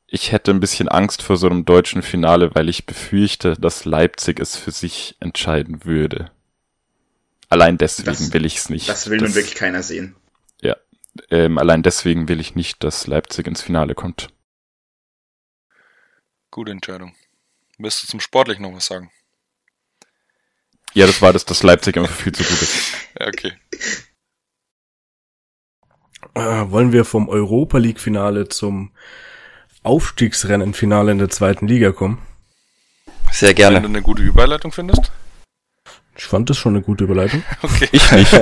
ich 0.07 0.31
hätte 0.31 0.51
ein 0.51 0.61
bisschen 0.61 0.87
Angst 0.87 1.21
vor 1.21 1.35
so 1.35 1.47
einem 1.49 1.65
deutschen 1.65 2.01
Finale, 2.01 2.55
weil 2.55 2.69
ich 2.69 2.85
befürchte, 2.85 3.55
dass 3.59 3.83
Leipzig 3.83 4.39
es 4.39 4.55
für 4.55 4.71
sich 4.71 5.17
entscheiden 5.19 5.83
würde. 5.83 6.31
Allein 7.49 7.77
deswegen 7.77 8.05
Das- 8.05 8.31
will 8.33 8.45
ich 8.45 8.55
es 8.57 8.69
nicht. 8.69 8.87
Das 8.87 9.09
will 9.09 9.19
nun 9.19 9.35
wirklich 9.35 9.55
keiner 9.55 9.83
sehen. 9.83 10.15
Ähm, 11.29 11.57
allein 11.57 11.83
deswegen 11.83 12.27
will 12.27 12.39
ich 12.39 12.55
nicht, 12.55 12.83
dass 12.83 13.07
Leipzig 13.07 13.47
ins 13.47 13.61
Finale 13.61 13.95
kommt. 13.95 14.29
Gute 16.51 16.71
Entscheidung. 16.71 17.15
Willst 17.77 18.03
du 18.03 18.07
zum 18.07 18.19
Sportlichen 18.19 18.63
noch 18.63 18.73
was 18.73 18.87
sagen? 18.87 19.11
Ja, 20.93 21.05
das 21.05 21.21
war 21.21 21.33
das, 21.33 21.45
dass 21.45 21.63
Leipzig 21.63 21.97
einfach 21.97 22.13
viel 22.13 22.33
zu 22.33 22.43
gut 22.43 22.61
ist. 22.61 22.93
Ja, 23.19 23.27
okay. 23.27 23.51
Äh, 26.35 26.71
wollen 26.71 26.93
wir 26.93 27.05
vom 27.05 27.27
Europa 27.27 27.77
League 27.79 27.99
Finale 27.99 28.47
zum 28.47 28.91
Aufstiegsrennen-Finale 29.83 31.11
in 31.11 31.17
der 31.17 31.29
zweiten 31.29 31.67
Liga 31.67 31.91
kommen? 31.91 32.21
Sehr 33.31 33.49
Wenn 33.49 33.55
gerne. 33.55 33.81
du 33.81 33.87
eine 33.87 34.01
gute 34.01 34.21
Überleitung 34.21 34.71
findest. 34.71 35.11
Ich 36.19 36.25
fand 36.25 36.49
das 36.49 36.57
schon 36.57 36.75
eine 36.75 36.83
gute 36.83 37.05
Überleitung. 37.05 37.43
Okay. 37.61 37.87
Ich 37.93 38.11
nicht. 38.11 38.33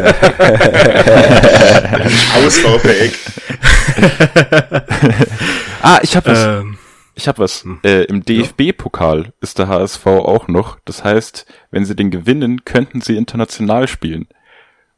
Ausbaufähig. 2.35 3.13
ah, 5.83 5.99
ich 6.01 6.15
habe 6.15 6.31
was. 6.31 6.43
Ähm, 6.43 6.79
Ich 7.13 7.27
habe 7.27 7.37
was. 7.37 7.63
Hm. 7.63 7.79
Äh, 7.83 8.05
Im 8.05 8.23
DFB-Pokal 8.25 9.31
ist 9.41 9.59
der 9.59 9.67
HSV 9.67 10.07
auch 10.07 10.47
noch. 10.47 10.79
Das 10.85 11.03
heißt, 11.03 11.45
wenn 11.69 11.85
sie 11.85 11.95
den 11.95 12.09
gewinnen, 12.09 12.65
könnten 12.65 13.01
sie 13.01 13.15
international 13.15 13.87
spielen. 13.87 14.27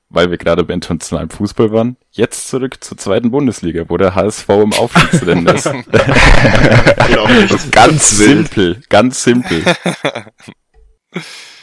Weil 0.07 0.31
wir 0.31 0.37
gerade 0.37 0.63
bei 0.63 0.73
internationalem 0.73 1.29
Fußball 1.31 1.73
waren. 1.73 1.97
Jetzt 2.11 2.47
zurück 2.47 2.81
zur 2.81 2.97
zweiten 2.97 3.29
Bundesliga, 3.29 3.89
wo 3.89 3.97
der 3.97 4.15
HSV 4.15 4.47
im 4.49 4.71
Aufstiegsrennen 4.73 5.47
ist. 5.47 5.69
Ganz 7.71 8.17
simpel, 8.17 8.81
ganz 8.87 9.21
simpel. 9.21 9.63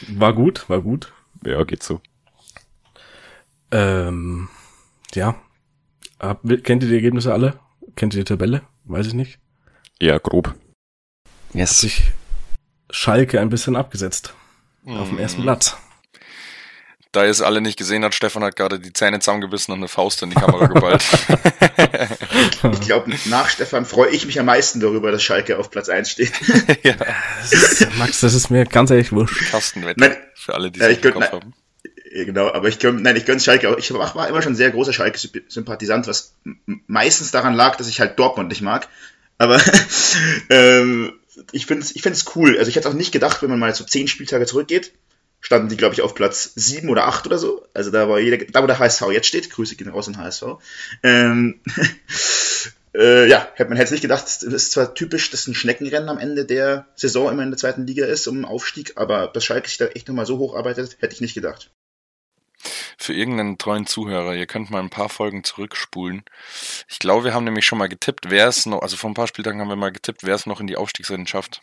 War 0.09 0.33
gut, 0.33 0.69
war 0.69 0.81
gut. 0.83 1.13
Ja, 1.45 1.63
geht 1.65 1.83
so. 1.83 2.01
Ähm, 3.71 4.49
ja. 5.15 5.35
Hab, 6.21 6.43
kennt 6.65 6.83
ihr 6.83 6.89
die 6.89 6.95
Ergebnisse 6.95 7.33
alle? 7.33 7.59
Kennt 7.95 8.15
ihr 8.15 8.21
die 8.21 8.25
Tabelle? 8.25 8.63
Weiß 8.85 9.07
ich 9.07 9.15
nicht. 9.15 9.39
Ja, 10.01 10.19
grob. 10.19 10.49
Hat 10.49 10.57
Yes. 11.55 11.81
sich 11.81 12.13
Schalke 12.91 13.41
ein 13.41 13.49
bisschen 13.49 13.77
abgesetzt. 13.77 14.35
Auf 14.87 15.09
dem 15.09 15.19
ersten 15.19 15.43
Mhm. 15.43 15.47
Da 17.17 17.25
ihr 17.25 17.31
es 17.31 17.41
alle 17.41 17.63
nicht 17.63 17.79
gesehen 17.79 18.05
hat, 18.05 18.15
Stefan 18.15 18.45
hat 18.45 18.57
gerade 18.57 18.79
die 18.79 18.93
Zähne 18.93 19.21
zusammengebissen 19.21 19.73
und 19.73 19.79
eine 19.81 19.89
Faust 19.89 20.21
in 20.23 20.29
die 20.29 20.37
Kamera 20.37 20.67
geballt. 20.67 21.03
Ich 22.73 22.81
glaube, 22.81 23.13
nach 23.27 23.49
Stefan 23.49 23.87
freue 23.87 24.11
ich 24.11 24.27
mich 24.27 24.39
am 24.39 24.47
meisten 24.47 24.81
darüber, 24.81 25.11
dass 25.11 25.23
Schalke 25.23 25.59
auf 25.59 25.71
Platz 25.71 25.89
1 25.89 26.11
steht. 26.11 26.33
ja. 26.83 26.95
Das 27.51 27.53
ist, 27.53 27.97
Max, 27.97 28.21
das 28.21 28.35
ist 28.35 28.51
mir 28.51 28.65
ganz 28.67 28.91
ehrlich 28.91 29.13
wurscht. 29.13 29.51
Kastenwette. 29.51 29.99
Nein. 30.01 30.17
Für 30.35 30.55
alle, 30.55 30.71
die 30.71 30.79
Ja, 30.81 30.87
es 30.87 30.99
ich 30.99 31.05
im 31.05 31.11
gönn- 31.11 31.15
Kopf 31.15 31.33
haben. 31.33 31.55
Ja, 32.13 32.25
genau, 32.25 32.53
aber 32.53 32.69
ich 32.69 32.79
gönn, 32.79 33.01
nein, 33.03 33.17
ich 33.17 33.25
gönn's 33.25 33.45
Schalke 33.45 33.71
auch. 33.71 33.79
Ich 33.79 33.93
war 33.93 34.29
immer 34.29 34.43
schon 34.43 34.53
ein 34.53 34.57
sehr 34.57 34.71
großer 34.71 34.93
Schalke-Sympathisant, 34.93 36.07
was 36.07 36.35
meistens 36.87 37.31
daran 37.31 37.55
lag, 37.55 37.77
dass 37.77 37.89
ich 37.89 38.01
halt 38.01 38.19
Dortmund 38.19 38.49
nicht 38.51 38.63
mag. 38.63 38.89
Aber 39.39 39.59
ähm, 40.51 41.15
ich 41.53 41.67
finde 41.67 41.87
ich 41.95 42.03
find's 42.03 42.25
cool. 42.35 42.57
Also 42.59 42.69
ich 42.69 42.77
hätte 42.77 42.89
auch 42.89 42.95
nicht 42.95 43.13
gedacht, 43.13 43.43
wenn 43.43 43.51
man 43.51 43.59
mal 43.59 43.75
so 43.75 43.85
zehn 43.85 44.07
Spieltage 44.09 44.47
zurückgeht, 44.47 44.93
standen 45.41 45.69
die, 45.69 45.77
glaube 45.77 45.95
ich, 45.95 46.03
auf 46.03 46.15
Platz 46.15 46.53
sieben 46.55 46.89
oder 46.89 47.07
acht 47.07 47.27
oder 47.27 47.39
so. 47.39 47.67
Also 47.75 47.91
da 47.91 48.09
war 48.09 48.19
jeder, 48.19 48.45
da 48.47 48.63
wo 48.63 48.67
der 48.67 48.79
HSV 48.79 49.03
jetzt 49.13 49.29
steht, 49.29 49.51
Grüße 49.51 49.77
gehen 49.77 49.89
raus 49.89 50.09
an 50.09 50.19
HSV. 50.19 50.43
Ähm, 51.03 51.61
äh, 52.95 53.29
ja, 53.29 53.49
hätte 53.55 53.69
man 53.69 53.79
hätte 53.79 53.93
nicht 53.93 54.03
gedacht, 54.03 54.27
es 54.27 54.43
ist 54.43 54.73
zwar 54.73 54.95
typisch, 54.95 55.31
dass 55.31 55.47
ein 55.47 55.55
Schneckenrennen 55.55 56.09
am 56.09 56.19
Ende 56.19 56.45
der 56.45 56.87
Saison 56.97 57.31
immer 57.31 57.43
in 57.43 57.51
der 57.51 57.59
zweiten 57.59 57.87
Liga 57.87 58.07
ist, 58.07 58.27
um 58.27 58.45
Aufstieg, 58.45 58.95
aber 58.97 59.29
dass 59.29 59.45
Schalke 59.45 59.69
sich 59.69 59.79
da 59.79 59.87
echt 59.87 60.09
nochmal 60.09 60.27
so 60.27 60.39
hocharbeitet, 60.39 60.97
hätte 61.01 61.15
ich 61.15 61.21
nicht 61.21 61.35
gedacht. 61.35 61.71
Für 62.99 63.13
irgendeinen 63.13 63.59
treuen 63.59 63.87
Zuhörer, 63.87 64.35
ihr 64.35 64.47
könnt 64.47 64.71
mal 64.71 64.81
ein 64.81 64.91
paar 64.91 65.09
Folgen 65.09 65.45
zurückspulen. 65.45 66.25
Ich 66.89 66.99
glaube, 66.99 67.25
wir 67.25 67.35
haben 67.35 67.45
nämlich 67.45 67.67
schon 67.67 67.79
mal 67.79 67.89
getippt, 67.89 68.31
wer 68.31 68.49
es 68.49 68.67
noch, 68.67 68.81
also 68.81 68.97
vor 68.97 69.11
ein 69.11 69.15
paar 69.15 69.29
Spieltagen 69.29 69.61
haben 69.61 69.69
wir 69.69 69.77
mal 69.77 69.93
getippt, 69.93 70.25
wer 70.25 70.35
es 70.35 70.47
noch 70.47 70.61
in 70.61 70.67
die 70.67 70.77
Aufstiegsrennen 70.77 71.27
schafft. 71.27 71.61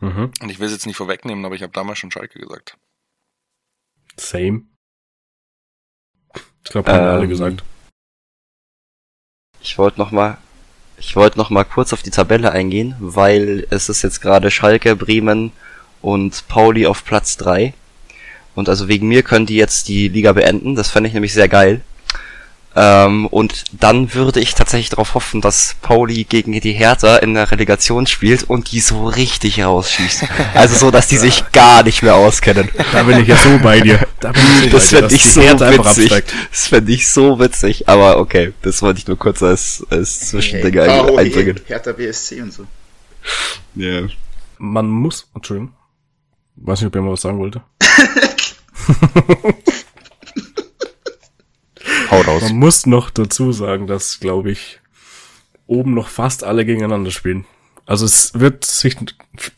Mhm. 0.00 0.30
Und 0.40 0.48
ich 0.48 0.60
will 0.60 0.66
es 0.66 0.72
jetzt 0.72 0.86
nicht 0.86 0.96
vorwegnehmen, 0.96 1.44
aber 1.44 1.54
ich 1.54 1.62
habe 1.62 1.72
damals 1.72 1.98
schon 1.98 2.10
Schalke 2.10 2.38
gesagt. 2.38 2.76
Same. 4.16 4.62
Ich 6.64 6.70
glaube, 6.70 6.90
haben 6.90 7.04
wir 7.04 7.10
alle 7.10 7.24
Ähm, 7.24 7.28
gesagt. 7.28 7.62
Ich 9.60 9.78
wollte 9.78 9.98
noch 9.98 10.10
mal, 10.10 10.38
ich 10.98 11.16
wollte 11.16 11.38
noch 11.38 11.50
mal 11.50 11.64
kurz 11.64 11.92
auf 11.92 12.02
die 12.02 12.10
Tabelle 12.10 12.52
eingehen, 12.52 12.96
weil 13.00 13.66
es 13.70 13.88
ist 13.88 14.02
jetzt 14.02 14.20
gerade 14.20 14.50
Schalke, 14.50 14.96
Bremen 14.96 15.52
und 16.02 16.46
Pauli 16.48 16.86
auf 16.86 17.04
Platz 17.04 17.36
drei 17.36 17.72
Und 18.54 18.68
also 18.68 18.88
wegen 18.88 19.08
mir 19.08 19.22
können 19.22 19.46
die 19.46 19.56
jetzt 19.56 19.88
die 19.88 20.08
Liga 20.08 20.32
beenden. 20.32 20.74
Das 20.74 20.90
fände 20.90 21.08
ich 21.08 21.14
nämlich 21.14 21.32
sehr 21.32 21.48
geil. 21.48 21.80
Ähm, 22.76 23.26
und 23.26 23.64
dann 23.72 24.14
würde 24.14 24.40
ich 24.40 24.54
tatsächlich 24.54 24.90
darauf 24.90 25.14
hoffen, 25.14 25.40
dass 25.40 25.76
Pauli 25.80 26.24
gegen 26.24 26.52
die 26.60 26.72
Hertha 26.72 27.16
in 27.16 27.34
der 27.34 27.50
Relegation 27.50 28.06
spielt 28.06 28.44
und 28.44 28.72
die 28.72 28.80
so 28.80 29.06
richtig 29.06 29.62
rausschießt. 29.62 30.24
Also 30.54 30.76
so, 30.76 30.90
dass 30.90 31.08
die 31.08 31.16
sich 31.16 31.50
gar 31.52 31.82
nicht 31.82 32.02
mehr 32.02 32.14
auskennen. 32.14 32.68
Da 32.92 33.02
bin 33.02 33.18
ich 33.20 33.28
ja 33.28 33.36
so 33.36 33.58
bei 33.58 33.80
dir. 33.80 34.06
Da 34.20 34.30
bin 34.32 34.42
ich 34.64 34.70
so 34.70 34.78
Das 34.78 34.88
fände 34.88 35.14
ich 35.14 35.24
so 35.24 35.40
witzig. 35.40 36.24
Das 36.50 36.66
fände 36.68 36.92
ich 36.92 37.08
so 37.08 37.38
witzig. 37.38 37.88
Aber 37.88 38.18
okay, 38.18 38.52
das 38.62 38.82
wollte 38.82 39.00
ich 39.00 39.06
nur 39.06 39.18
kurz 39.18 39.42
als, 39.42 39.84
als 39.90 40.30
Zwischending 40.30 40.78
ein, 40.78 41.06
KOE, 41.06 41.18
einbringen. 41.18 41.60
Hertha 41.66 41.92
BSC 41.92 42.40
und 42.42 42.52
so. 42.52 42.66
Ja. 43.74 44.02
Man 44.58 44.88
muss, 44.88 45.28
Entschuldigung. 45.34 45.74
Weiß 46.56 46.80
nicht, 46.80 46.88
ob 46.88 46.94
jemand 46.94 47.12
was 47.14 47.22
sagen 47.22 47.38
wollte. 47.38 47.62
Hau 52.10 52.20
raus. 52.20 52.42
Man 52.42 52.56
muss 52.56 52.86
noch 52.86 53.10
dazu 53.10 53.52
sagen, 53.52 53.86
dass, 53.86 54.20
glaube 54.20 54.50
ich, 54.50 54.80
oben 55.66 55.94
noch 55.94 56.08
fast 56.08 56.44
alle 56.44 56.64
gegeneinander 56.64 57.10
spielen. 57.10 57.46
Also 57.86 58.04
es 58.06 58.38
wird 58.38 58.64
sich 58.64 58.96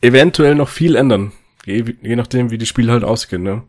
eventuell 0.00 0.54
noch 0.54 0.68
viel 0.68 0.96
ändern. 0.96 1.32
Je, 1.64 1.84
je 2.02 2.16
nachdem, 2.16 2.50
wie 2.50 2.58
die 2.58 2.66
Spiele 2.66 2.92
halt 2.92 3.04
ausgehen, 3.04 3.42
ne? 3.42 3.62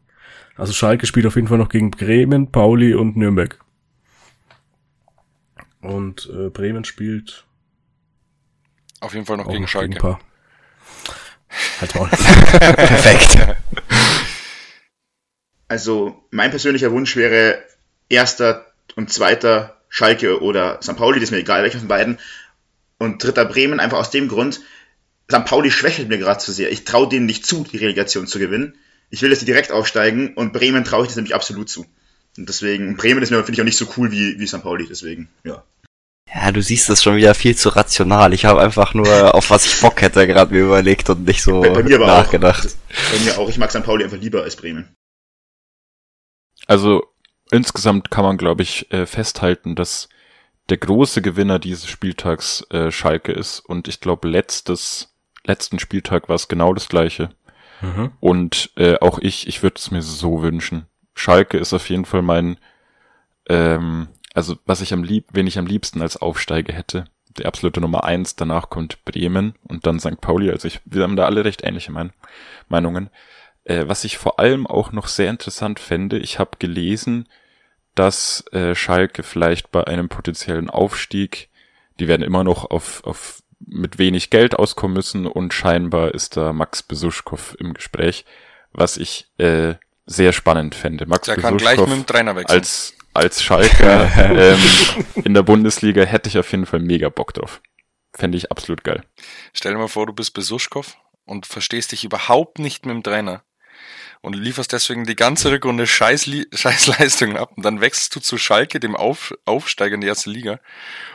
Also 0.55 0.73
Schalke 0.73 1.05
spielt 1.05 1.25
auf 1.27 1.35
jeden 1.35 1.47
Fall 1.47 1.59
noch 1.59 1.69
gegen 1.69 1.91
Bremen, 1.91 2.51
Pauli 2.51 2.95
und 2.95 3.15
Nürnberg. 3.15 3.59
Und 5.81 6.29
äh, 6.33 6.49
Bremen 6.49 6.83
spielt 6.83 7.45
Auf 8.99 9.13
jeden 9.13 9.25
Fall 9.25 9.37
noch 9.37 9.47
gegen 9.47 9.67
Schalke. 9.67 9.95
ein 9.95 10.01
paar. 10.01 10.19
Halt 11.79 11.95
mal. 11.95 12.07
Perfekt. 12.75 13.55
Also 15.67 16.23
mein 16.31 16.49
persönlicher 16.49 16.91
Wunsch 16.91 17.15
wäre 17.15 17.63
erster 18.09 18.66
und 18.95 19.11
zweiter 19.11 19.77
Schalke 19.89 20.41
oder 20.41 20.79
St. 20.81 20.95
Pauli, 20.97 21.19
das 21.19 21.29
ist 21.29 21.31
mir 21.31 21.37
egal, 21.39 21.63
welcher 21.63 21.79
von 21.79 21.87
beiden. 21.87 22.19
Und 22.97 23.23
dritter 23.23 23.45
Bremen, 23.45 23.79
einfach 23.79 23.99
aus 23.99 24.09
dem 24.09 24.27
Grund, 24.27 24.61
St. 25.31 25.45
Pauli 25.45 25.71
schwächelt 25.71 26.09
mir 26.09 26.17
gerade 26.17 26.39
zu 26.39 26.51
sehr. 26.51 26.71
Ich 26.71 26.83
traue 26.85 27.09
denen 27.09 27.25
nicht 27.25 27.45
zu, 27.45 27.63
die 27.63 27.77
Relegation 27.77 28.27
zu 28.27 28.39
gewinnen. 28.39 28.75
Ich 29.09 29.21
will, 29.21 29.29
dass 29.29 29.39
sie 29.39 29.45
direkt 29.45 29.71
aufsteigen 29.71 30.33
und 30.33 30.53
Bremen 30.53 30.83
traue 30.83 31.03
ich 31.03 31.07
das 31.07 31.15
nämlich 31.15 31.35
absolut 31.35 31.69
zu. 31.69 31.85
Und 32.37 32.49
deswegen, 32.49 32.97
Bremen 32.97 33.23
ist 33.23 33.31
mir, 33.31 33.37
finde 33.37 33.53
ich, 33.53 33.61
auch 33.61 33.65
nicht 33.65 33.77
so 33.77 33.87
cool 33.97 34.11
wie, 34.11 34.39
wie 34.39 34.47
St. 34.47 34.61
Pauli, 34.61 34.85
deswegen, 34.87 35.29
ja. 35.43 35.63
Ja, 36.33 36.51
du 36.51 36.61
siehst 36.61 36.89
das 36.89 37.01
schon 37.01 37.15
wieder 37.15 37.33
viel 37.33 37.55
zu 37.55 37.69
rational. 37.69 38.33
Ich 38.33 38.45
habe 38.45 38.61
einfach 38.61 38.93
nur 38.93 39.07
auf 39.35 39.49
was 39.49 39.65
ich 39.65 39.79
Bock 39.79 40.01
hätte 40.01 40.27
gerade 40.27 40.53
mir 40.53 40.65
überlegt 40.65 41.09
und 41.09 41.25
nicht 41.25 41.41
so 41.41 41.61
Bei, 41.61 41.69
bei 41.69 41.83
mir 41.83 41.95
aber 41.95 42.07
nachgedacht. 42.07 42.65
auch. 42.67 43.11
Bei 43.13 43.19
mir 43.23 43.37
auch. 43.37 43.49
Ich 43.49 43.57
mag 43.57 43.71
St. 43.71 43.83
Pauli 43.83 44.03
einfach 44.03 44.17
lieber 44.17 44.43
als 44.43 44.55
Bremen. 44.57 44.93
Also 46.67 47.07
insgesamt 47.51 48.11
kann 48.11 48.23
man, 48.23 48.37
glaube 48.37 48.63
ich, 48.63 48.91
äh, 48.91 49.05
festhalten, 49.05 49.75
dass 49.75 50.09
der 50.69 50.77
große 50.77 51.21
Gewinner 51.21 51.59
dieses 51.59 51.87
Spieltags 51.87 52.65
äh, 52.71 52.91
Schalke 52.91 53.31
ist. 53.31 53.59
Und 53.59 53.87
ich 53.87 53.99
glaube, 54.01 54.27
letztes, 54.27 55.15
letzten 55.45 55.79
Spieltag 55.79 56.29
war 56.29 56.35
es 56.35 56.47
genau 56.47 56.73
das 56.73 56.89
gleiche. 56.89 57.29
Mhm. 57.81 58.11
Und 58.19 58.71
äh, 58.75 58.97
auch 58.99 59.19
ich, 59.19 59.47
ich 59.47 59.63
würde 59.63 59.75
es 59.77 59.91
mir 59.91 60.01
so 60.01 60.41
wünschen. 60.41 60.87
Schalke 61.13 61.57
ist 61.57 61.73
auf 61.73 61.89
jeden 61.89 62.05
Fall 62.05 62.21
mein, 62.21 62.57
ähm, 63.49 64.09
also 64.33 64.57
was 64.65 64.81
ich 64.81 64.93
am 64.93 65.03
lieb, 65.03 65.25
wen 65.31 65.47
ich 65.47 65.57
am 65.57 65.65
liebsten 65.65 66.01
als 66.01 66.17
Aufsteiger 66.17 66.73
hätte. 66.73 67.05
Die 67.37 67.45
absolute 67.45 67.81
Nummer 67.81 68.03
eins. 68.03 68.35
Danach 68.35 68.69
kommt 68.69 69.03
Bremen 69.05 69.55
und 69.63 69.85
dann 69.85 69.99
St. 69.99 70.19
Pauli. 70.21 70.49
Also 70.49 70.67
ich, 70.67 70.81
wir 70.85 71.03
haben 71.03 71.15
da 71.15 71.25
alle 71.25 71.45
recht 71.45 71.63
ähnliche 71.63 71.91
mein, 71.91 72.11
Meinungen. 72.67 73.09
Äh, 73.67 73.89
was 73.89 74.05
ich 74.05 74.17
vor 74.17 74.39
allem 74.39 74.65
auch 74.65 74.93
noch 74.93 75.07
sehr 75.07 75.29
interessant 75.29 75.79
fände, 75.79 76.17
ich 76.17 76.39
habe 76.39 76.51
gelesen, 76.57 77.27
dass 77.95 78.45
äh, 78.53 78.75
Schalke 78.75 79.23
vielleicht 79.23 79.71
bei 79.71 79.85
einem 79.85 80.07
potenziellen 80.07 80.69
Aufstieg, 80.69 81.49
die 81.99 82.07
werden 82.07 82.21
immer 82.21 82.45
noch 82.45 82.71
auf, 82.71 83.03
auf 83.03 83.43
mit 83.59 83.97
wenig 83.97 84.29
Geld 84.29 84.55
auskommen 84.55 84.95
müssen 84.95 85.25
und 85.25 85.53
scheinbar 85.53 86.13
ist 86.13 86.37
da 86.37 86.53
Max 86.53 86.81
Besuschkow 86.81 87.57
im 87.59 87.73
Gespräch, 87.73 88.23
was 88.71 88.95
ich 88.95 89.27
äh, 89.37 89.73
sehr 90.05 90.31
spannend 90.31 90.73
fände. 90.73 91.05
Max 91.05 91.25
Der 91.25 91.35
kann 91.35 91.57
gleich 91.57 91.79
mit 91.79 91.89
dem 91.89 92.05
Trainer 92.05 92.37
wechseln. 92.37 92.59
als 92.59 92.93
als 93.13 93.43
Schalker 93.43 94.11
ähm, 94.55 94.59
in 95.15 95.33
der 95.33 95.41
Bundesliga 95.41 96.03
hätte 96.03 96.29
ich 96.29 96.37
auf 96.37 96.51
jeden 96.51 96.67
Fall 96.67 96.79
mega 96.79 97.09
Bock 97.09 97.33
drauf. 97.33 97.61
Fände 98.13 98.37
ich 98.37 98.49
absolut 98.49 98.83
geil. 98.85 99.03
Stell 99.53 99.73
dir 99.73 99.79
mal 99.79 99.87
vor, 99.87 100.05
du 100.05 100.13
bist 100.13 100.33
Besuschkow 100.35 100.95
und 101.25 101.47
verstehst 101.47 101.91
dich 101.91 102.05
überhaupt 102.05 102.59
nicht 102.59 102.85
mit 102.85 102.93
dem 102.93 103.03
Trainer 103.03 103.43
und 104.21 104.33
lieferst 104.33 104.73
deswegen 104.73 105.05
die 105.05 105.15
ganze 105.15 105.51
Rückrunde 105.51 105.87
scheiß, 105.87 106.29
scheiß 106.53 106.87
Leistungen 106.87 107.37
ab 107.37 107.51
und 107.55 107.63
dann 107.63 107.81
wechselst 107.81 108.15
du 108.15 108.19
zu 108.19 108.37
Schalke, 108.37 108.79
dem 108.79 108.95
Auf, 108.95 109.33
Aufsteiger 109.45 109.95
in 109.95 110.01
die 110.01 110.07
erste 110.07 110.29
Liga 110.29 110.59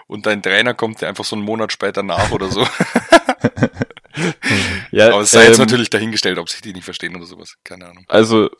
und 0.06 0.26
dein 0.26 0.42
Trainer 0.42 0.74
kommt 0.74 1.00
dir 1.00 1.08
einfach 1.08 1.24
so 1.24 1.36
einen 1.36 1.44
Monat 1.44 1.72
später 1.72 2.02
nach 2.02 2.30
oder 2.30 2.50
so. 2.50 2.66
Ja, 4.90 5.08
Aber 5.08 5.22
es 5.22 5.30
sei 5.30 5.44
jetzt 5.44 5.58
ähm, 5.58 5.64
natürlich 5.64 5.88
dahingestellt, 5.88 6.38
ob 6.38 6.48
sich 6.48 6.60
die 6.60 6.74
nicht 6.74 6.84
verstehen 6.84 7.16
oder 7.16 7.24
sowas. 7.24 7.56
Keine 7.64 7.86
Ahnung. 7.86 8.04
Also, 8.08 8.50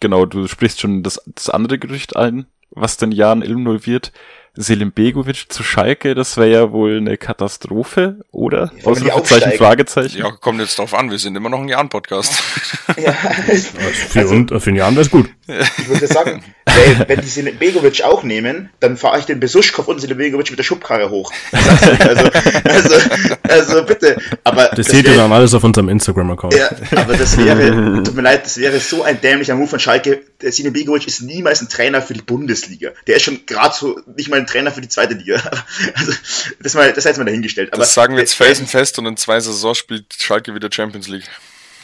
genau, 0.00 0.24
du 0.24 0.46
sprichst 0.46 0.80
schon 0.80 1.02
das, 1.02 1.20
das 1.26 1.50
andere 1.50 1.78
Gerücht 1.78 2.16
ein, 2.16 2.46
was 2.70 2.96
den 2.96 3.10
Jahren 3.10 3.42
involviert. 3.42 4.12
Selim 4.60 4.92
Begovic 4.92 5.46
zu 5.52 5.62
Schalke, 5.62 6.14
das 6.14 6.36
wäre 6.36 6.50
ja 6.50 6.72
wohl 6.72 6.96
eine 6.96 7.16
Katastrophe, 7.16 8.18
oder? 8.32 8.72
die 8.76 8.84
Ausrufezeichen. 8.86 9.52
Fragezeichen. 9.58 10.18
Ja, 10.18 10.30
kommt 10.32 10.60
jetzt 10.60 10.78
drauf 10.78 10.94
an, 10.94 11.10
wir 11.10 11.18
sind 11.18 11.36
immer 11.36 11.48
noch 11.48 11.60
ein 11.60 11.68
Jahren-Podcast. 11.68 12.42
Ja, 12.96 13.12
Für, 13.12 14.26
und, 14.28 14.48
für 14.50 14.70
den 14.70 14.76
Jahren 14.76 14.96
wäre 14.96 15.06
gut. 15.08 15.28
ich 15.46 15.88
würde 15.88 16.06
sagen, 16.06 16.42
wenn, 16.64 17.06
wenn 17.08 17.20
die 17.20 17.28
Selim 17.28 17.58
Begovic 17.58 18.02
auch 18.02 18.22
nehmen, 18.22 18.70
dann 18.80 18.96
fahre 18.96 19.18
ich 19.20 19.26
den 19.26 19.40
Besuschkow 19.40 19.86
und 19.86 20.00
Selim 20.00 20.16
Begovic 20.16 20.48
mit 20.50 20.58
der 20.58 20.64
Schubkarre 20.64 21.10
hoch. 21.10 21.30
Also, 21.52 22.30
also, 22.64 22.94
also 23.42 23.84
bitte. 23.84 24.16
Aber 24.42 24.70
Das, 24.74 24.86
seht 24.86 25.04
ihr 25.04 25.10
wäre- 25.12 25.16
dann 25.22 25.32
alles 25.32 25.52
auf 25.54 25.62
unserem 25.64 25.90
Instagram-Account. 25.90 26.54
Ja, 26.54 26.70
aber 26.96 27.16
das 27.16 27.36
wäre, 27.36 28.02
tut 28.02 28.14
mir 28.14 28.22
leid, 28.22 28.46
das 28.46 28.56
wäre 28.56 28.80
so 28.80 29.02
ein 29.02 29.20
dämlicher 29.20 29.54
Move 29.54 29.68
von 29.68 29.78
Schalke. 29.80 30.22
Der 30.40 30.50
Sine 30.50 30.70
Begovic 30.70 31.06
ist 31.06 31.20
niemals 31.22 31.60
ein 31.60 31.68
Trainer 31.68 32.00
für 32.02 32.14
die 32.14 32.22
Bundesliga. 32.22 32.90
Der 33.06 33.16
ist 33.16 33.22
schon 33.24 33.44
gerade 33.46 33.74
so 33.78 34.00
nicht 34.16 34.30
mal 34.30 34.40
ein 34.40 34.46
Trainer 34.48 34.72
für 34.72 34.80
die 34.80 34.88
zweite 34.88 35.14
Liga. 35.14 35.40
Also, 35.94 36.12
das 36.60 36.74
mal, 36.74 36.92
das 36.92 37.04
jetzt 37.04 37.18
mal 37.18 37.24
dahingestellt. 37.24 37.72
Aber 37.72 37.80
Das 37.82 37.94
sagen 37.94 38.14
wir 38.14 38.20
jetzt 38.20 38.34
felsenfest 38.34 38.98
und 38.98 39.06
in 39.06 39.16
zwei 39.16 39.40
Saisons 39.40 39.78
spielt 39.78 40.14
Schalke 40.18 40.54
wieder 40.54 40.68
Champions 40.72 41.08
League 41.08 41.28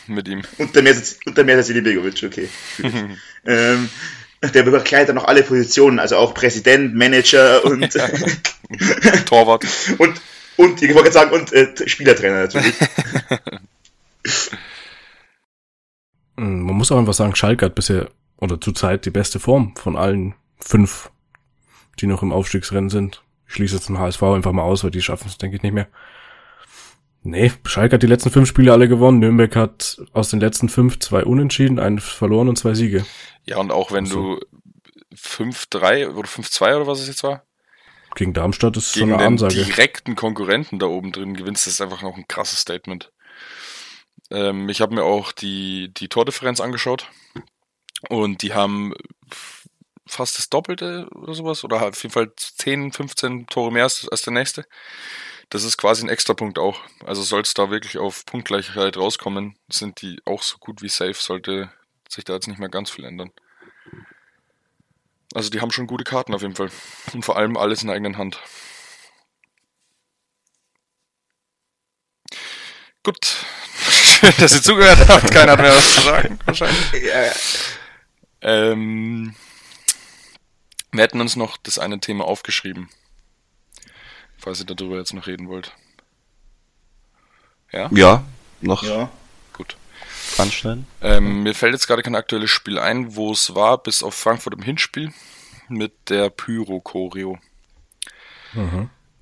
mit 0.06 0.28
ihm. 0.28 0.42
Unter 0.58 0.82
mehr, 0.82 0.94
unter 1.26 1.44
mehr 1.44 1.56
als 1.56 1.68
Begovic, 1.68 2.22
okay. 2.24 2.48
ähm, 3.46 3.88
der 4.42 4.62
bekleidet 4.62 5.08
dann 5.08 5.16
noch 5.16 5.24
alle 5.24 5.42
Positionen, 5.42 5.98
also 5.98 6.16
auch 6.16 6.34
Präsident, 6.34 6.94
Manager 6.94 7.64
und, 7.64 7.90
Torwart. 9.26 9.64
und, 9.98 10.20
und, 10.56 10.82
ich 10.82 10.94
wollte 10.94 11.10
gerade 11.10 11.12
sagen, 11.12 11.30
und 11.32 11.52
äh, 11.52 11.88
Spielertrainer 11.88 12.42
natürlich. 12.42 12.74
Mm, 16.36 16.62
Man 16.62 16.76
muss 16.76 16.92
auch 16.92 16.98
einfach 16.98 17.14
sagen, 17.14 17.34
Schalke 17.34 17.66
hat 17.66 17.74
bisher 17.74 18.10
oder 18.36 18.60
zurzeit 18.60 19.06
die 19.06 19.10
beste 19.10 19.38
Form 19.40 19.74
von 19.76 19.96
allen 19.96 20.34
fünf, 20.58 21.10
die 22.00 22.06
noch 22.06 22.22
im 22.22 22.32
Aufstiegsrennen 22.32 22.90
sind. 22.90 23.22
Ich 23.46 23.54
schließe 23.54 23.76
jetzt 23.76 23.88
den 23.88 23.98
HSV 23.98 24.22
einfach 24.22 24.52
mal 24.52 24.62
aus, 24.62 24.84
weil 24.84 24.90
die 24.90 25.02
schaffen 25.02 25.28
es, 25.28 25.38
denke 25.38 25.56
ich, 25.56 25.62
nicht 25.62 25.72
mehr. 25.74 25.88
Nee, 27.22 27.52
Schalke 27.64 27.94
hat 27.94 28.02
die 28.02 28.06
letzten 28.06 28.30
fünf 28.30 28.48
Spiele 28.48 28.72
alle 28.72 28.86
gewonnen. 28.88 29.18
Nürnberg 29.18 29.56
hat 29.56 29.96
aus 30.12 30.28
den 30.28 30.40
letzten 30.40 30.68
fünf 30.68 30.98
zwei 30.98 31.24
Unentschieden, 31.24 31.78
einen 31.78 31.98
verloren 31.98 32.48
und 32.48 32.56
zwei 32.58 32.74
Siege. 32.74 33.06
Ja, 33.44 33.56
und 33.58 33.72
auch 33.72 33.92
wenn 33.92 34.04
So. 34.06 34.36
du 34.36 34.40
5-3 35.16 36.08
oder 36.14 36.28
5-2 36.28 36.76
oder 36.76 36.86
was 36.86 37.00
es 37.00 37.08
jetzt 37.08 37.22
war, 37.22 37.44
Gegen 38.16 38.32
Darmstadt 38.32 38.76
ist 38.76 38.92
gegen 38.92 39.08
so 39.08 39.14
eine 39.14 39.22
den 39.22 39.26
Ansage. 39.26 39.54
direkten 39.64 40.14
Konkurrenten 40.16 40.78
da 40.78 40.86
oben 40.86 41.12
drin 41.12 41.34
gewinnst, 41.34 41.66
das 41.66 41.74
ist 41.74 41.80
einfach 41.80 42.02
noch 42.02 42.16
ein 42.16 42.28
krasses 42.28 42.60
Statement. 42.60 43.10
Ähm, 44.30 44.68
ich 44.68 44.80
habe 44.80 44.94
mir 44.94 45.02
auch 45.04 45.32
die, 45.32 45.92
die 45.94 46.08
Tordifferenz 46.08 46.60
angeschaut 46.60 47.08
und 48.08 48.42
die 48.42 48.54
haben 48.54 48.92
fast 50.06 50.38
das 50.38 50.50
Doppelte 50.50 51.08
oder 51.14 51.34
sowas. 51.34 51.64
Oder 51.64 51.82
auf 51.86 52.02
jeden 52.02 52.12
Fall 52.12 52.32
10, 52.36 52.92
15 52.92 53.46
Tore 53.46 53.72
mehr 53.72 53.84
als, 53.84 54.08
als 54.08 54.22
der 54.22 54.32
nächste. 54.32 54.66
Das 55.50 55.64
ist 55.64 55.76
quasi 55.76 56.04
ein 56.04 56.08
Extrapunkt 56.08 56.58
auch. 56.58 56.80
Also 57.04 57.22
soll 57.22 57.42
es 57.42 57.54
da 57.54 57.70
wirklich 57.70 57.98
auf 57.98 58.24
Punktgleichheit 58.26 58.96
rauskommen, 58.96 59.56
sind 59.68 60.02
die 60.02 60.20
auch 60.24 60.42
so 60.42 60.58
gut 60.58 60.82
wie 60.82 60.88
safe, 60.88 61.14
sollte 61.14 61.70
sich 62.08 62.24
da 62.24 62.34
jetzt 62.34 62.48
nicht 62.48 62.58
mehr 62.58 62.68
ganz 62.68 62.90
viel 62.90 63.04
ändern. 63.04 63.30
Also 65.34 65.50
die 65.50 65.60
haben 65.60 65.70
schon 65.70 65.86
gute 65.86 66.04
Karten 66.04 66.34
auf 66.34 66.42
jeden 66.42 66.54
Fall. 66.54 66.70
Und 67.12 67.24
vor 67.24 67.36
allem 67.36 67.56
alles 67.56 67.82
in 67.82 67.88
der 67.88 67.96
eigenen 67.96 68.18
Hand. 68.18 68.40
Gut. 73.02 73.26
Schön, 73.90 74.32
dass 74.38 74.54
ihr 74.54 74.62
zugehört 74.62 75.08
habt. 75.08 75.30
Keiner 75.30 75.52
hat 75.52 75.60
mehr 75.60 75.74
was 75.76 75.94
zu 75.94 76.00
sagen, 76.00 76.38
wahrscheinlich. 76.46 76.92
Ja, 77.02 77.32
Ähm, 78.40 79.34
wir 80.94 81.02
hätten 81.02 81.20
uns 81.20 81.36
noch 81.36 81.56
das 81.56 81.78
eine 81.78 82.00
Thema 82.00 82.24
aufgeschrieben. 82.24 82.88
Falls 84.38 84.60
ihr 84.60 84.66
darüber 84.66 84.96
jetzt 84.96 85.12
noch 85.12 85.26
reden 85.26 85.48
wollt. 85.48 85.74
Ja? 87.72 87.88
Ja, 87.92 88.24
noch 88.60 88.82
ja. 88.82 89.10
Gut. 89.52 89.76
anschneiden. 90.38 90.86
Ähm, 91.00 91.42
mir 91.42 91.54
fällt 91.54 91.74
jetzt 91.74 91.86
gerade 91.86 92.02
kein 92.02 92.14
aktuelles 92.14 92.50
Spiel 92.50 92.78
ein, 92.78 93.16
wo 93.16 93.32
es 93.32 93.54
war, 93.54 93.82
bis 93.82 94.02
auf 94.02 94.14
Frankfurt 94.14 94.54
im 94.54 94.62
Hinspiel 94.62 95.12
mit 95.68 96.10
der 96.10 96.30
Pyro-Choreo. 96.30 97.38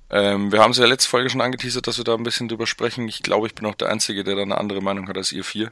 Ähm, 0.09 0.51
wir 0.51 0.59
haben 0.59 0.71
es 0.71 0.77
ja 0.77 0.85
letzte 0.85 1.09
Folge 1.09 1.29
schon 1.29 1.41
angeteasert, 1.41 1.87
dass 1.87 1.97
wir 1.97 2.03
da 2.03 2.13
ein 2.13 2.23
bisschen 2.23 2.47
drüber 2.47 2.67
sprechen. 2.67 3.07
Ich 3.07 3.23
glaube, 3.23 3.47
ich 3.47 3.55
bin 3.55 3.65
auch 3.65 3.75
der 3.75 3.89
Einzige, 3.89 4.23
der 4.23 4.35
da 4.35 4.43
eine 4.43 4.57
andere 4.57 4.81
Meinung 4.81 5.07
hat 5.07 5.17
als 5.17 5.31
ihr 5.31 5.43
vier. 5.43 5.71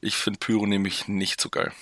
Ich 0.00 0.16
finde 0.16 0.38
Pyro 0.38 0.66
nämlich 0.66 1.08
nicht 1.08 1.40
so 1.40 1.48
geil. 1.48 1.72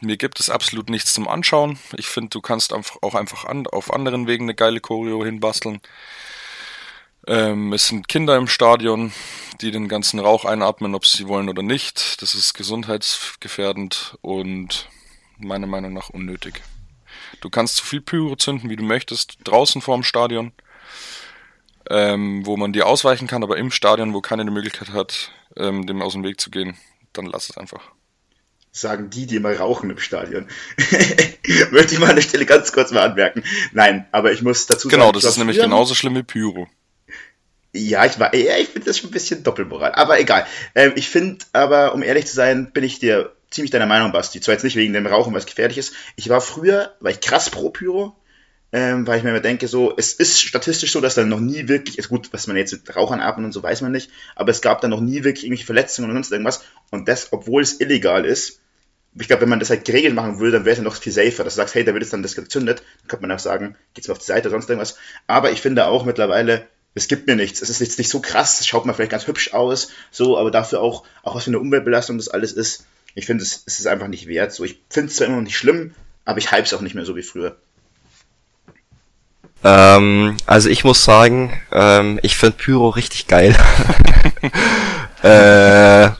Mir 0.00 0.16
gibt 0.16 0.40
es 0.40 0.50
absolut 0.50 0.90
nichts 0.90 1.14
zum 1.14 1.26
Anschauen. 1.26 1.78
Ich 1.96 2.06
finde, 2.06 2.30
du 2.30 2.40
kannst 2.40 2.72
auch 2.72 3.14
einfach 3.14 3.44
an, 3.46 3.66
auf 3.66 3.92
anderen 3.92 4.26
Wegen 4.26 4.44
eine 4.44 4.54
geile 4.54 4.80
Choreo 4.80 5.24
hinbasteln. 5.24 5.80
Ähm, 7.26 7.72
es 7.72 7.88
sind 7.88 8.06
Kinder 8.06 8.36
im 8.36 8.46
Stadion, 8.46 9.12
die 9.60 9.70
den 9.70 9.88
ganzen 9.88 10.20
Rauch 10.20 10.44
einatmen, 10.44 10.94
ob 10.94 11.06
sie 11.06 11.26
wollen 11.26 11.48
oder 11.48 11.62
nicht. 11.62 12.22
Das 12.22 12.34
ist 12.34 12.54
gesundheitsgefährdend 12.54 14.16
und 14.20 14.88
meiner 15.38 15.66
Meinung 15.66 15.92
nach 15.92 16.10
unnötig. 16.10 16.62
Du 17.40 17.50
kannst 17.50 17.76
so 17.76 17.84
viel 17.84 18.00
Pyro 18.00 18.36
zünden, 18.36 18.70
wie 18.70 18.76
du 18.76 18.84
möchtest, 18.84 19.38
draußen 19.44 19.80
vorm 19.82 20.02
Stadion, 20.02 20.52
ähm, 21.90 22.46
wo 22.46 22.56
man 22.56 22.72
dir 22.72 22.86
ausweichen 22.86 23.26
kann, 23.26 23.42
aber 23.42 23.56
im 23.56 23.70
Stadion, 23.70 24.14
wo 24.14 24.20
keiner 24.20 24.44
die 24.44 24.50
Möglichkeit 24.50 24.90
hat, 24.90 25.32
ähm, 25.56 25.86
dem 25.86 26.02
aus 26.02 26.12
dem 26.12 26.22
Weg 26.22 26.40
zu 26.40 26.50
gehen, 26.50 26.76
dann 27.12 27.26
lass 27.26 27.50
es 27.50 27.58
einfach. 27.58 27.92
Sagen 28.76 29.08
die, 29.08 29.24
die 29.24 29.36
immer 29.36 29.56
rauchen 29.56 29.88
im 29.88 29.98
Stadion. 29.98 30.48
Möchte 31.70 31.94
ich 31.94 31.98
mal 31.98 32.10
an 32.10 32.16
der 32.16 32.22
Stelle 32.22 32.44
ganz 32.44 32.72
kurz 32.72 32.90
mal 32.90 33.00
anmerken. 33.00 33.42
Nein, 33.72 34.06
aber 34.12 34.32
ich 34.32 34.42
muss 34.42 34.66
dazu 34.66 34.88
Genau, 34.88 35.04
sagen, 35.06 35.14
das 35.14 35.22
ich 35.22 35.24
war 35.24 35.30
ist 35.30 35.38
nämlich 35.38 35.58
genauso 35.58 35.94
schlimm 35.94 36.14
wie 36.14 36.22
Pyro. 36.22 36.68
Ja, 37.72 38.04
ich 38.04 38.20
war, 38.20 38.34
ja, 38.34 38.58
ich 38.58 38.68
finde 38.68 38.86
das 38.88 38.98
schon 38.98 39.08
ein 39.08 39.14
bisschen 39.14 39.42
Doppelmoral. 39.42 39.92
Aber 39.92 40.20
egal. 40.20 40.46
Ähm, 40.74 40.92
ich 40.94 41.08
finde, 41.08 41.42
aber 41.54 41.94
um 41.94 42.02
ehrlich 42.02 42.26
zu 42.26 42.34
sein, 42.34 42.70
bin 42.72 42.84
ich 42.84 42.98
dir 42.98 43.32
ziemlich 43.50 43.70
deiner 43.70 43.86
Meinung, 43.86 44.12
Basti. 44.12 44.42
Zwar 44.42 44.52
jetzt 44.52 44.64
nicht 44.64 44.76
wegen 44.76 44.92
dem 44.92 45.06
Rauchen, 45.06 45.32
was 45.32 45.46
gefährlich 45.46 45.78
ist. 45.78 45.94
Ich 46.16 46.28
war 46.28 46.42
früher, 46.42 46.94
war 47.00 47.10
ich 47.10 47.20
krass 47.20 47.48
pro 47.48 47.70
Pyro, 47.70 48.14
ähm, 48.72 49.06
weil 49.06 49.16
ich 49.16 49.24
mir 49.24 49.30
immer 49.30 49.40
denke, 49.40 49.68
so, 49.68 49.94
es 49.96 50.12
ist 50.12 50.42
statistisch 50.42 50.92
so, 50.92 51.00
dass 51.00 51.14
dann 51.14 51.30
noch 51.30 51.40
nie 51.40 51.66
wirklich, 51.66 51.96
ist 51.96 52.10
gut, 52.10 52.28
was 52.32 52.46
man 52.46 52.58
jetzt 52.58 52.72
mit 52.72 52.94
Rauchern 52.94 53.20
atmet 53.20 53.46
und 53.46 53.52
so, 53.52 53.62
weiß 53.62 53.80
man 53.80 53.92
nicht, 53.92 54.10
aber 54.34 54.50
es 54.50 54.60
gab 54.60 54.82
dann 54.82 54.90
noch 54.90 55.00
nie 55.00 55.24
wirklich 55.24 55.44
irgendwelche 55.44 55.64
Verletzungen 55.64 56.10
und 56.10 56.16
sonst 56.16 56.30
irgendwas. 56.32 56.62
Und 56.90 57.08
das, 57.08 57.32
obwohl 57.32 57.62
es 57.62 57.80
illegal 57.80 58.26
ist, 58.26 58.60
ich 59.18 59.28
glaube, 59.28 59.42
wenn 59.42 59.48
man 59.48 59.60
das 59.60 59.70
halt 59.70 59.84
geregelt 59.84 60.14
machen 60.14 60.38
würde, 60.38 60.52
dann 60.52 60.64
wäre 60.64 60.72
es 60.72 60.78
ja 60.78 60.84
noch 60.84 60.94
viel 60.94 61.12
safer, 61.12 61.44
dass 61.44 61.54
du 61.54 61.58
sagst, 61.58 61.74
hey, 61.74 61.84
da 61.84 61.92
wird 61.92 62.02
jetzt 62.02 62.12
dann 62.12 62.22
das 62.22 62.34
gezündet, 62.34 62.82
dann 63.00 63.08
könnte 63.08 63.26
man 63.26 63.36
auch 63.36 63.40
sagen, 63.40 63.76
geht's 63.94 64.08
mal 64.08 64.12
auf 64.12 64.18
die 64.18 64.26
Seite 64.26 64.48
oder 64.48 64.56
sonst 64.56 64.68
irgendwas. 64.68 64.96
Aber 65.26 65.50
ich 65.50 65.60
finde 65.60 65.86
auch 65.86 66.04
mittlerweile, 66.04 66.66
es 66.94 67.08
gibt 67.08 67.26
mir 67.26 67.36
nichts. 67.36 67.62
Es 67.62 67.70
ist 67.70 67.80
jetzt 67.80 67.98
nicht 67.98 68.10
so 68.10 68.20
krass, 68.20 68.60
es 68.60 68.66
schaut 68.66 68.86
mal 68.86 68.92
vielleicht 68.92 69.12
ganz 69.12 69.26
hübsch 69.26 69.52
aus, 69.54 69.90
so, 70.10 70.38
aber 70.38 70.50
dafür 70.50 70.80
auch, 70.80 71.04
auch 71.22 71.34
was 71.34 71.44
für 71.44 71.50
eine 71.50 71.60
Umweltbelastung 71.60 72.18
das 72.18 72.28
alles 72.28 72.52
ist. 72.52 72.86
Ich 73.14 73.26
finde, 73.26 73.44
es, 73.44 73.62
es 73.66 73.78
ist 73.78 73.86
einfach 73.86 74.08
nicht 74.08 74.28
wert. 74.28 74.52
So, 74.52 74.64
ich 74.64 74.80
finde 74.90 75.10
es 75.10 75.16
zwar 75.16 75.26
immer 75.26 75.36
noch 75.36 75.42
nicht 75.42 75.56
schlimm, 75.56 75.94
aber 76.24 76.38
ich 76.38 76.50
hype 76.50 76.64
es 76.64 76.74
auch 76.74 76.82
nicht 76.82 76.94
mehr 76.94 77.06
so 77.06 77.16
wie 77.16 77.22
früher. 77.22 77.56
Ähm, 79.64 80.36
also 80.46 80.68
ich 80.68 80.84
muss 80.84 81.04
sagen, 81.04 81.58
ähm, 81.72 82.18
ich 82.22 82.36
finde 82.36 82.56
Pyro 82.58 82.90
richtig 82.90 83.26
geil. 83.26 83.56
äh, 85.22 86.10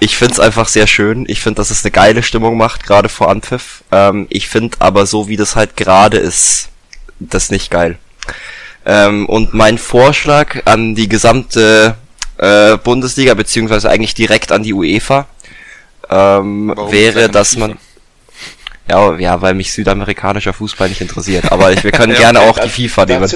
ich 0.00 0.16
finde 0.16 0.34
es 0.34 0.40
einfach 0.40 0.68
sehr 0.68 0.86
schön. 0.86 1.24
Ich 1.28 1.40
finde, 1.40 1.56
dass 1.56 1.70
es 1.70 1.84
eine 1.84 1.90
geile 1.90 2.22
Stimmung 2.22 2.56
macht, 2.56 2.84
gerade 2.84 3.08
vor 3.08 3.30
Anpfiff. 3.30 3.82
Ähm, 3.90 4.26
ich 4.30 4.48
finde 4.48 4.76
aber 4.80 5.06
so, 5.06 5.28
wie 5.28 5.36
das 5.36 5.56
halt 5.56 5.76
gerade 5.76 6.18
ist, 6.18 6.68
das 7.18 7.50
nicht 7.50 7.70
geil. 7.70 7.98
Ähm, 8.86 9.26
und 9.26 9.54
mein 9.54 9.78
Vorschlag 9.78 10.62
an 10.66 10.94
die 10.94 11.08
gesamte 11.08 11.96
äh, 12.38 12.76
Bundesliga, 12.76 13.34
beziehungsweise 13.34 13.90
eigentlich 13.90 14.14
direkt 14.14 14.52
an 14.52 14.62
die 14.62 14.72
UEFA, 14.72 15.26
ähm, 16.10 16.72
Warum 16.74 16.92
wäre, 16.92 17.28
dass 17.28 17.56
man 17.56 17.76
ja, 18.90 19.18
ja, 19.18 19.42
weil 19.42 19.52
mich 19.52 19.72
südamerikanischer 19.72 20.54
Fußball 20.54 20.88
nicht 20.88 21.02
interessiert. 21.02 21.52
Aber 21.52 21.72
ich, 21.72 21.84
wir 21.84 21.90
können 21.90 22.12
Ja, 22.14 22.20
gerne 22.20 22.40
okay, 22.40 22.48
auch 22.48 22.58
die 22.64 22.88
FIFA 22.88 23.04
nehmen. 23.04 23.30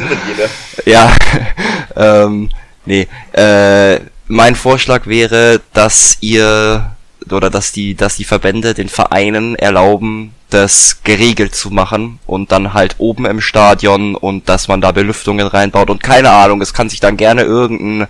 Ja, 0.87 1.15
ähm, 1.97 2.49
nee. 2.87 3.07
Äh, 3.33 4.01
mein 4.33 4.57
Vorschlag 4.57 5.07
wäre, 5.07 5.61
dass 5.75 6.17
ihr 6.21 6.97
oder 7.31 7.51
dass 7.51 7.71
die, 7.71 7.95
dass 7.95 8.17
die 8.17 8.25
Verbände 8.25 8.73
den 8.73 8.89
Vereinen 8.89 9.55
erlauben, 9.55 10.35
das 10.49 11.03
geregelt 11.05 11.55
zu 11.55 11.71
machen 11.71 12.19
und 12.27 12.51
dann 12.51 12.73
halt 12.73 12.97
oben 12.99 13.27
im 13.27 13.43
Stadion 13.43 14.15
und 14.15 14.49
dass 14.49 14.69
man 14.69 14.81
da 14.81 14.91
Belüftungen 14.91 15.47
reinbaut 15.47 15.91
und 15.91 16.03
keine 16.03 16.31
Ahnung, 16.31 16.63
es 16.63 16.73
kann 16.73 16.89
sich 16.89 16.99
dann 16.99 17.19
gerne 17.19 17.43
irgendein, 17.43 18.09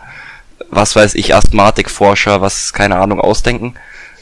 was 0.70 0.94
weiß 0.94 1.16
ich, 1.16 1.34
Asthmatikforscher, 1.34 2.40
was, 2.40 2.72
keine 2.72 2.98
Ahnung, 2.98 3.20
ausdenken. 3.20 3.74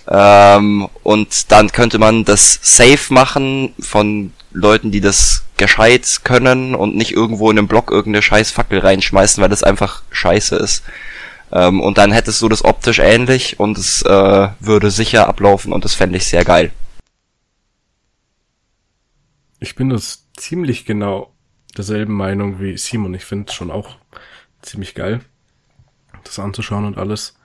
Ähm, 0.08 0.88
und 1.02 1.52
dann 1.52 1.70
könnte 1.70 1.98
man 1.98 2.24
das 2.24 2.58
safe 2.62 3.12
machen 3.12 3.74
von 3.78 4.32
Leuten, 4.52 4.90
die 4.90 5.02
das 5.02 5.44
gescheit 5.58 6.20
können 6.24 6.74
und 6.74 6.96
nicht 6.96 7.12
irgendwo 7.12 7.50
in 7.50 7.58
einem 7.58 7.68
Block 7.68 7.90
irgendeine 7.90 8.22
scheiß 8.22 8.50
Fackel 8.50 8.78
reinschmeißen, 8.78 9.42
weil 9.42 9.50
das 9.50 9.62
einfach 9.62 10.02
scheiße 10.10 10.56
ist. 10.56 10.82
Ähm, 11.52 11.80
und 11.80 11.98
dann 11.98 12.12
hättest 12.12 12.40
du 12.42 12.48
das 12.48 12.64
optisch 12.64 12.98
ähnlich 12.98 13.58
und 13.58 13.76
es 13.76 14.02
äh, 14.02 14.48
würde 14.60 14.90
sicher 14.90 15.28
ablaufen 15.28 15.72
und 15.72 15.84
das 15.84 15.94
fände 15.94 16.16
ich 16.16 16.26
sehr 16.26 16.44
geil. 16.44 16.70
Ich 19.58 19.74
bin 19.74 19.90
das 19.90 20.28
ziemlich 20.36 20.84
genau 20.86 21.34
derselben 21.76 22.14
Meinung 22.14 22.60
wie 22.60 22.76
Simon. 22.78 23.14
Ich 23.14 23.24
finde 23.24 23.48
es 23.48 23.54
schon 23.54 23.70
auch 23.70 23.96
ziemlich 24.62 24.94
geil, 24.94 25.20
das 26.24 26.38
anzuschauen 26.38 26.84
und 26.84 26.98
alles. 26.98 27.36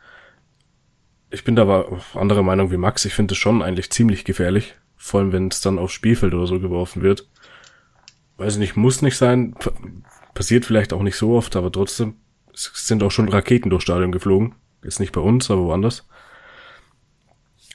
Ich 1.32 1.44
bin 1.44 1.56
da 1.56 1.64
aber 1.64 1.92
auf 1.92 2.16
andere 2.16 2.44
Meinung 2.44 2.72
wie 2.72 2.78
Max. 2.78 3.06
Ich 3.06 3.14
finde 3.14 3.34
es 3.34 3.38
schon 3.38 3.62
eigentlich 3.62 3.92
ziemlich 3.92 4.24
gefährlich. 4.24 4.76
Vor 4.96 5.20
allem, 5.20 5.32
wenn 5.34 5.48
es 5.50 5.62
dann 5.62 5.80
aufs 5.80 5.94
Spielfeld 5.94 6.34
oder 6.34 6.48
so 6.48 6.60
geworfen 6.60 7.02
wird. 7.02 7.28
Weiß 8.38 8.54
ich 8.54 8.60
nicht, 8.60 8.78
muss 8.78 9.02
nicht 9.02 9.18
sein. 9.18 9.56
Passiert 10.34 10.66
vielleicht 10.66 10.94
auch 10.94 11.02
nicht 11.02 11.18
so 11.18 11.36
oft, 11.36 11.56
aber 11.56 11.72
trotzdem 11.72 12.16
es 12.56 12.88
sind 12.88 13.04
auch 13.04 13.12
schon 13.12 13.30
Raketen 13.30 13.70
durchs 13.70 13.84
Stadion 13.84 14.12
geflogen. 14.12 14.56
Ist 14.82 15.00
nicht 15.00 15.12
bei 15.12 15.22
uns, 15.22 15.52
aber 15.52 15.64
woanders. 15.64 16.08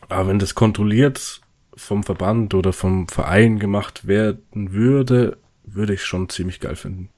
Aber 0.08 0.28
wenn 0.28 0.38
das 0.38 0.54
kontrolliert 0.54 1.40
vom 1.74 2.02
Verband 2.02 2.54
oder 2.54 2.72
vom 2.72 3.08
Verein 3.08 3.58
gemacht 3.58 4.06
werden 4.06 4.72
würde, 4.72 5.38
würde 5.64 5.94
ich 5.94 6.02
schon 6.04 6.28
ziemlich 6.28 6.60
geil 6.60 6.76
finden. 6.76 7.10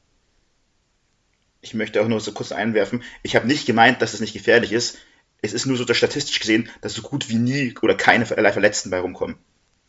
Ich 1.60 1.74
möchte 1.74 2.02
auch 2.02 2.08
nur 2.08 2.20
so 2.20 2.32
kurz 2.32 2.52
einwerfen. 2.52 3.02
Ich 3.22 3.36
habe 3.36 3.46
nicht 3.46 3.66
gemeint, 3.66 4.02
dass 4.02 4.14
es 4.14 4.20
nicht 4.20 4.32
gefährlich 4.32 4.72
ist. 4.72 4.98
Es 5.40 5.52
ist 5.52 5.66
nur 5.66 5.76
so 5.76 5.92
statistisch 5.94 6.38
gesehen, 6.40 6.68
dass 6.80 6.94
so 6.94 7.02
gut 7.02 7.28
wie 7.28 7.36
nie 7.36 7.74
oder 7.80 7.94
keine 7.96 8.26
Ver- 8.26 8.52
Verletzten 8.52 8.90
bei 8.90 9.00
rumkommen. 9.00 9.36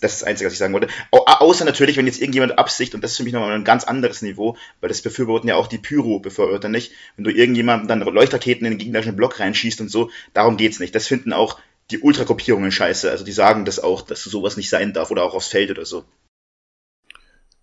Das 0.03 0.13
ist 0.13 0.21
das 0.21 0.27
Einzige, 0.27 0.47
was 0.47 0.53
ich 0.53 0.59
sagen 0.59 0.73
wollte. 0.73 0.89
Au 1.11 1.19
außer 1.19 1.63
natürlich, 1.63 1.95
wenn 1.95 2.05
jetzt 2.05 2.19
irgendjemand 2.19 2.59
Absicht, 2.59 2.93
und 2.93 3.03
das 3.03 3.11
ist 3.11 3.17
für 3.17 3.23
mich 3.23 3.33
nochmal 3.33 3.53
ein 3.53 3.63
ganz 3.63 3.85
anderes 3.85 4.21
Niveau, 4.21 4.57
weil 4.81 4.89
das 4.89 5.01
befürworten 5.01 5.47
ja 5.47 5.55
auch 5.55 5.67
die 5.67 5.77
Pyro-Befürworter 5.77 6.67
nicht, 6.67 6.91
wenn 7.15 7.23
du 7.23 7.31
irgendjemanden 7.31 7.87
dann 7.87 8.01
Leuchtraketen 8.01 8.65
in 8.65 8.73
den 8.73 8.79
gegnerischen 8.79 9.15
Block 9.15 9.39
reinschießt 9.39 9.79
und 9.79 9.89
so, 9.89 10.11
darum 10.33 10.57
geht's 10.57 10.79
nicht. 10.79 10.93
Das 10.93 11.07
finden 11.07 11.31
auch 11.31 11.57
die 11.89 11.99
Ultragruppierungen 11.99 12.71
scheiße. 12.71 13.09
Also 13.09 13.23
die 13.23 13.31
sagen 13.31 13.65
das 13.65 13.79
auch, 13.79 14.01
dass 14.01 14.23
sowas 14.23 14.57
nicht 14.57 14.69
sein 14.69 14.93
darf 14.93 15.09
oder 15.09 15.23
auch 15.23 15.33
aufs 15.33 15.47
Feld 15.47 15.71
oder 15.71 15.85
so. 15.85 16.03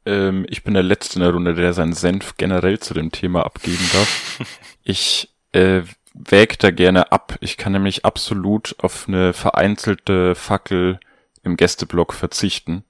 Ähm, 0.07 0.47
ich 0.49 0.65
bin 0.65 0.73
der 0.75 0.83
Letzte 0.83 1.17
in 1.17 1.23
der 1.23 1.33
Runde, 1.33 1.55
der 1.55 1.75
seinen 1.75 1.93
Senf 1.93 2.37
generell 2.39 2.79
zu 2.79 2.95
dem 2.95 3.13
Thema 3.13 3.45
abgeben 3.45 3.89
darf. 3.93 4.41
Ich 4.83 5.29
äh, 5.53 5.83
wäge 6.15 6.57
da 6.59 6.71
gerne 6.71 7.13
ab. 7.13 7.37
Ich 7.41 7.59
kann 7.59 7.73
nämlich 7.73 8.07
absolut 8.07 8.75
auf 8.79 9.07
eine 9.07 9.35
vereinzelte 9.35 10.35
Fackel 10.35 10.99
im 11.43 11.57
Gästeblock 11.57 12.13
verzichten. 12.13 12.85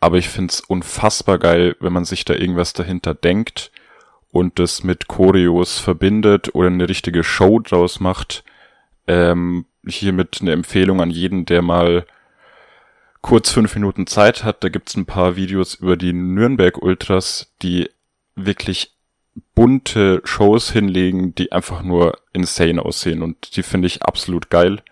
Aber 0.00 0.18
ich 0.18 0.28
find's 0.28 0.60
unfassbar 0.60 1.38
geil, 1.38 1.76
wenn 1.80 1.92
man 1.92 2.04
sich 2.04 2.24
da 2.24 2.34
irgendwas 2.34 2.72
dahinter 2.72 3.14
denkt 3.14 3.70
und 4.30 4.58
das 4.58 4.82
mit 4.82 5.08
Choreos 5.08 5.78
verbindet 5.78 6.54
oder 6.54 6.68
eine 6.68 6.88
richtige 6.88 7.24
Show 7.24 7.60
draus 7.60 8.00
macht. 8.00 8.44
Ähm, 9.06 9.66
hiermit 9.86 10.38
eine 10.40 10.52
Empfehlung 10.52 11.00
an 11.00 11.10
jeden, 11.10 11.46
der 11.46 11.62
mal 11.62 12.06
kurz 13.24 13.50
fünf 13.50 13.74
Minuten 13.74 14.06
Zeit 14.06 14.44
hat, 14.44 14.62
da 14.62 14.68
gibt's 14.68 14.96
ein 14.96 15.06
paar 15.06 15.36
Videos 15.36 15.76
über 15.76 15.96
die 15.96 16.12
Nürnberg 16.12 16.76
Ultras, 16.82 17.50
die 17.62 17.88
wirklich 18.34 18.92
bunte 19.54 20.20
Shows 20.24 20.70
hinlegen, 20.70 21.34
die 21.34 21.50
einfach 21.50 21.82
nur 21.82 22.18
insane 22.32 22.84
aussehen 22.84 23.22
und 23.22 23.56
die 23.56 23.62
finde 23.62 23.86
ich 23.86 24.02
absolut 24.02 24.50
geil. 24.50 24.82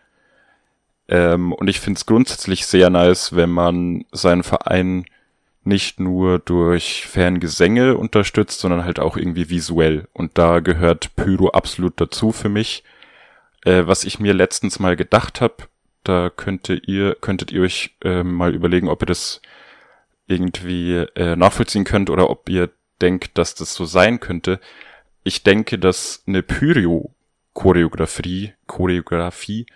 Ähm, 1.09 1.53
und 1.53 1.69
ich 1.69 1.81
finde 1.81 1.99
es 1.99 2.07
grundsätzlich 2.07 2.67
sehr 2.67 2.91
nice, 2.91 3.35
wenn 3.35 3.51
man 3.51 4.05
seinen 4.13 4.43
Verein 4.43 5.05
nicht 5.65 6.01
nur 6.01 6.41
durch 6.41 7.07
Fangesänge 7.07 7.97
unterstützt, 7.97 8.61
sondern 8.61 8.85
halt 8.85 8.99
auch 8.99 9.17
irgendwie 9.17 9.49
visuell. 9.49 10.09
Und 10.13 10.37
da 10.39 10.61
gehört 10.61 11.15
Pyro 11.17 11.51
absolut 11.51 12.01
dazu 12.01 12.33
für 12.33 12.49
mich. 12.49 12.85
Äh, 13.65 13.87
was 13.87 14.05
ich 14.05 14.19
mir 14.19 14.35
letztens 14.35 14.81
mal 14.81 14.97
gedacht 14.97 15.41
habe, 15.41 15.55
da 16.05 16.31
könnte 16.31 16.75
ihr, 16.75 17.17
könntet 17.21 17.53
ihr 17.53 17.63
euch 17.63 17.95
äh, 18.03 18.25
mal 18.25 18.55
überlegen, 18.55 18.89
ob 18.89 19.03
ihr 19.03 19.07
das 19.07 19.41
irgendwie 20.27 20.95
äh, 21.15 21.37
nachvollziehen 21.37 21.85
könnt 21.85 22.11
oder 22.11 22.29
ob 22.29 22.49
ihr 22.49 22.71
denkt, 23.01 23.39
dass 23.39 23.55
das 23.55 23.73
so 23.75 23.85
sein 23.85 24.19
könnte. 24.19 24.59
Ich 25.23 25.45
denke, 25.45 25.79
dass 25.79 26.25
eine 26.27 26.43
Pyro-Choreografie, 26.43 28.55
Choreografie 28.67 29.67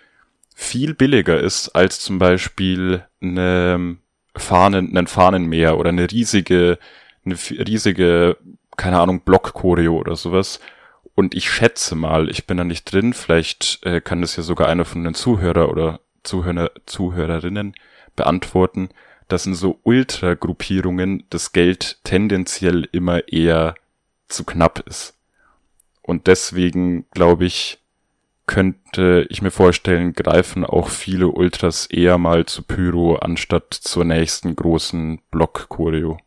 viel 0.59 0.95
billiger 0.95 1.39
ist 1.39 1.69
als 1.69 1.99
zum 1.99 2.17
Beispiel 2.17 3.05
eine 3.21 3.97
Fahnen, 4.35 4.89
einen 4.89 5.05
Fahnenmeer 5.05 5.77
oder 5.77 5.89
eine 5.89 6.09
riesige, 6.09 6.79
eine 7.23 7.35
riesige, 7.35 8.37
keine 8.75 8.99
Ahnung, 8.99 9.21
Block-Choreo 9.21 9.95
oder 9.95 10.15
sowas. 10.15 10.59
Und 11.13 11.35
ich 11.35 11.51
schätze 11.51 11.93
mal, 11.93 12.27
ich 12.27 12.47
bin 12.47 12.57
da 12.57 12.63
nicht 12.63 12.91
drin, 12.91 13.13
vielleicht 13.13 13.85
äh, 13.85 14.01
kann 14.01 14.21
das 14.21 14.35
ja 14.35 14.41
sogar 14.41 14.67
einer 14.67 14.83
von 14.83 15.03
den 15.03 15.13
Zuhörer 15.13 15.69
oder 15.69 15.99
Zuhörer, 16.23 16.71
Zuhörerinnen 16.87 17.75
beantworten, 18.15 18.89
dass 19.27 19.45
in 19.45 19.53
so 19.53 19.79
Ultra-Gruppierungen 19.83 21.23
das 21.29 21.51
Geld 21.51 21.99
tendenziell 22.03 22.89
immer 22.91 23.27
eher 23.31 23.75
zu 24.27 24.43
knapp 24.43 24.79
ist. 24.87 25.13
Und 26.01 26.25
deswegen 26.25 27.05
glaube 27.11 27.45
ich, 27.45 27.77
könnte 28.47 29.27
ich 29.29 29.41
mir 29.41 29.51
vorstellen, 29.51 30.13
greifen 30.13 30.65
auch 30.65 30.89
viele 30.89 31.27
Ultras 31.27 31.85
eher 31.85 32.17
mal 32.17 32.45
zu 32.45 32.63
Pyro 32.63 33.17
anstatt 33.17 33.73
zur 33.73 34.05
nächsten 34.05 34.55
großen 34.55 35.21
Block-Choreo. 35.31 36.17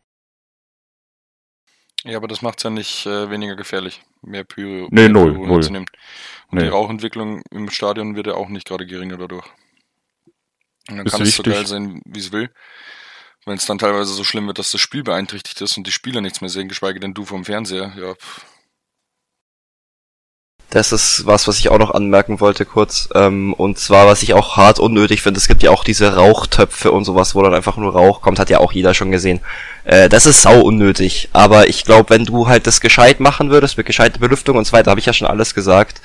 Ja, 2.03 2.17
aber 2.17 2.27
das 2.27 2.41
macht's 2.41 2.63
ja 2.63 2.69
nicht 2.69 3.05
äh, 3.05 3.29
weniger 3.29 3.55
gefährlich, 3.55 4.01
mehr 4.21 4.43
Pyro, 4.43 4.87
Nee, 4.89 5.07
mehr 5.07 5.09
null, 5.09 5.33
Pyro 5.33 5.45
null. 5.45 5.63
zu 5.63 5.71
nehmen. 5.71 5.85
Und 6.49 6.57
Nee. 6.57 6.63
die 6.63 6.69
Rauchentwicklung 6.69 7.43
im 7.51 7.69
Stadion 7.69 8.15
wird 8.15 8.27
ja 8.27 8.33
auch 8.33 8.49
nicht 8.49 8.67
gerade 8.67 8.85
geringer 8.87 9.17
dadurch. 9.17 9.45
Und 10.89 10.97
dann 10.97 11.05
Ist 11.05 11.11
kann 11.11 11.21
es 11.21 11.35
so 11.35 11.43
geil 11.43 11.65
sein, 11.67 12.01
wie 12.05 12.19
es 12.19 12.31
will. 12.31 12.49
Wenn 13.45 13.55
es 13.57 13.65
dann 13.65 13.77
teilweise 13.79 14.13
so 14.13 14.23
schlimm 14.23 14.47
wird, 14.47 14.59
dass 14.59 14.71
das 14.71 14.81
Spiel 14.81 15.03
beeinträchtigt 15.03 15.61
ist 15.61 15.77
und 15.77 15.85
die 15.87 15.91
Spieler 15.91 16.21
nichts 16.21 16.41
mehr 16.41 16.49
sehen, 16.49 16.67
geschweige 16.69 16.99
denn 16.99 17.13
du 17.13 17.25
vom 17.25 17.45
Fernseher, 17.45 17.93
ja, 17.97 18.13
pff, 18.15 18.45
Das 20.71 20.93
ist 20.93 21.25
was, 21.25 21.49
was 21.49 21.59
ich 21.59 21.67
auch 21.67 21.79
noch 21.79 21.91
anmerken 21.91 22.39
wollte 22.39 22.63
kurz. 22.63 23.09
Ähm, 23.13 23.53
und 23.53 23.77
zwar, 23.77 24.07
was 24.07 24.23
ich 24.23 24.33
auch 24.33 24.55
hart 24.55 24.79
unnötig 24.79 25.21
finde, 25.21 25.37
es 25.37 25.49
gibt 25.49 25.63
ja 25.63 25.69
auch 25.69 25.83
diese 25.83 26.15
Rauchtöpfe 26.15 26.93
und 26.93 27.03
sowas, 27.03 27.35
wo 27.35 27.41
dann 27.41 27.53
einfach 27.53 27.75
nur 27.75 27.91
Rauch 27.91 28.21
kommt, 28.21 28.39
hat 28.39 28.49
ja 28.49 28.61
auch 28.61 28.71
jeder 28.71 28.93
schon 28.93 29.11
gesehen. 29.11 29.41
Äh, 29.83 30.07
das 30.07 30.25
ist 30.25 30.41
sau 30.41 30.61
unnötig. 30.61 31.27
Aber 31.33 31.67
ich 31.67 31.83
glaube, 31.83 32.09
wenn 32.09 32.23
du 32.23 32.47
halt 32.47 32.67
das 32.67 32.79
gescheit 32.79 33.19
machen 33.19 33.49
würdest, 33.49 33.75
mit 33.75 33.85
gescheiter 33.85 34.19
Belüftung 34.19 34.55
und 34.55 34.65
so 34.65 34.71
weiter, 34.71 34.91
habe 34.91 35.01
ich 35.01 35.05
ja 35.05 35.11
schon 35.11 35.27
alles 35.27 35.53
gesagt. 35.53 35.99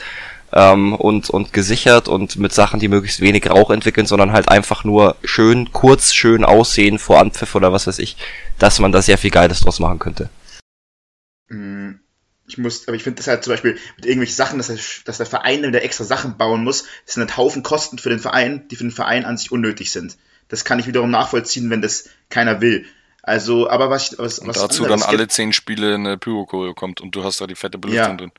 Ähm, 0.53 0.97
und, 0.97 1.31
und 1.31 1.53
gesichert 1.53 2.09
und 2.09 2.37
mit 2.37 2.53
Sachen, 2.53 2.81
die 2.81 2.89
möglichst 2.89 3.21
wenig 3.21 3.49
Rauch 3.49 3.71
entwickeln, 3.71 4.09
sondern 4.09 4.33
halt 4.33 4.49
einfach 4.49 4.83
nur 4.83 5.15
schön, 5.23 5.73
kurz 5.73 6.13
schön 6.13 6.45
aussehen 6.45 6.99
vor 6.99 7.21
Anpfiff 7.21 7.55
oder 7.55 7.73
was 7.73 7.87
weiß 7.87 8.01
ich, 8.01 8.17
dass 8.59 8.81
man 8.81 8.91
da 8.91 9.01
sehr 9.01 9.19
viel 9.19 9.31
Geiles 9.31 9.61
draus 9.61 9.79
machen 9.79 10.01
könnte. 10.01 10.29
Mm, 11.51 11.96
Ich 12.49 12.59
muss, 12.59 12.87
aber 12.87 12.97
ich 12.97 13.03
finde 13.03 13.17
das 13.17 13.27
halt 13.27 13.43
zum 13.45 13.53
Beispiel 13.53 13.73
mit 13.97 14.07
irgendwelchen 14.07 14.37
Sachen, 14.37 14.59
dass 14.59 14.69
der, 14.69 14.79
dass 15.05 15.17
der 15.17 15.27
Verein 15.27 15.63
wieder 15.65 15.83
extra 15.83 16.05
Sachen 16.05 16.37
bauen 16.37 16.63
muss, 16.65 16.85
das 17.05 17.15
sind 17.15 17.23
halt 17.23 17.37
Haufen 17.37 17.63
Kosten 17.63 17.99
für 17.99 18.09
den 18.11 18.21
Verein, 18.21 18.69
die 18.69 18.77
für 18.77 18.85
den 18.85 18.91
Verein 18.93 19.25
an 19.25 19.37
sich 19.37 19.51
unnötig 19.51 19.91
sind. 19.91 20.17
Das 20.49 20.65
kann 20.65 20.79
ich 20.79 20.87
wiederum 20.87 21.11
nachvollziehen, 21.11 21.71
wenn 21.71 21.83
das 21.83 22.09
keiner 22.31 22.61
will. 22.61 22.87
Also, 23.23 23.69
aber 23.69 23.91
was, 23.91 24.13
ich- 24.13 24.19
was, 24.21 24.39
und 24.39 24.47
was 24.47 24.59
dazu 24.61 24.85
dann 24.85 25.03
alle 25.03 25.27
zehn 25.27 25.53
Spiele 25.53 25.95
eine 25.95 26.17
Pyro-Choreo 26.17 26.75
kommt 26.75 27.01
und 27.01 27.17
du 27.17 27.25
hast 27.25 27.41
da 27.41 27.49
die 27.49 27.57
fette 27.57 27.79
Belüftung 27.79 28.11
Ja. 28.11 28.17
drin. 28.17 28.33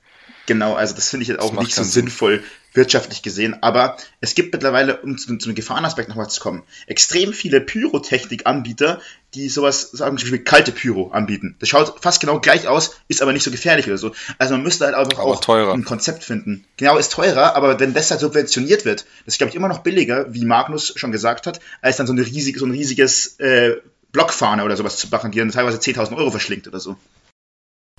Genau, 0.48 0.74
also 0.76 0.96
das 0.96 1.10
finde 1.10 1.24
ich 1.24 1.28
jetzt 1.28 1.42
auch 1.42 1.52
nicht 1.52 1.76
so 1.76 1.84
Sinn. 1.84 1.92
sinnvoll 2.04 2.42
wirtschaftlich 2.74 3.22
gesehen. 3.22 3.62
Aber 3.62 3.98
es 4.22 4.34
gibt 4.34 4.54
mittlerweile, 4.54 5.02
um 5.02 5.18
zu, 5.18 5.38
zu 5.38 5.50
dem 5.50 5.56
Gefahrenaspekt 5.56 6.08
nochmal 6.08 6.30
zu 6.30 6.40
kommen, 6.40 6.64
extrem 6.86 7.34
viele 7.34 7.60
Pyrotechnik-Anbieter, 7.60 9.02
die 9.34 9.50
sowas, 9.50 9.92
sagen 9.92 10.18
zum 10.18 10.26
Beispiel 10.26 10.44
kalte 10.46 10.72
Pyro 10.72 11.10
anbieten. 11.10 11.56
Das 11.60 11.68
schaut 11.68 12.02
fast 12.02 12.22
genau 12.22 12.40
gleich 12.40 12.68
aus, 12.68 12.96
ist 13.10 13.22
aber 13.22 13.34
nicht 13.34 13.44
so 13.44 13.52
gefährlich 13.52 13.88
oder 13.88 13.98
so. 13.98 14.14
Also 14.38 14.54
man 14.54 14.64
müsste 14.64 14.86
halt 14.86 14.96
einfach 14.96 15.20
Aber 15.20 15.34
auch 15.34 15.42
teurer. 15.42 15.74
ein 15.74 15.84
Konzept 15.84 16.24
finden. 16.24 16.64
Genau, 16.78 16.98
ist 16.98 17.12
teurer, 17.12 17.56
aber 17.56 17.78
wenn 17.80 17.94
das 17.94 18.10
halt 18.10 18.22
subventioniert 18.22 18.86
wird, 18.86 19.02
das 19.26 19.34
ist, 19.34 19.38
glaube 19.40 19.50
ich, 19.50 19.56
immer 19.56 19.68
noch 19.68 19.80
billiger, 19.80 20.34
wie 20.34 20.46
Magnus 20.46 20.94
schon 20.96 21.12
gesagt 21.12 21.46
hat, 21.46 21.60
als 21.82 21.98
dann 21.98 22.08
so, 22.08 22.14
eine 22.14 22.26
riesige, 22.26 22.60
so 22.60 22.66
ein 22.66 22.72
riesiges 22.72 23.38
äh, 23.40 23.76
Blockfahne 24.14 24.64
oder 24.64 24.78
sowas 24.78 24.98
zu 24.98 25.10
machen, 25.10 25.32
die 25.32 25.40
dann 25.40 25.52
teilweise 25.52 25.78
10.000 25.78 26.16
Euro 26.16 26.32
verschlingt 26.32 26.68
oder 26.68 26.80
so. 26.80 26.96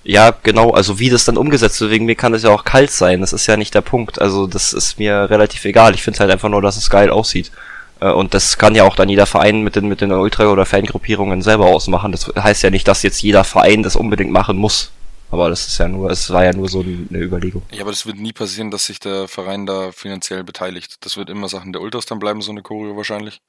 Ja, 0.03 0.33
genau, 0.43 0.71
also 0.71 0.97
wie 0.97 1.09
das 1.09 1.25
dann 1.25 1.37
umgesetzt 1.37 1.79
wird, 1.81 1.91
wegen 1.91 2.05
mir 2.05 2.15
kann 2.15 2.33
es 2.33 2.43
ja 2.43 2.49
auch 2.51 2.63
kalt 2.63 2.89
sein, 2.89 3.19
das 3.21 3.33
ist 3.33 3.47
ja 3.47 3.57
nicht 3.57 3.75
der 3.75 3.81
Punkt. 3.81 4.19
Also 4.19 4.47
das 4.47 4.73
ist 4.73 4.97
mir 4.97 5.29
relativ 5.29 5.65
egal. 5.65 5.93
Ich 5.93 6.01
finde 6.03 6.19
halt 6.19 6.31
einfach 6.31 6.49
nur, 6.49 6.61
dass 6.61 6.77
es 6.77 6.89
geil 6.89 7.09
aussieht. 7.09 7.51
Äh, 7.99 8.11
Und 8.11 8.33
das 8.33 8.57
kann 8.57 8.75
ja 8.75 8.83
auch 8.85 8.95
dann 8.95 9.09
jeder 9.09 9.25
Verein 9.25 9.61
mit 9.61 9.75
den, 9.75 9.87
mit 9.87 10.01
den 10.01 10.11
Ultra- 10.11 10.51
oder 10.51 10.65
Fangruppierungen 10.65 11.41
selber 11.41 11.65
ausmachen. 11.67 12.11
Das 12.11 12.31
heißt 12.35 12.63
ja 12.63 12.69
nicht, 12.69 12.87
dass 12.87 13.03
jetzt 13.03 13.21
jeder 13.21 13.43
Verein 13.43 13.83
das 13.83 13.95
unbedingt 13.95 14.31
machen 14.31 14.57
muss. 14.57 14.91
Aber 15.31 15.49
das 15.49 15.67
ist 15.67 15.77
ja 15.77 15.87
nur, 15.87 16.09
es 16.09 16.31
war 16.31 16.43
ja 16.43 16.53
nur 16.53 16.69
so 16.69 16.79
eine 16.79 17.19
Überlegung. 17.19 17.61
Ja, 17.71 17.81
aber 17.81 17.91
das 17.91 18.07
wird 18.07 18.17
nie 18.17 18.33
passieren, 18.33 18.71
dass 18.71 18.85
sich 18.85 18.99
der 18.99 19.27
Verein 19.27 19.67
da 19.67 19.91
finanziell 19.91 20.43
beteiligt. 20.43 21.05
Das 21.05 21.17
wird 21.17 21.29
immer 21.29 21.49
Sachen 21.49 21.71
der 21.71 21.83
Ultras 21.83 22.07
dann 22.07 22.17
bleiben, 22.17 22.41
so 22.41 22.51
eine 22.51 22.63
Choreo 22.63 22.97
wahrscheinlich. 22.97 23.41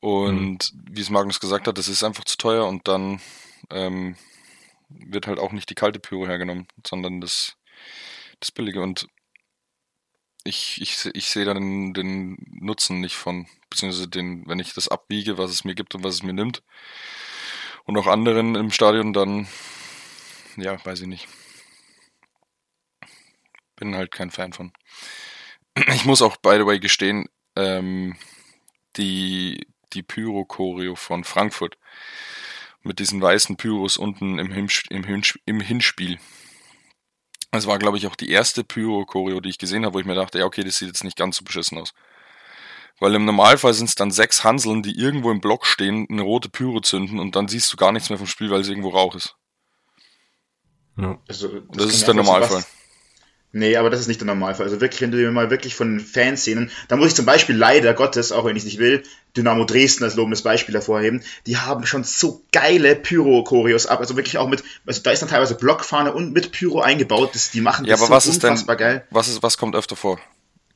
Und 0.00 0.72
wie 0.90 1.02
es 1.02 1.10
Magnus 1.10 1.40
gesagt 1.40 1.66
hat, 1.66 1.76
das 1.76 1.88
ist 1.88 2.02
einfach 2.02 2.24
zu 2.24 2.38
teuer 2.38 2.66
und 2.66 2.88
dann 2.88 3.20
ähm, 3.70 4.16
wird 4.90 5.26
halt 5.26 5.38
auch 5.38 5.52
nicht 5.52 5.70
die 5.70 5.74
kalte 5.74 6.00
Pyro 6.00 6.26
hergenommen, 6.26 6.66
sondern 6.86 7.20
das, 7.20 7.56
das 8.40 8.50
billige. 8.50 8.82
Und 8.82 9.06
ich, 10.44 10.80
ich, 10.80 11.06
ich 11.14 11.30
sehe 11.30 11.44
da 11.44 11.54
den, 11.54 11.94
den 11.94 12.36
Nutzen 12.60 13.00
nicht 13.00 13.16
von, 13.16 13.46
beziehungsweise 13.70 14.08
den, 14.08 14.46
wenn 14.46 14.58
ich 14.58 14.74
das 14.74 14.88
abwiege, 14.88 15.38
was 15.38 15.50
es 15.50 15.64
mir 15.64 15.74
gibt 15.74 15.94
und 15.94 16.04
was 16.04 16.14
es 16.14 16.22
mir 16.22 16.32
nimmt. 16.32 16.62
Und 17.84 17.96
auch 17.96 18.06
anderen 18.06 18.54
im 18.54 18.70
Stadion, 18.70 19.12
dann, 19.12 19.48
ja, 20.56 20.84
weiß 20.84 21.00
ich 21.00 21.06
nicht 21.08 21.28
bin 23.80 23.96
halt 23.96 24.12
kein 24.12 24.30
Fan 24.30 24.52
von. 24.52 24.72
Ich 25.94 26.04
muss 26.04 26.22
auch, 26.22 26.36
by 26.36 26.56
the 26.58 26.66
way, 26.66 26.78
gestehen, 26.78 27.28
ähm, 27.56 28.16
die, 28.96 29.66
die 29.92 30.02
Pyro-Choreo 30.02 30.94
von 30.94 31.24
Frankfurt 31.24 31.78
mit 32.82 32.98
diesen 32.98 33.20
weißen 33.20 33.56
Pyros 33.56 33.96
unten 33.96 34.38
im, 34.38 34.52
Hinsch 34.52 34.84
im, 34.90 35.04
Hinsch 35.04 35.38
im 35.44 35.60
Hinspiel. 35.60 36.18
Das 37.50 37.66
war, 37.66 37.78
glaube 37.78 37.98
ich, 37.98 38.06
auch 38.06 38.16
die 38.16 38.30
erste 38.30 38.62
Pyro-Choreo, 38.62 39.40
die 39.40 39.48
ich 39.48 39.58
gesehen 39.58 39.84
habe, 39.84 39.94
wo 39.94 40.00
ich 40.00 40.06
mir 40.06 40.14
dachte, 40.14 40.38
ja, 40.38 40.44
okay, 40.44 40.62
das 40.62 40.76
sieht 40.76 40.88
jetzt 40.88 41.04
nicht 41.04 41.16
ganz 41.16 41.36
so 41.36 41.44
beschissen 41.44 41.78
aus. 41.78 41.92
Weil 43.00 43.14
im 43.14 43.24
Normalfall 43.24 43.74
sind 43.74 43.88
es 43.88 43.94
dann 43.94 44.10
sechs 44.10 44.44
Hanseln, 44.44 44.82
die 44.82 44.96
irgendwo 44.96 45.30
im 45.30 45.40
Block 45.40 45.66
stehen, 45.66 46.06
eine 46.10 46.22
rote 46.22 46.48
Pyro 46.48 46.80
zünden 46.80 47.18
und 47.18 47.34
dann 47.34 47.48
siehst 47.48 47.72
du 47.72 47.76
gar 47.76 47.92
nichts 47.92 48.10
mehr 48.10 48.18
vom 48.18 48.26
Spiel, 48.26 48.50
weil 48.50 48.60
es 48.60 48.68
irgendwo 48.68 48.90
Rauch 48.90 49.14
ist. 49.14 49.36
Ja. 50.96 51.18
Also, 51.28 51.48
Das, 51.48 51.78
kann 51.78 51.88
ist 51.88 52.06
der 52.06 52.14
Normalfall. 52.14 52.64
Nee, 53.52 53.76
aber 53.76 53.90
das 53.90 53.98
ist 54.00 54.06
nicht 54.06 54.20
der 54.20 54.26
Normalfall. 54.26 54.66
Also 54.66 54.80
wirklich, 54.80 55.00
wenn 55.00 55.10
du 55.10 55.18
dir 55.18 55.30
mal 55.32 55.50
wirklich 55.50 55.74
von 55.74 55.98
Fanszenen, 55.98 56.70
da 56.86 56.96
muss 56.96 57.08
ich 57.08 57.14
zum 57.16 57.26
Beispiel 57.26 57.56
leider 57.56 57.94
Gottes, 57.94 58.30
auch 58.30 58.44
wenn 58.44 58.54
ich 58.54 58.62
es 58.62 58.66
nicht 58.66 58.78
will, 58.78 59.02
Dynamo 59.36 59.64
Dresden 59.64 60.04
als 60.04 60.14
lobendes 60.14 60.42
Beispiel 60.42 60.74
hervorheben, 60.74 61.22
die 61.46 61.56
haben 61.56 61.84
schon 61.84 62.04
so 62.04 62.44
geile 62.52 62.94
Pyro-Choreos 62.94 63.86
ab, 63.86 63.98
also 64.00 64.16
wirklich 64.16 64.38
auch 64.38 64.48
mit, 64.48 64.62
also 64.86 65.02
da 65.02 65.10
ist 65.10 65.22
dann 65.22 65.28
teilweise 65.28 65.56
Blockfahne 65.56 66.12
und 66.12 66.32
mit 66.32 66.52
Pyro 66.52 66.80
eingebaut, 66.80 67.30
das, 67.34 67.50
die 67.50 67.60
machen 67.60 67.84
Ja, 67.86 67.92
das 67.92 68.00
aber 68.02 68.06
so 68.08 68.12
was 68.14 68.26
ist 68.26 68.42
denn, 68.42 68.50
unfassbar 68.50 68.76
geil. 68.76 69.06
was 69.10 69.28
ist, 69.28 69.42
was 69.42 69.58
kommt 69.58 69.74
öfter 69.74 69.96
vor? 69.96 70.20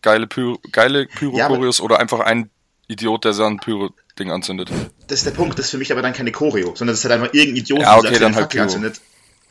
Geile 0.02 0.26
Pyro, 0.26 0.58
geile 0.72 1.06
Pyro-Choreos 1.06 1.80
oder 1.80 2.00
einfach 2.00 2.20
ein 2.20 2.50
Idiot, 2.88 3.24
der 3.24 3.32
sein 3.34 3.58
Pyro-Ding 3.58 4.30
anzündet? 4.32 4.70
Das 5.06 5.18
ist 5.20 5.26
der 5.26 5.30
Punkt, 5.32 5.58
das 5.58 5.66
ist 5.66 5.70
für 5.70 5.78
mich 5.78 5.92
aber 5.92 6.02
dann 6.02 6.12
keine 6.12 6.32
Choreo, 6.32 6.74
sondern 6.74 6.88
das 6.94 6.98
ist 6.98 7.04
halt 7.10 7.14
einfach 7.20 7.32
irgendein 7.34 7.62
Idiot, 7.62 7.80
Ja, 7.80 7.96
okay, 7.98 8.10
der 8.10 8.18
seine 8.18 8.34
halt 8.34 8.42
Fackel 8.44 8.58
Pyro. 8.58 8.62
anzündet. 8.64 9.00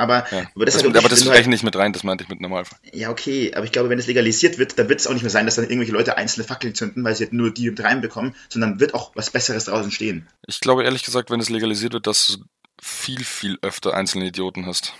Aber, 0.03 0.25
Ja. 0.31 0.49
aber 0.55 0.65
das, 0.65 0.75
Das, 0.75 0.83
aber 0.85 1.09
das 1.09 1.25
halt- 1.25 1.37
rechne 1.37 1.55
ich 1.55 1.63
mit 1.63 1.75
rein, 1.75 1.93
das 1.93 2.03
meinte 2.03 2.23
ich 2.23 2.29
mit 2.29 2.39
Normalfall. 2.41 2.77
Ja, 2.91 3.09
okay, 3.09 3.53
aber 3.55 3.65
ich 3.65 3.71
glaube, 3.71 3.89
wenn 3.89 3.99
es 3.99 4.07
legalisiert 4.07 4.57
wird, 4.57 4.77
dann 4.77 4.89
wird 4.89 4.99
es 4.99 5.07
auch 5.07 5.13
nicht 5.13 5.23
mehr 5.23 5.29
sein, 5.31 5.45
dass 5.45 5.55
dann 5.55 5.65
irgendwelche 5.65 5.93
Leute 5.93 6.17
einzelne 6.17 6.45
Fackeln 6.45 6.75
zünden, 6.75 7.03
weil 7.03 7.15
sie 7.15 7.23
halt 7.23 7.33
nur 7.33 7.51
die 7.53 7.69
mit 7.69 7.81
reinbekommen, 7.83 8.35
sondern 8.49 8.79
wird 8.79 8.93
auch 8.93 9.11
was 9.15 9.29
Besseres 9.31 9.65
draußen 9.65 9.91
stehen. 9.91 10.27
Ich 10.47 10.59
glaube 10.59 10.83
ehrlich 10.83 11.03
gesagt, 11.03 11.29
wenn 11.31 11.39
es 11.39 11.49
legalisiert 11.49 11.93
wird, 11.93 12.07
dass 12.07 12.27
du 12.27 12.43
viel, 12.81 13.23
viel 13.23 13.57
öfter 13.61 13.93
einzelne 13.93 14.25
Idioten 14.25 14.65
hast. 14.65 14.93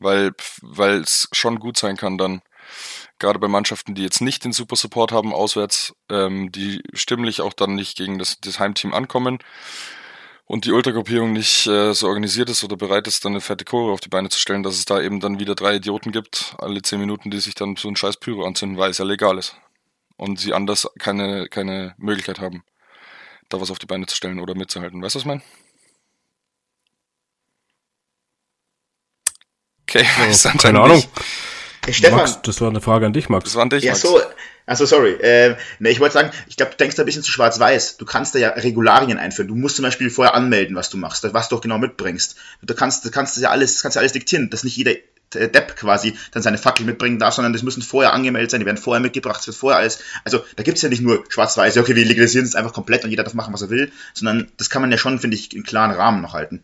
Weil, 0.00 0.32
weil 0.62 1.00
es 1.00 1.28
schon 1.32 1.58
gut 1.58 1.76
sein 1.76 1.96
kann 1.96 2.18
dann, 2.18 2.40
gerade 3.18 3.38
bei 3.40 3.48
Mannschaften, 3.48 3.94
die 3.96 4.02
jetzt 4.02 4.20
nicht 4.20 4.44
den 4.44 4.52
Super 4.52 4.76
Support 4.76 5.10
haben 5.10 5.32
auswärts, 5.32 5.92
ähm, 6.08 6.52
die 6.52 6.82
stimmlich 6.92 7.40
auch 7.40 7.52
dann 7.52 7.74
nicht 7.74 7.96
gegen 7.96 8.18
das, 8.18 8.38
das 8.40 8.60
Heimteam 8.60 8.94
ankommen 8.94 9.38
und 10.48 10.64
die 10.64 10.72
Ultragruppierung 10.72 11.32
nicht 11.34 11.66
äh, 11.66 11.92
so 11.92 12.08
organisiert 12.08 12.48
ist 12.48 12.64
oder 12.64 12.76
bereit 12.76 13.06
ist, 13.06 13.22
dann 13.24 13.32
eine 13.32 13.42
fette 13.42 13.66
Chore 13.66 13.92
auf 13.92 14.00
die 14.00 14.08
Beine 14.08 14.30
zu 14.30 14.38
stellen, 14.38 14.62
dass 14.62 14.76
es 14.76 14.86
da 14.86 15.00
eben 15.00 15.20
dann 15.20 15.38
wieder 15.38 15.54
drei 15.54 15.76
Idioten 15.76 16.10
gibt, 16.10 16.56
alle 16.58 16.80
zehn 16.80 16.98
Minuten, 16.98 17.30
die 17.30 17.38
sich 17.38 17.54
dann 17.54 17.76
so 17.76 17.86
ein 17.86 17.96
scheiß 17.96 18.16
Pyro 18.16 18.46
anzünden, 18.46 18.78
weil 18.78 18.90
es 18.90 18.96
ja 18.96 19.04
legal 19.04 19.36
ist. 19.36 19.56
Und 20.16 20.40
sie 20.40 20.54
anders 20.54 20.88
keine, 20.98 21.48
keine 21.48 21.94
Möglichkeit 21.98 22.40
haben, 22.40 22.64
da 23.50 23.60
was 23.60 23.70
auf 23.70 23.78
die 23.78 23.86
Beine 23.86 24.06
zu 24.06 24.16
stellen 24.16 24.40
oder 24.40 24.54
mitzuhalten. 24.54 25.02
Weißt 25.02 25.14
du, 25.14 25.18
was 25.18 25.22
ich 25.22 25.26
meine? 25.26 25.42
Okay, 29.82 30.06
weiß 30.18 30.48
keine 30.58 30.80
Ahnung. 30.80 31.04
Hey, 31.84 31.92
Stefan, 31.92 32.20
Max, 32.20 32.40
das 32.42 32.60
war 32.62 32.70
eine 32.70 32.80
Frage 32.80 33.04
an 33.04 33.12
dich, 33.12 33.28
Max. 33.28 33.44
Das 33.44 33.54
war 33.54 33.62
an 33.62 33.70
dich, 33.70 33.84
ja 33.84 33.92
Max. 33.92 34.00
so, 34.00 34.18
also 34.68 34.84
sorry. 34.84 35.16
Ähm, 35.22 35.56
ne, 35.78 35.90
ich 35.90 35.98
wollte 35.98 36.12
sagen, 36.14 36.30
ich 36.46 36.56
glaube, 36.56 36.72
du 36.72 36.76
denkst 36.76 36.96
da 36.96 37.02
ein 37.02 37.06
bisschen 37.06 37.22
zu 37.22 37.32
schwarz-weiß. 37.32 37.96
Du 37.96 38.04
kannst 38.04 38.34
da 38.34 38.38
ja 38.38 38.50
Regularien 38.50 39.18
einführen. 39.18 39.48
Du 39.48 39.54
musst 39.54 39.76
zum 39.76 39.82
Beispiel 39.82 40.10
vorher 40.10 40.34
anmelden, 40.34 40.76
was 40.76 40.90
du 40.90 40.98
machst, 40.98 41.26
was 41.32 41.48
du 41.48 41.56
auch 41.56 41.60
genau 41.62 41.78
mitbringst. 41.78 42.36
Du 42.62 42.74
kannst, 42.74 43.04
du 43.04 43.10
kannst 43.10 43.36
das 43.36 43.42
ja 43.42 43.50
alles, 43.50 43.74
das 43.74 43.82
kannst 43.82 43.96
ja 43.96 44.00
alles 44.00 44.12
diktieren, 44.12 44.50
dass 44.50 44.64
nicht 44.64 44.76
jeder 44.76 44.92
äh, 45.34 45.48
Depp 45.48 45.74
quasi 45.76 46.16
dann 46.32 46.42
seine 46.42 46.58
Fackel 46.58 46.84
mitbringen 46.84 47.18
darf, 47.18 47.34
sondern 47.34 47.54
das 47.54 47.62
müssen 47.62 47.82
vorher 47.82 48.12
angemeldet 48.12 48.50
sein, 48.50 48.60
die 48.60 48.66
werden 48.66 48.76
vorher 48.76 49.00
mitgebracht, 49.00 49.40
es 49.40 49.46
wird 49.46 49.56
vorher 49.56 49.78
alles. 49.80 50.00
Also 50.24 50.44
da 50.56 50.62
gibt's 50.62 50.82
ja 50.82 50.90
nicht 50.90 51.02
nur 51.02 51.24
schwarz-weiß, 51.30 51.78
okay, 51.78 51.96
wir 51.96 52.04
legalisieren 52.04 52.46
es 52.46 52.54
einfach 52.54 52.74
komplett 52.74 53.04
und 53.04 53.10
jeder 53.10 53.24
darf 53.24 53.34
machen, 53.34 53.54
was 53.54 53.62
er 53.62 53.70
will, 53.70 53.90
sondern 54.12 54.50
das 54.58 54.68
kann 54.68 54.82
man 54.82 54.90
ja 54.90 54.98
schon, 54.98 55.18
finde 55.18 55.36
ich, 55.36 55.56
in 55.56 55.62
klaren 55.62 55.92
Rahmen 55.92 56.20
noch 56.20 56.34
halten. 56.34 56.62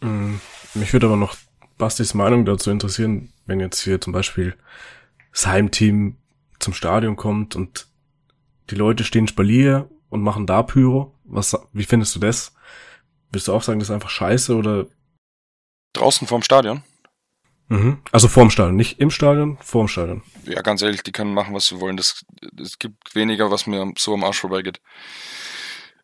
Mm, 0.00 0.36
Mich 0.74 0.92
würde 0.92 1.06
aber 1.06 1.16
noch 1.16 1.36
Bastis 1.78 2.14
Meinung 2.14 2.44
dazu 2.44 2.70
interessieren, 2.70 3.32
wenn 3.46 3.60
jetzt 3.60 3.82
hier 3.82 4.00
zum 4.00 4.12
Beispiel 4.12 4.56
das 5.32 5.46
Heimteam 5.46 6.16
zum 6.58 6.72
Stadion 6.72 7.16
kommt 7.16 7.56
und 7.56 7.86
die 8.70 8.74
Leute 8.74 9.04
stehen 9.04 9.28
Spalier 9.28 9.88
und 10.08 10.22
machen 10.22 10.46
da 10.46 10.62
Pyro. 10.62 11.14
Was, 11.24 11.56
wie 11.72 11.84
findest 11.84 12.14
du 12.14 12.20
das? 12.20 12.54
Willst 13.30 13.48
du 13.48 13.52
auch 13.52 13.62
sagen, 13.62 13.78
das 13.78 13.88
ist 13.88 13.94
einfach 13.94 14.10
scheiße 14.10 14.56
oder? 14.56 14.86
Draußen 15.92 16.26
vorm 16.26 16.42
Stadion? 16.42 16.82
Mhm. 17.68 17.98
Also 18.12 18.28
vorm 18.28 18.50
Stadion, 18.50 18.76
nicht 18.76 19.00
im 19.00 19.10
Stadion, 19.10 19.58
vorm 19.60 19.88
Stadion. 19.88 20.22
Ja, 20.44 20.62
ganz 20.62 20.82
ehrlich, 20.82 21.02
die 21.02 21.12
können 21.12 21.34
machen, 21.34 21.54
was 21.54 21.66
sie 21.66 21.80
wollen. 21.80 21.96
Das, 21.96 22.24
es 22.60 22.78
gibt 22.78 23.14
weniger, 23.14 23.50
was 23.50 23.66
mir 23.66 23.92
so 23.98 24.14
am 24.14 24.24
Arsch 24.24 24.40
vorbeigeht. 24.40 24.80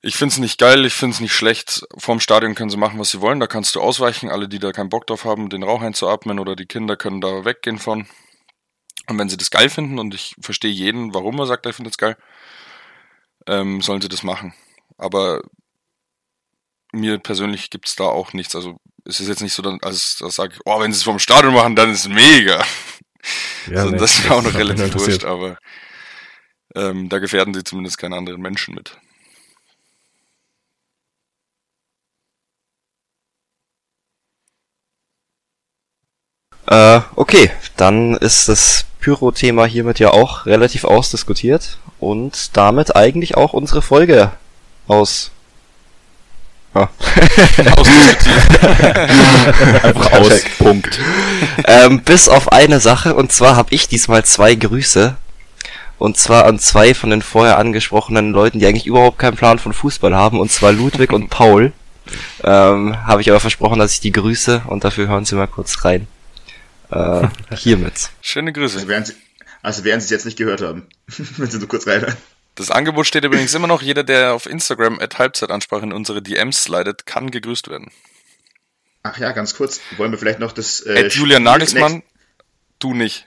Ich 0.04 0.16
find's 0.16 0.38
nicht 0.38 0.58
geil, 0.58 0.84
ich 0.84 0.94
find's 0.94 1.20
nicht 1.20 1.32
schlecht. 1.32 1.86
Vorm 1.96 2.18
Stadion 2.18 2.56
können 2.56 2.70
sie 2.70 2.76
machen, 2.76 2.98
was 2.98 3.10
sie 3.10 3.20
wollen. 3.20 3.38
Da 3.38 3.46
kannst 3.46 3.76
du 3.76 3.80
ausweichen. 3.80 4.30
Alle, 4.30 4.48
die 4.48 4.58
da 4.58 4.72
keinen 4.72 4.88
Bock 4.88 5.06
drauf 5.06 5.24
haben, 5.24 5.48
den 5.48 5.62
Rauch 5.62 5.80
einzuatmen 5.80 6.40
oder 6.40 6.56
die 6.56 6.66
Kinder 6.66 6.96
können 6.96 7.20
da 7.20 7.44
weggehen 7.44 7.78
von. 7.78 8.08
Und 9.08 9.18
wenn 9.18 9.28
sie 9.28 9.36
das 9.36 9.50
geil 9.50 9.70
finden, 9.70 10.00
und 10.00 10.12
ich 10.12 10.34
verstehe 10.40 10.72
jeden, 10.72 11.14
warum 11.14 11.38
er 11.38 11.46
sagt, 11.46 11.66
er 11.66 11.72
findet 11.72 11.94
es 11.94 11.98
geil, 11.98 12.16
ähm, 13.46 13.80
sollen 13.80 14.00
sie 14.00 14.08
das 14.08 14.24
machen. 14.24 14.54
Aber 14.98 15.42
mir 16.92 17.18
persönlich 17.18 17.70
gibt's 17.70 17.94
da 17.94 18.04
auch 18.04 18.32
nichts. 18.32 18.56
Also 18.56 18.80
es 19.04 19.20
ist 19.20 19.28
jetzt 19.28 19.42
nicht 19.42 19.54
so, 19.54 19.62
dass 19.62 19.78
dass 19.80 20.20
ich 20.20 20.34
sage, 20.34 20.58
oh, 20.64 20.80
wenn 20.80 20.92
sie 20.92 20.98
es 20.98 21.04
vom 21.04 21.20
Stadion 21.20 21.54
machen, 21.54 21.76
dann 21.76 21.92
ist 21.92 22.00
es 22.00 22.08
mega. 22.08 22.64
Ja, 23.68 23.76
also, 23.82 23.90
nee, 23.90 23.98
das 23.98 24.18
ist 24.18 24.24
mir 24.24 24.34
auch 24.34 24.42
noch 24.42 24.54
relativ 24.54 24.94
wurscht, 24.96 25.24
aber 25.24 25.58
ähm, 26.74 27.08
da 27.08 27.20
gefährden 27.20 27.54
sie 27.54 27.62
zumindest 27.62 27.98
keine 27.98 28.16
anderen 28.16 28.40
Menschen 28.40 28.74
mit. 28.74 28.96
Äh, 36.72 37.00
okay, 37.16 37.50
dann 37.76 38.16
ist 38.16 38.48
das 38.48 38.86
Pyro-Thema 39.00 39.66
hiermit 39.66 39.98
ja 39.98 40.10
auch 40.10 40.46
relativ 40.46 40.84
ausdiskutiert 40.84 41.76
und 42.00 42.56
damit 42.56 42.96
eigentlich 42.96 43.36
auch 43.36 43.52
unsere 43.52 43.82
Folge 43.82 44.32
aus. 44.88 45.30
Ah. 46.72 46.88
Einfach 49.82 50.12
aus. 50.12 50.44
Punkt. 50.58 50.98
ähm, 51.66 52.00
bis 52.00 52.30
auf 52.30 52.52
eine 52.52 52.80
Sache, 52.80 53.16
und 53.16 53.32
zwar 53.32 53.56
habe 53.56 53.74
ich 53.74 53.88
diesmal 53.88 54.24
zwei 54.24 54.54
Grüße. 54.54 55.16
Und 55.98 56.16
zwar 56.16 56.46
an 56.46 56.58
zwei 56.58 56.94
von 56.94 57.10
den 57.10 57.20
vorher 57.20 57.58
angesprochenen 57.58 58.32
Leuten, 58.32 58.60
die 58.60 58.66
eigentlich 58.66 58.86
überhaupt 58.86 59.18
keinen 59.18 59.36
Plan 59.36 59.58
von 59.58 59.74
Fußball 59.74 60.16
haben, 60.16 60.40
und 60.40 60.50
zwar 60.50 60.72
Ludwig 60.72 61.12
und 61.12 61.28
Paul. 61.28 61.72
Ähm, 62.42 62.96
habe 63.06 63.20
ich 63.20 63.28
aber 63.30 63.40
versprochen, 63.40 63.78
dass 63.78 63.92
ich 63.92 64.00
die 64.00 64.10
grüße 64.10 64.62
und 64.66 64.84
dafür 64.84 65.06
hören 65.06 65.26
Sie 65.26 65.34
mal 65.34 65.46
kurz 65.46 65.84
rein. 65.84 66.08
Äh, 66.92 67.28
hiermit. 67.56 68.10
Schöne 68.20 68.52
Grüße. 68.52 68.76
Also 68.76 68.88
werden 68.88 69.04
sie, 69.04 69.14
also 69.62 69.84
werden 69.84 70.00
sie 70.00 70.04
es 70.04 70.10
jetzt 70.10 70.24
nicht 70.26 70.36
gehört 70.36 70.60
haben, 70.60 70.86
wenn 71.06 71.50
sie 71.50 71.58
nur 71.58 71.68
kurz 71.68 71.86
reinhören. 71.86 72.16
Das 72.54 72.70
Angebot 72.70 73.06
steht 73.06 73.24
übrigens 73.24 73.54
immer 73.54 73.66
noch. 73.66 73.80
Jeder, 73.80 74.04
der 74.04 74.34
auf 74.34 74.44
Instagram 74.44 75.00
at 75.00 75.18
Halbzeitansprache 75.18 75.84
in 75.84 75.92
unsere 75.92 76.20
DMs 76.20 76.64
slidet, 76.64 77.06
kann 77.06 77.30
gegrüßt 77.30 77.68
werden. 77.68 77.90
Ach 79.04 79.16
ja, 79.18 79.32
ganz 79.32 79.54
kurz, 79.54 79.80
wollen 79.96 80.12
wir 80.12 80.18
vielleicht 80.18 80.38
noch 80.38 80.52
das... 80.52 80.80
Äh, 80.80 81.06
At 81.06 81.14
Julian 81.14 81.42
Nagelsmann, 81.42 82.02
du 82.78 82.94
nicht. 82.94 83.26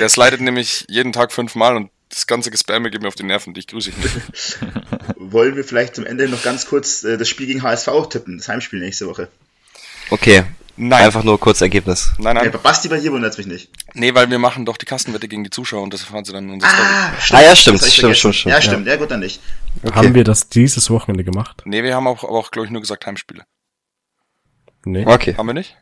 Der 0.00 0.08
slidet 0.08 0.40
nämlich 0.40 0.86
jeden 0.88 1.12
Tag 1.12 1.30
fünfmal 1.30 1.76
und 1.76 1.90
das 2.08 2.26
ganze 2.26 2.50
Gespamme 2.50 2.90
geht 2.90 3.02
mir 3.02 3.08
auf 3.08 3.14
die 3.14 3.22
Nerven. 3.22 3.54
Dich 3.54 3.66
grüße 3.66 3.90
ich 3.90 3.96
nicht. 3.96 4.58
wollen 5.16 5.56
wir 5.56 5.64
vielleicht 5.64 5.94
zum 5.94 6.06
Ende 6.06 6.28
noch 6.28 6.42
ganz 6.42 6.66
kurz 6.66 7.04
äh, 7.04 7.18
das 7.18 7.28
Spiel 7.28 7.46
gegen 7.46 7.62
HSV 7.62 7.88
tippen, 8.08 8.38
das 8.38 8.48
Heimspiel 8.48 8.80
nächste 8.80 9.06
Woche. 9.06 9.28
Okay, 10.10 10.44
Nein. 10.76 11.04
einfach 11.04 11.22
nur 11.22 11.38
kurz 11.38 11.60
Ergebnis. 11.60 12.12
Nein, 12.18 12.36
Ja, 12.36 12.42
nein. 12.42 12.52
bei 12.52 12.58
Basti 12.58 12.88
bei 12.88 12.98
dir 12.98 13.12
wundert's 13.12 13.38
mich 13.38 13.46
nicht. 13.46 13.70
Nee, 13.94 14.14
weil 14.14 14.28
wir 14.30 14.38
machen 14.38 14.64
doch 14.64 14.76
die 14.76 14.86
Kastenwette 14.86 15.28
gegen 15.28 15.44
die 15.44 15.50
Zuschauer 15.50 15.82
und 15.82 15.94
das 15.94 16.00
erfahren 16.02 16.24
sie 16.24 16.32
dann 16.32 16.44
in 16.48 16.54
unserer 16.54 16.70
Story. 16.70 17.40
Ah, 17.40 17.42
ja, 17.42 17.54
stimmt, 17.56 17.76
das 17.76 17.82
hab 17.82 17.88
ich 17.88 17.94
stimmt, 17.94 18.00
vergessen. 18.00 18.16
stimmt, 18.18 18.34
stimmt, 18.34 18.52
Ja, 18.54 18.60
stimmt, 18.60 18.86
ja. 18.88 18.96
gut, 18.96 19.10
dann 19.10 19.20
nicht. 19.20 19.40
Haben 19.94 20.14
wir 20.14 20.24
das 20.24 20.48
dieses 20.48 20.90
Wochenende 20.90 21.22
gemacht? 21.24 21.62
Nee, 21.64 21.82
wir 21.82 21.94
haben 21.94 22.06
auch, 22.06 22.24
aber 22.24 22.32
auch, 22.38 22.50
glaube 22.50 22.66
ich, 22.66 22.72
nur 22.72 22.80
gesagt 22.80 23.06
Heimspiele. 23.06 23.44
Nee. 24.84 25.06
Okay. 25.06 25.34
Haben 25.36 25.46
wir 25.46 25.54
nicht? 25.54 25.76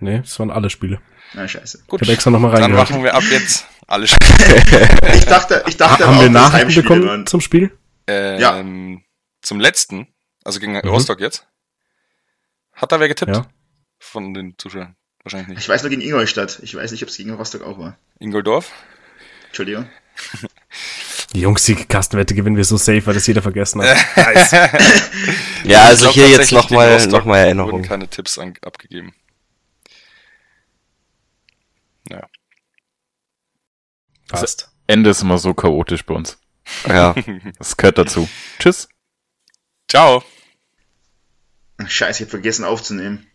Nee, 0.00 0.18
das 0.20 0.38
waren 0.38 0.50
alle 0.50 0.70
Spiele. 0.70 1.00
Na, 1.34 1.46
scheiße. 1.48 1.84
Gut. 1.86 2.00
Ich 2.02 2.08
habe 2.08 2.14
extra 2.14 2.30
nochmal 2.30 2.52
Dann 2.52 2.62
reingehört. 2.62 2.90
machen 2.90 3.04
wir 3.04 3.14
ab 3.14 3.22
jetzt 3.30 3.66
alle 3.86 4.06
Spiele. 4.08 4.88
Ich 5.14 5.24
dachte, 5.26 5.64
ich 5.66 5.76
dachte 5.76 6.06
Haben 6.06 6.16
auch, 6.18 6.22
wir 6.22 6.30
Nachrichten 6.30 6.56
Heimspiele 6.58 6.82
bekommen 6.82 7.06
waren. 7.06 7.26
zum 7.26 7.40
Spiel? 7.40 7.76
Ähm, 8.06 9.02
Zum 9.42 9.60
letzten, 9.60 10.08
also 10.44 10.58
gegen 10.60 10.76
Rostock 10.80 11.20
jetzt. 11.20 11.46
Hat 12.72 12.92
da 12.92 12.98
wer 13.00 13.08
getippt? 13.08 13.34
Ja. 13.34 13.46
Von 14.00 14.34
den 14.34 14.58
Zuschauern? 14.58 14.96
Wahrscheinlich 15.22 15.48
nicht. 15.48 15.58
Ich 15.58 15.68
weiß 15.68 15.82
nur 15.82 15.90
gegen 15.90 16.02
Ingolstadt. 16.02 16.58
Ich 16.62 16.74
weiß 16.74 16.90
nicht, 16.90 17.02
ob 17.02 17.10
es 17.10 17.16
gegen 17.16 17.30
Rostock 17.34 17.62
auch 17.62 17.78
war. 17.78 17.96
Ingoldorf? 18.18 18.72
Entschuldigung. 19.46 19.88
Die 21.32 21.42
Jungs, 21.42 21.62
die 21.62 21.76
Kastenwette 21.76 22.34
gewinnen 22.34 22.56
wir 22.56 22.64
so 22.64 22.76
safe, 22.76 23.06
weil 23.06 23.14
das 23.14 23.26
jeder 23.28 23.40
vergessen 23.40 23.80
hat. 23.82 23.96
Ja, 25.64 25.84
also 25.84 26.04
glaub 26.06 26.14
hier 26.14 26.28
jetzt 26.28 26.50
nochmal 26.50 27.06
noch 27.06 27.24
mal 27.24 27.26
Wurden 27.26 27.44
Erinnerung. 27.44 27.82
keine 27.82 28.08
Tipps 28.08 28.36
an, 28.38 28.54
abgegeben. 28.62 29.14
Naja. 32.08 32.26
Passt. 34.28 34.70
Ende 34.88 35.10
ist 35.10 35.22
immer 35.22 35.38
so 35.38 35.54
chaotisch 35.54 36.04
bei 36.04 36.14
uns. 36.14 36.38
Ja. 36.88 37.14
Das 37.58 37.76
gehört 37.76 37.98
dazu. 37.98 38.28
Tschüss. 38.58 38.88
Ciao. 39.88 40.24
Scheiße, 41.86 42.22
ich 42.22 42.26
hab 42.26 42.30
vergessen 42.30 42.64
aufzunehmen. 42.64 43.29